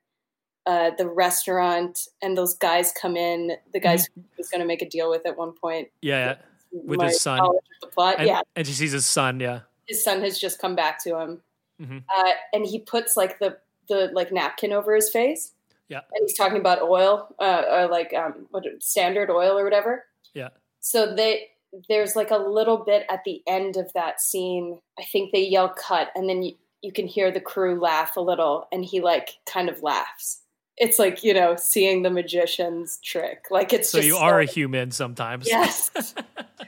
uh, 0.65 0.91
the 0.97 1.07
restaurant 1.07 2.07
and 2.21 2.37
those 2.37 2.55
guys 2.55 2.91
come 2.99 3.15
in. 3.15 3.53
The 3.73 3.79
guys 3.79 4.09
Mm-hmm. 4.09 4.21
who 4.21 4.27
was 4.37 4.49
going 4.49 4.61
to 4.61 4.67
make 4.67 4.81
a 4.81 4.89
deal 4.89 5.09
with 5.09 5.25
at 5.25 5.37
one 5.37 5.53
point. 5.53 5.89
Yeah, 6.01 6.25
yeah. 6.25 6.35
with 6.71 7.01
his 7.01 7.21
son. 7.21 7.39
The 7.81 7.87
plot, 7.87 8.15
And, 8.17 8.27
yeah, 8.27 8.41
and 8.55 8.67
she 8.67 8.73
sees 8.73 8.91
his 8.91 9.05
son. 9.05 9.39
Yeah. 9.39 9.61
His 9.87 10.03
son 10.03 10.21
has 10.21 10.37
just 10.39 10.59
come 10.59 10.75
back 10.75 11.01
to 11.03 11.17
him, 11.19 11.41
Mhm. 11.81 12.03
uh, 12.15 12.31
and 12.53 12.65
he 12.65 12.79
puts 12.79 13.15
like 13.17 13.39
the 13.39 13.57
the 13.89 14.09
like 14.13 14.31
napkin 14.31 14.73
over 14.73 14.93
his 14.95 15.09
face. 15.09 15.53
Yeah. 15.89 16.01
and 16.11 16.21
he's 16.27 16.35
talking 16.37 16.57
about 16.57 16.81
oil, 16.81 17.33
uh, 17.39 17.63
or 17.71 17.87
like 17.87 18.13
um, 18.13 18.45
what 18.51 18.65
standard 18.79 19.29
oil 19.29 19.57
or 19.57 19.63
whatever. 19.63 20.05
Yeah. 20.33 20.49
So 20.81 21.15
they 21.15 21.49
there's 21.87 22.15
like 22.15 22.31
a 22.31 22.37
little 22.37 22.77
bit 22.77 23.05
at 23.09 23.23
the 23.23 23.41
end 23.47 23.77
of 23.77 23.91
that 23.93 24.19
scene. 24.19 24.81
I 24.99 25.03
think 25.03 25.31
they 25.31 25.43
yell 25.45 25.69
cut, 25.69 26.09
and 26.15 26.27
then 26.29 26.43
you, 26.43 26.55
you 26.81 26.91
can 26.91 27.07
hear 27.07 27.31
the 27.31 27.39
crew 27.39 27.79
laugh 27.79 28.17
a 28.17 28.21
little, 28.21 28.67
and 28.73 28.83
he 28.83 28.99
like 28.99 29.37
kind 29.45 29.69
of 29.69 29.81
laughs. 29.81 30.41
It's 30.75 30.99
like 30.99 31.23
you 31.23 31.33
know 31.33 31.55
seeing 31.55 32.01
the 32.03 32.09
magician's 32.09 32.97
trick. 32.97 33.45
Like 33.49 33.71
it's 33.71 33.89
So 33.89 33.99
you 33.99 34.17
are 34.17 34.41
a 34.41 34.45
human 34.45 34.91
sometimes. 34.91 35.47
yes, 35.47 35.89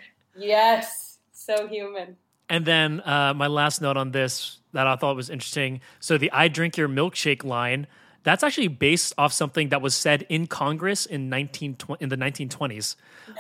yes, 0.38 1.18
so 1.34 1.68
human. 1.68 2.16
And 2.50 2.66
then 2.66 3.02
uh, 3.06 3.34
my 3.36 3.48
last 3.48 3.82
note 3.82 3.98
on 3.98 4.12
this 4.12 4.58
that 4.74 4.88
I 4.88 4.96
thought 4.96 5.16
was 5.16 5.30
interesting. 5.30 5.82
So 6.00 6.18
the 6.18 6.32
"I 6.32 6.48
drink 6.48 6.78
your 6.78 6.90
milkshake" 6.90 7.44
line 7.44 7.88
that's 8.24 8.44
actually 8.44 8.68
based 8.68 9.14
off 9.18 9.32
something 9.32 9.70
that 9.70 9.82
was 9.82 9.96
said 9.96 10.26
in 10.30 10.48
Congress 10.48 11.06
in 11.06 11.30
nineteen 11.30 11.78
in 12.00 12.10
the 12.10 12.18
nineteen 12.18 12.50
twenties. 12.50 12.96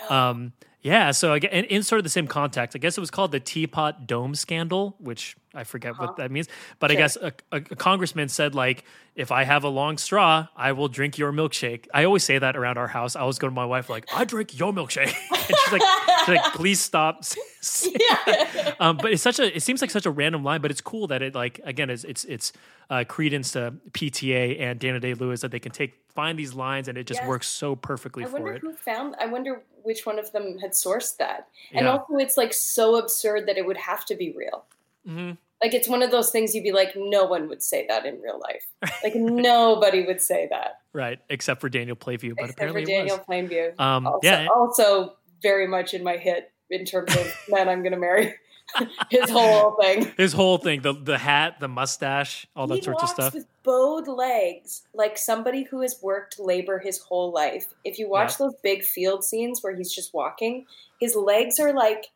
Um, 0.10 0.54
yeah, 0.82 1.12
so 1.12 1.34
again, 1.34 1.52
in, 1.52 1.66
in 1.66 1.84
sort 1.84 2.00
of 2.00 2.04
the 2.04 2.10
same 2.10 2.28
context, 2.28 2.76
I 2.76 2.80
guess 2.80 2.98
it 2.98 3.02
was 3.02 3.12
called 3.12 3.32
the 3.32 3.40
Teapot 3.40 4.08
Dome 4.08 4.34
Scandal, 4.36 4.96
which 5.00 5.36
I 5.54 5.64
forget 5.64 5.98
what 6.00 6.16
that 6.18 6.32
means. 6.32 6.48
But 6.80 6.92
I 6.92 6.96
guess 6.96 7.16
a, 7.18 7.34
a, 7.52 7.58
a 7.58 7.62
congressman 7.62 8.30
said 8.30 8.56
like, 8.56 8.84
"If 9.16 9.32
I 9.32 9.44
have 9.44 9.64
a 9.64 9.70
long 9.70 9.98
straw, 9.98 10.48
I 10.56 10.72
will 10.74 10.88
drink 10.88 11.18
your 11.18 11.32
milkshake." 11.34 11.88
I 11.94 12.04
always 12.06 12.24
say 12.24 12.38
that 12.38 12.56
around 12.56 12.78
our 12.78 12.88
house. 12.88 13.16
I 13.16 13.22
always 13.22 13.40
go 13.40 13.48
to 13.48 13.54
my 13.54 13.66
wife 13.66 13.90
like, 13.90 14.06
"I 14.14 14.24
drink 14.26 14.58
your 14.58 14.72
milkshake," 14.72 15.14
and 15.32 15.46
she's 15.48 15.72
like, 15.72 15.82
she's 16.20 16.28
like, 16.36 16.54
"Please 16.54 16.80
stop." 16.80 17.24
that." 17.62 18.76
um, 18.80 18.98
but 18.98 19.12
it's 19.12 19.22
such 19.24 19.40
a 19.40 19.56
it 19.56 19.62
seems 19.64 19.82
like 19.82 19.92
such 19.92 20.06
a 20.06 20.12
random 20.12 20.44
line, 20.44 20.62
but 20.62 20.72
it's 20.72 20.82
cool 20.82 21.08
that 21.08 21.22
it 21.22 21.36
like 21.36 21.60
again 21.64 21.90
it's 21.90 22.04
it's 22.04 22.24
it's 22.26 22.54
uh, 22.90 23.04
credence 23.08 23.52
to 23.52 23.74
PTA 23.92 24.60
and 24.62 24.80
Dana 24.80 25.00
Day 25.00 25.14
Lewis 25.14 25.42
that 25.42 25.52
they 25.52 25.60
can 25.60 25.72
take 25.72 25.96
find 26.14 26.38
these 26.40 26.54
lines 26.54 26.88
and 26.88 26.98
it 26.98 27.06
just 27.06 27.22
Yes. 27.22 27.28
works 27.28 27.48
so 27.48 27.76
perfectly 27.76 28.24
I 28.24 28.28
for 28.28 28.34
wonder 28.34 28.54
it. 28.54 28.62
who 28.62 28.74
found. 28.74 29.16
I 29.20 29.26
wonder 29.28 29.62
which 29.84 30.06
one 30.06 30.20
of 30.20 30.32
them 30.32 30.58
had 30.60 30.72
sourced 30.72 31.18
that. 31.18 31.48
And 31.74 31.86
Yeah. 31.86 31.92
also, 31.98 32.18
it's 32.18 32.38
like 32.38 32.54
so 32.54 32.96
absurd 32.98 33.48
that 33.48 33.58
it 33.58 33.66
would 33.66 33.78
have 33.78 34.06
to 34.06 34.16
be 34.16 34.32
real. 34.36 34.66
hmm 35.06 35.32
Like 35.62 35.74
it's 35.74 35.90
one 35.90 36.02
of 36.04 36.12
those 36.12 36.32
things 36.32 36.56
you'd 36.56 36.64
be 36.64 36.72
like, 36.72 36.94
no 36.96 37.26
one 37.26 37.50
would 37.50 37.62
say 37.62 37.86
that 37.88 38.06
in 38.06 38.22
real 38.22 38.40
life. 38.40 38.66
Like 39.04 39.16
nobody 39.16 40.06
would 40.06 40.22
say 40.22 40.48
that 40.50 40.82
Right, 40.94 41.20
except 41.30 41.62
for 41.62 41.70
Daniel 41.70 41.96
Plainview, 41.96 42.36
but 42.36 42.46
except 42.50 42.60
for 42.60 42.66
apparently 42.66 42.86
Daniel 42.86 43.16
it 43.18 43.28
was. 43.28 43.28
Plainview. 43.28 43.80
Um, 43.80 44.08
also, 44.08 44.20
yeah. 44.24 44.48
also 44.54 45.16
very 45.42 45.68
much 45.68 45.94
in 45.94 46.04
my 46.04 46.18
hit 46.18 46.52
in 46.70 46.84
terms 46.86 47.16
of 47.16 47.34
men 47.50 47.70
I'm 47.70 47.82
going 47.84 47.94
to 47.94 48.00
marry. 48.00 48.36
His 49.10 49.30
whole 49.30 49.76
thing. 49.82 50.12
His 50.18 50.34
whole 50.34 50.58
thing, 50.58 50.82
the 50.82 50.94
the 50.94 51.18
hat, 51.18 51.60
the 51.60 51.68
mustache, 51.68 52.46
all 52.56 52.68
that 52.68 52.76
he 52.76 52.82
sorts 52.82 53.04
of 53.04 53.10
stuff. 53.10 53.34
with 53.34 53.46
bowed 53.64 54.08
legs, 54.08 54.84
like 54.94 55.18
somebody 55.18 55.64
who 55.64 55.82
has 55.82 55.98
worked 56.02 56.40
labor 56.40 56.80
his 56.80 57.00
whole 57.00 57.32
life. 57.32 57.68
If 57.84 58.00
you 58.00 58.10
watch 58.10 58.32
Yeah. 58.40 58.46
those 58.48 58.56
big 58.64 58.84
field 58.84 59.24
scenes 59.24 59.62
where 59.64 59.76
he's 59.76 59.94
just 59.94 60.14
walking, 60.14 60.66
his 61.00 61.16
legs 61.16 61.60
are 61.60 61.74
like 61.74 62.08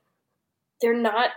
they're 0.82 0.98
not 0.98 1.32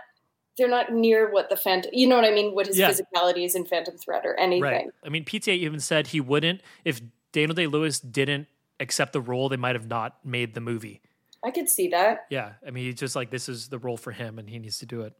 they're 0.57 0.67
not 0.67 0.91
near 0.91 1.29
what 1.31 1.49
the 1.49 1.55
phantom. 1.55 1.91
You 1.93 2.07
know 2.07 2.15
what 2.15 2.25
I 2.25 2.31
mean? 2.31 2.55
What 2.55 2.65
his 2.67 2.77
Yeah. 2.79 2.89
physicality 2.91 3.45
is 3.45 3.53
in 3.55 3.65
Phantom 3.65 3.95
Thread 3.97 4.25
or 4.25 4.33
anything. 4.39 4.61
Right. 4.63 4.87
I 5.05 5.09
mean, 5.09 5.23
PTA 5.23 5.53
even 5.53 5.79
said 5.79 6.07
he 6.07 6.19
wouldn't 6.21 6.61
if 6.83 6.99
Daniel 7.31 7.53
Day 7.53 7.67
Lewis 7.67 7.99
didn't 7.99 8.47
accept 8.79 9.13
the 9.13 9.21
role, 9.21 9.49
they 9.49 9.57
might 9.57 9.75
have 9.75 9.87
not 9.87 10.23
made 10.25 10.53
the 10.55 10.61
movie. 10.61 11.01
I 11.43 11.51
could 11.51 11.69
see 11.69 11.89
that. 11.89 12.25
Yeah, 12.29 12.53
I 12.65 12.71
mean, 12.71 12.85
he's 12.85 12.95
just 12.95 13.15
like 13.15 13.29
this 13.29 13.47
is 13.49 13.67
the 13.69 13.77
role 13.79 13.97
for 13.97 14.11
him, 14.11 14.39
and 14.39 14.49
he 14.49 14.59
needs 14.59 14.79
to 14.79 14.85
do 14.85 15.01
it. 15.01 15.13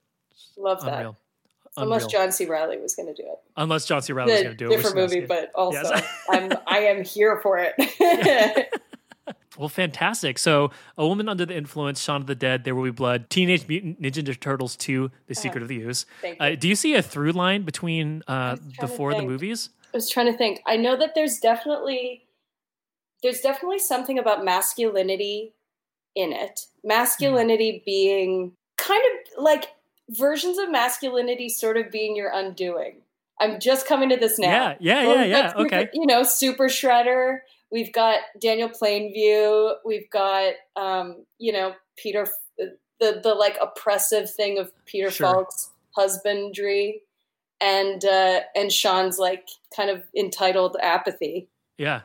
Love 0.57 0.81
that. 0.83 0.93
Unreal. 0.93 1.17
Unless 1.79 2.07
John 2.07 2.31
C. 2.31 2.45
Reilly 2.45 2.77
was 2.79 2.95
going 2.95 3.07
to 3.07 3.13
do 3.13 3.27
it. 3.27 3.37
Unless 3.55 3.85
John 3.85 4.01
C. 4.01 4.11
Reilly 4.11 4.31
The 4.35 4.43
going 4.43 4.57
to 4.57 4.57
do 4.57 4.71
it. 4.71 4.77
different 4.77 4.95
movie, 4.95 5.25
but 5.27 5.51
also 5.53 5.79
Yes. 5.83 6.03
I'm 6.29 6.51
I 6.65 6.79
am 6.79 7.03
here 7.03 7.39
for 7.43 7.59
it. 7.59 8.67
Well, 9.57 9.69
fantastic. 9.69 10.37
So, 10.37 10.69
A 10.99 11.07
Woman 11.07 11.27
Under 11.27 11.43
the 11.43 11.55
Influence, 11.57 11.99
Shaun 11.99 12.21
of 12.21 12.27
the 12.27 12.35
Dead, 12.35 12.63
There 12.63 12.75
Will 12.75 12.83
Be 12.83 12.91
Blood, 12.91 13.27
Teenage 13.31 13.67
Mutant 13.67 13.99
Ninja 13.99 14.39
Turtles 14.39 14.75
2, 14.75 15.09
The 15.25 15.33
Secret 15.33 15.55
Uh-huh. 15.57 15.63
of 15.63 15.67
the 15.69 15.81
Ooze. 15.81 16.05
Thank 16.21 16.37
Uh, 16.39 16.53
do 16.53 16.67
you 16.67 16.75
see 16.75 16.93
a 16.93 17.01
through 17.01 17.31
line 17.31 17.63
between 17.63 18.21
uh, 18.27 18.57
the 18.79 18.87
four 18.87 19.09
of 19.11 19.17
the 19.17 19.23
movies? 19.23 19.71
I 19.91 19.97
was 19.97 20.11
trying 20.11 20.31
to 20.31 20.37
think. 20.37 20.61
I 20.67 20.77
know 20.77 20.95
that 20.97 21.15
there's 21.15 21.39
definitely 21.39 22.27
there's 23.23 23.41
definitely 23.41 23.79
something 23.79 24.19
about 24.19 24.45
masculinity 24.45 25.55
in 26.17 26.33
it. 26.33 26.61
Masculinity 26.83 27.83
being 27.85 28.53
kind 28.77 29.01
of 29.05 29.43
like 29.43 29.67
versions 30.09 30.57
of 30.57 30.71
masculinity 30.71 31.49
sort 31.49 31.77
of 31.77 31.91
being 31.91 32.15
your 32.15 32.31
undoing. 32.33 33.01
I'm 33.39 33.59
just 33.59 33.87
coming 33.87 34.09
to 34.09 34.17
this 34.17 34.39
now. 34.39 34.75
Yeah, 34.79 35.03
yeah, 35.03 35.13
yeah, 35.13 35.23
yeah, 35.23 35.49
Super- 35.49 35.61
okay. 35.65 35.89
You 35.93 36.05
know, 36.07 36.23
Super 36.23 36.65
Shredder. 36.67 37.39
We've 37.71 37.93
got 37.93 38.21
Daniel 38.39 38.69
Plainview. 38.69 39.75
We've 39.85 40.09
got 40.09 40.53
um, 40.75 41.25
you 41.37 41.51
know, 41.51 41.73
Peter 41.97 42.27
the 42.99 43.19
the 43.23 43.33
like 43.33 43.57
oppressive 43.61 44.31
thing 44.31 44.57
of 44.57 44.71
Peter 44.85 45.11
Sure. 45.11 45.27
Falk's 45.27 45.69
husbandry 45.91 47.01
and 47.59 48.05
uh 48.05 48.41
and 48.55 48.71
Shaun's 48.71 49.17
like 49.17 49.47
kind 49.75 49.89
of 49.89 50.03
entitled 50.15 50.77
apathy. 50.81 51.47
Yeah. 51.77 52.01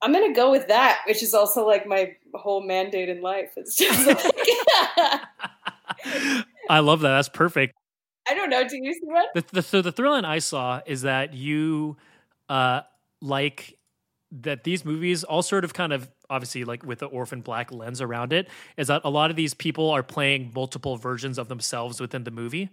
I'm 0.00 0.12
gonna 0.12 0.34
go 0.34 0.50
with 0.50 0.68
that, 0.68 1.00
which 1.06 1.22
is 1.22 1.34
also 1.34 1.66
like 1.66 1.86
my 1.86 2.16
whole 2.34 2.66
mandate 2.66 3.08
in 3.08 3.22
life. 3.22 3.52
It's 3.56 3.76
just 3.76 4.06
like 4.06 4.20
I 6.68 6.80
love 6.80 7.00
that. 7.00 7.10
That's 7.10 7.28
perfect. 7.28 7.74
I 8.28 8.34
don't 8.34 8.50
know. 8.50 8.66
Do 8.68 8.76
you 8.76 8.92
see 8.92 9.00
what? 9.04 9.28
The, 9.34 9.44
the, 9.52 9.62
so 9.62 9.80
the 9.80 9.92
thrill 9.92 10.12
I 10.12 10.38
saw 10.38 10.82
is 10.86 11.02
that 11.02 11.32
you 11.32 11.96
uh, 12.48 12.82
like 13.22 13.78
that 14.30 14.64
these 14.64 14.84
movies 14.84 15.24
all 15.24 15.42
sort 15.42 15.64
of 15.64 15.72
kind 15.72 15.92
of 15.92 16.10
obviously 16.28 16.64
like 16.64 16.84
with 16.84 16.98
the 16.98 17.06
orphan 17.06 17.40
black 17.40 17.72
lens 17.72 18.02
around 18.02 18.32
it 18.32 18.48
is 18.76 18.88
that 18.88 19.00
a 19.04 19.08
lot 19.08 19.30
of 19.30 19.36
these 19.36 19.54
people 19.54 19.90
are 19.90 20.02
playing 20.02 20.52
multiple 20.54 20.98
versions 20.98 21.38
of 21.38 21.48
themselves 21.48 22.00
within 22.00 22.24
the 22.24 22.30
movie. 22.30 22.68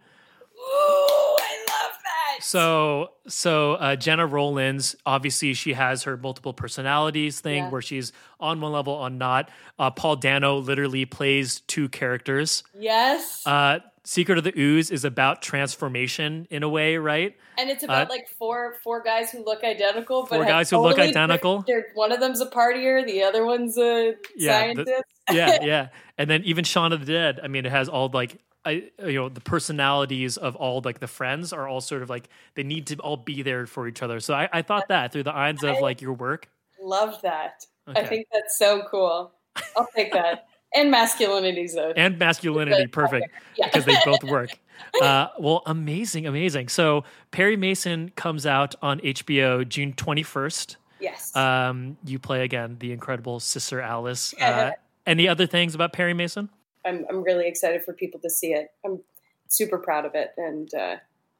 Ooh, 2.35 2.37
I 2.37 2.41
love 2.41 2.41
that. 2.41 2.43
So 2.43 3.11
so 3.27 3.73
uh, 3.73 3.95
Gena 3.95 4.25
Rowlands 4.25 4.95
obviously 5.05 5.53
she 5.53 5.73
has 5.73 6.03
her 6.03 6.17
multiple 6.17 6.53
personalities 6.53 7.39
thing 7.39 7.63
Yeah. 7.65 7.69
where 7.69 7.81
she's 7.81 8.11
on 8.39 8.61
one 8.61 8.71
level 8.71 8.93
on 8.95 9.17
not. 9.17 9.49
Uh, 9.79 9.91
Paul 9.91 10.15
Dano 10.17 10.57
literally 10.57 11.05
plays 11.05 11.61
two 11.61 11.89
characters. 11.89 12.63
Yes. 12.77 13.45
Uh, 13.45 13.79
Secret 14.07 14.37
of 14.37 14.43
the 14.43 14.53
Ooze 14.55 14.91
is 14.91 15.03
about 15.03 15.41
transformation 15.41 16.47
in 16.51 16.61
a 16.63 16.69
way, 16.69 16.97
right? 16.97 17.35
and 17.57 17.69
it's 17.69 17.83
about 17.83 18.07
uh, 18.07 18.09
like 18.09 18.27
four 18.27 18.75
four 18.83 19.01
guys 19.01 19.31
who 19.31 19.43
look 19.43 19.63
identical, 19.63 20.23
but 20.29 20.35
Four 20.35 20.45
guys 20.45 20.69
who 20.69 20.77
look 20.77 20.99
identical? 20.99 21.63
They're, 21.65 21.85
one 21.95 22.11
of 22.11 22.19
them's 22.19 22.41
a 22.41 22.45
partier, 22.45 23.03
the 23.05 23.23
other 23.23 23.45
one's 23.45 23.77
a 23.77 24.13
Yeah, 24.35 24.73
the- 24.73 24.83
scientist. 24.85 25.03
yeah, 25.31 25.57
yeah. 25.63 25.87
And 26.17 26.29
then 26.29 26.43
even 26.43 26.63
Shaun 26.65 26.93
of 26.93 27.05
the 27.05 27.13
Dead. 27.13 27.39
I 27.43 27.47
mean, 27.47 27.65
it 27.65 27.71
has 27.71 27.89
all 27.89 28.09
like 28.13 28.39
I, 28.65 28.89
you 29.05 29.13
know, 29.13 29.29
the 29.29 29.41
personalities 29.41 30.37
of 30.37 30.55
all 30.55 30.81
like 30.83 30.99
the 30.99 31.07
friends 31.07 31.53
are 31.53 31.67
all 31.67 31.81
sort 31.81 32.01
of 32.01 32.09
like 32.09 32.29
they 32.55 32.63
need 32.63 32.87
to 32.87 32.95
all 32.97 33.17
be 33.17 33.41
there 33.43 33.65
for 33.65 33.87
each 33.87 34.01
other. 34.01 34.19
So 34.19 34.33
I, 34.33 34.49
I 34.51 34.61
thought 34.61 34.87
that 34.89 35.11
through 35.11 35.23
the 35.23 35.35
eyes 35.35 35.63
of 35.63 35.79
like 35.79 36.01
your 36.01 36.13
work. 36.13 36.49
Love 36.81 37.21
that. 37.21 37.65
I 37.87 38.03
think 38.05 38.27
that's 38.33 38.57
so 38.57 38.83
cool. 38.89 39.31
I'll 39.77 39.87
take 39.95 40.11
that. 40.13 40.47
and 40.75 40.91
masculinity 40.91 41.67
a 41.77 41.93
and 41.95 42.19
masculinity 42.19 42.85
perfect 42.87 43.29
Yeah. 43.55 43.67
because 43.67 43.85
they 43.85 43.95
both 44.03 44.23
work 44.23 44.49
uh, 45.01 45.27
well 45.39 45.61
amazing 45.65 46.27
amazing 46.27 46.67
so 46.67 47.05
perry 47.31 47.55
mason 47.55 48.11
comes 48.15 48.45
out 48.45 48.75
on 48.81 48.99
hbo 48.99 49.67
june 49.67 49.93
21st 49.93 50.75
Yes. 50.99 51.35
um, 51.35 51.97
you 52.05 52.19
play 52.19 52.43
again 52.43 52.77
the 52.79 52.91
incredible 52.91 53.39
sister 53.39 53.79
alice 53.79 54.33
uh, 54.41 54.71
any 55.05 55.27
other 55.27 55.45
things 55.47 55.75
about 55.75 55.93
perry 55.93 56.13
mason 56.13 56.49
I'm 56.85 57.05
I'm 57.09 57.23
really 57.23 57.47
excited 57.47 57.83
for 57.83 57.93
people 57.93 58.19
to 58.21 58.29
see 58.29 58.53
it. 58.53 58.71
I'm 58.85 59.01
super 59.47 59.77
proud 59.77 60.05
of 60.05 60.15
it, 60.15 60.31
and 60.37 60.73
uh, 60.73 60.95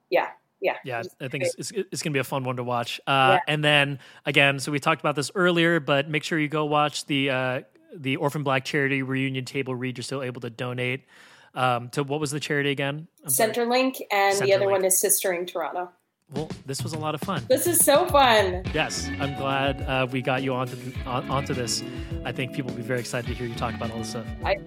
yeah, 0.09 0.29
yeah, 0.61 0.77
yeah 0.83 1.03
i 1.19 1.27
think 1.27 1.43
it's, 1.43 1.55
it's, 1.57 1.71
it's 1.91 2.01
gonna 2.01 2.13
be 2.13 2.19
a 2.19 2.23
fun 2.23 2.43
one 2.43 2.55
to 2.55 2.63
watch. 2.63 2.99
Uh, 3.05 3.39
and 3.47 3.63
then 3.63 3.99
again 4.25 4.57
so 4.57 4.71
we 4.71 4.79
talked 4.79 5.01
about 5.01 5.15
this 5.15 5.29
earlier 5.35 5.79
but 5.79 6.09
make 6.09 6.23
sure 6.23 6.39
you 6.39 6.47
go 6.47 6.65
watch 6.65 7.05
the 7.05 7.29
uh, 7.29 7.61
the 7.95 8.17
orphan 8.17 8.43
black 8.43 8.65
charity 8.65 9.01
reunion 9.01 9.45
table 9.45 9.75
read. 9.75 9.97
You're 9.97 10.03
still 10.03 10.23
able 10.23 10.41
to 10.41 10.49
donate. 10.49 11.05
Um, 11.53 11.89
to 11.89 12.03
what 12.03 12.19
was 12.19 12.31
the 12.31 12.39
charity 12.39 12.71
again? 12.71 13.07
I'm 13.23 13.29
sorry. 13.29 13.53
Centerlink, 13.53 14.01
and 14.11 14.37
the 14.39 14.53
other 14.53 14.69
one 14.69 14.83
is 14.83 15.01
Sistering 15.01 15.47
Toronto. 15.47 15.89
Well 16.33 16.49
this 16.65 16.81
was 16.83 16.93
a 16.93 16.97
lot 16.97 17.13
of 17.15 17.21
fun 17.21 17.43
This 17.47 17.67
is 17.67 17.79
so 17.79 18.05
fun. 18.07 18.63
Yes, 18.73 19.09
I'm 19.19 19.35
glad 19.35 19.81
uh, 19.83 20.07
we 20.11 20.21
got 20.21 20.43
you 20.43 20.53
onto 20.53 20.75
on, 21.05 21.29
onto 21.29 21.53
this. 21.53 21.83
I 22.23 22.31
think 22.31 22.53
people 22.53 22.71
will 22.71 22.77
be 22.77 22.83
very 22.83 22.99
excited 22.99 23.27
to 23.27 23.33
hear 23.33 23.47
you 23.47 23.55
talk 23.55 23.75
about 23.75 23.91
all 23.91 23.99
this 23.99 24.09
stuff. 24.09 24.25
I 24.43 24.57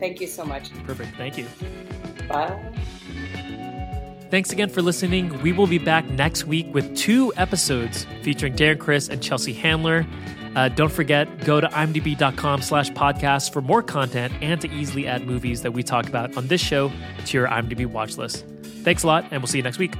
thank 0.00 0.20
you 0.20 0.26
so 0.26 0.44
much. 0.44 0.72
Perfect. 0.84 1.16
Thank 1.16 1.38
you. 1.38 1.46
Bye. 2.28 2.58
Thanks 4.30 4.50
again 4.50 4.68
for 4.68 4.82
listening. 4.82 5.40
We 5.42 5.52
will 5.52 5.68
be 5.68 5.78
back 5.78 6.04
next 6.06 6.44
week 6.46 6.66
with 6.74 6.96
two 6.96 7.32
episodes 7.36 8.04
featuring 8.22 8.54
Darren 8.56 8.80
Criss 8.80 9.08
and 9.08 9.22
Chelsea 9.22 9.52
Handler. 9.52 10.04
Uh, 10.56 10.68
don't 10.68 10.90
forget, 10.90 11.44
go 11.44 11.60
to 11.60 11.68
imdb.com 11.68 12.62
slash 12.62 12.90
podcast 12.90 13.52
for 13.52 13.60
more 13.60 13.82
content 13.82 14.32
and 14.40 14.60
to 14.60 14.68
easily 14.72 15.06
add 15.06 15.26
movies 15.26 15.62
that 15.62 15.72
we 15.72 15.82
talk 15.82 16.08
about 16.08 16.36
on 16.36 16.48
this 16.48 16.60
show 16.60 16.90
to 17.26 17.38
your 17.38 17.46
IMDb 17.46 17.86
watch 17.86 18.16
list. 18.16 18.44
Thanks 18.82 19.02
a 19.02 19.06
lot, 19.06 19.24
and 19.30 19.40
we'll 19.40 19.46
see 19.46 19.58
you 19.58 19.64
next 19.64 19.78
week. 19.78 19.94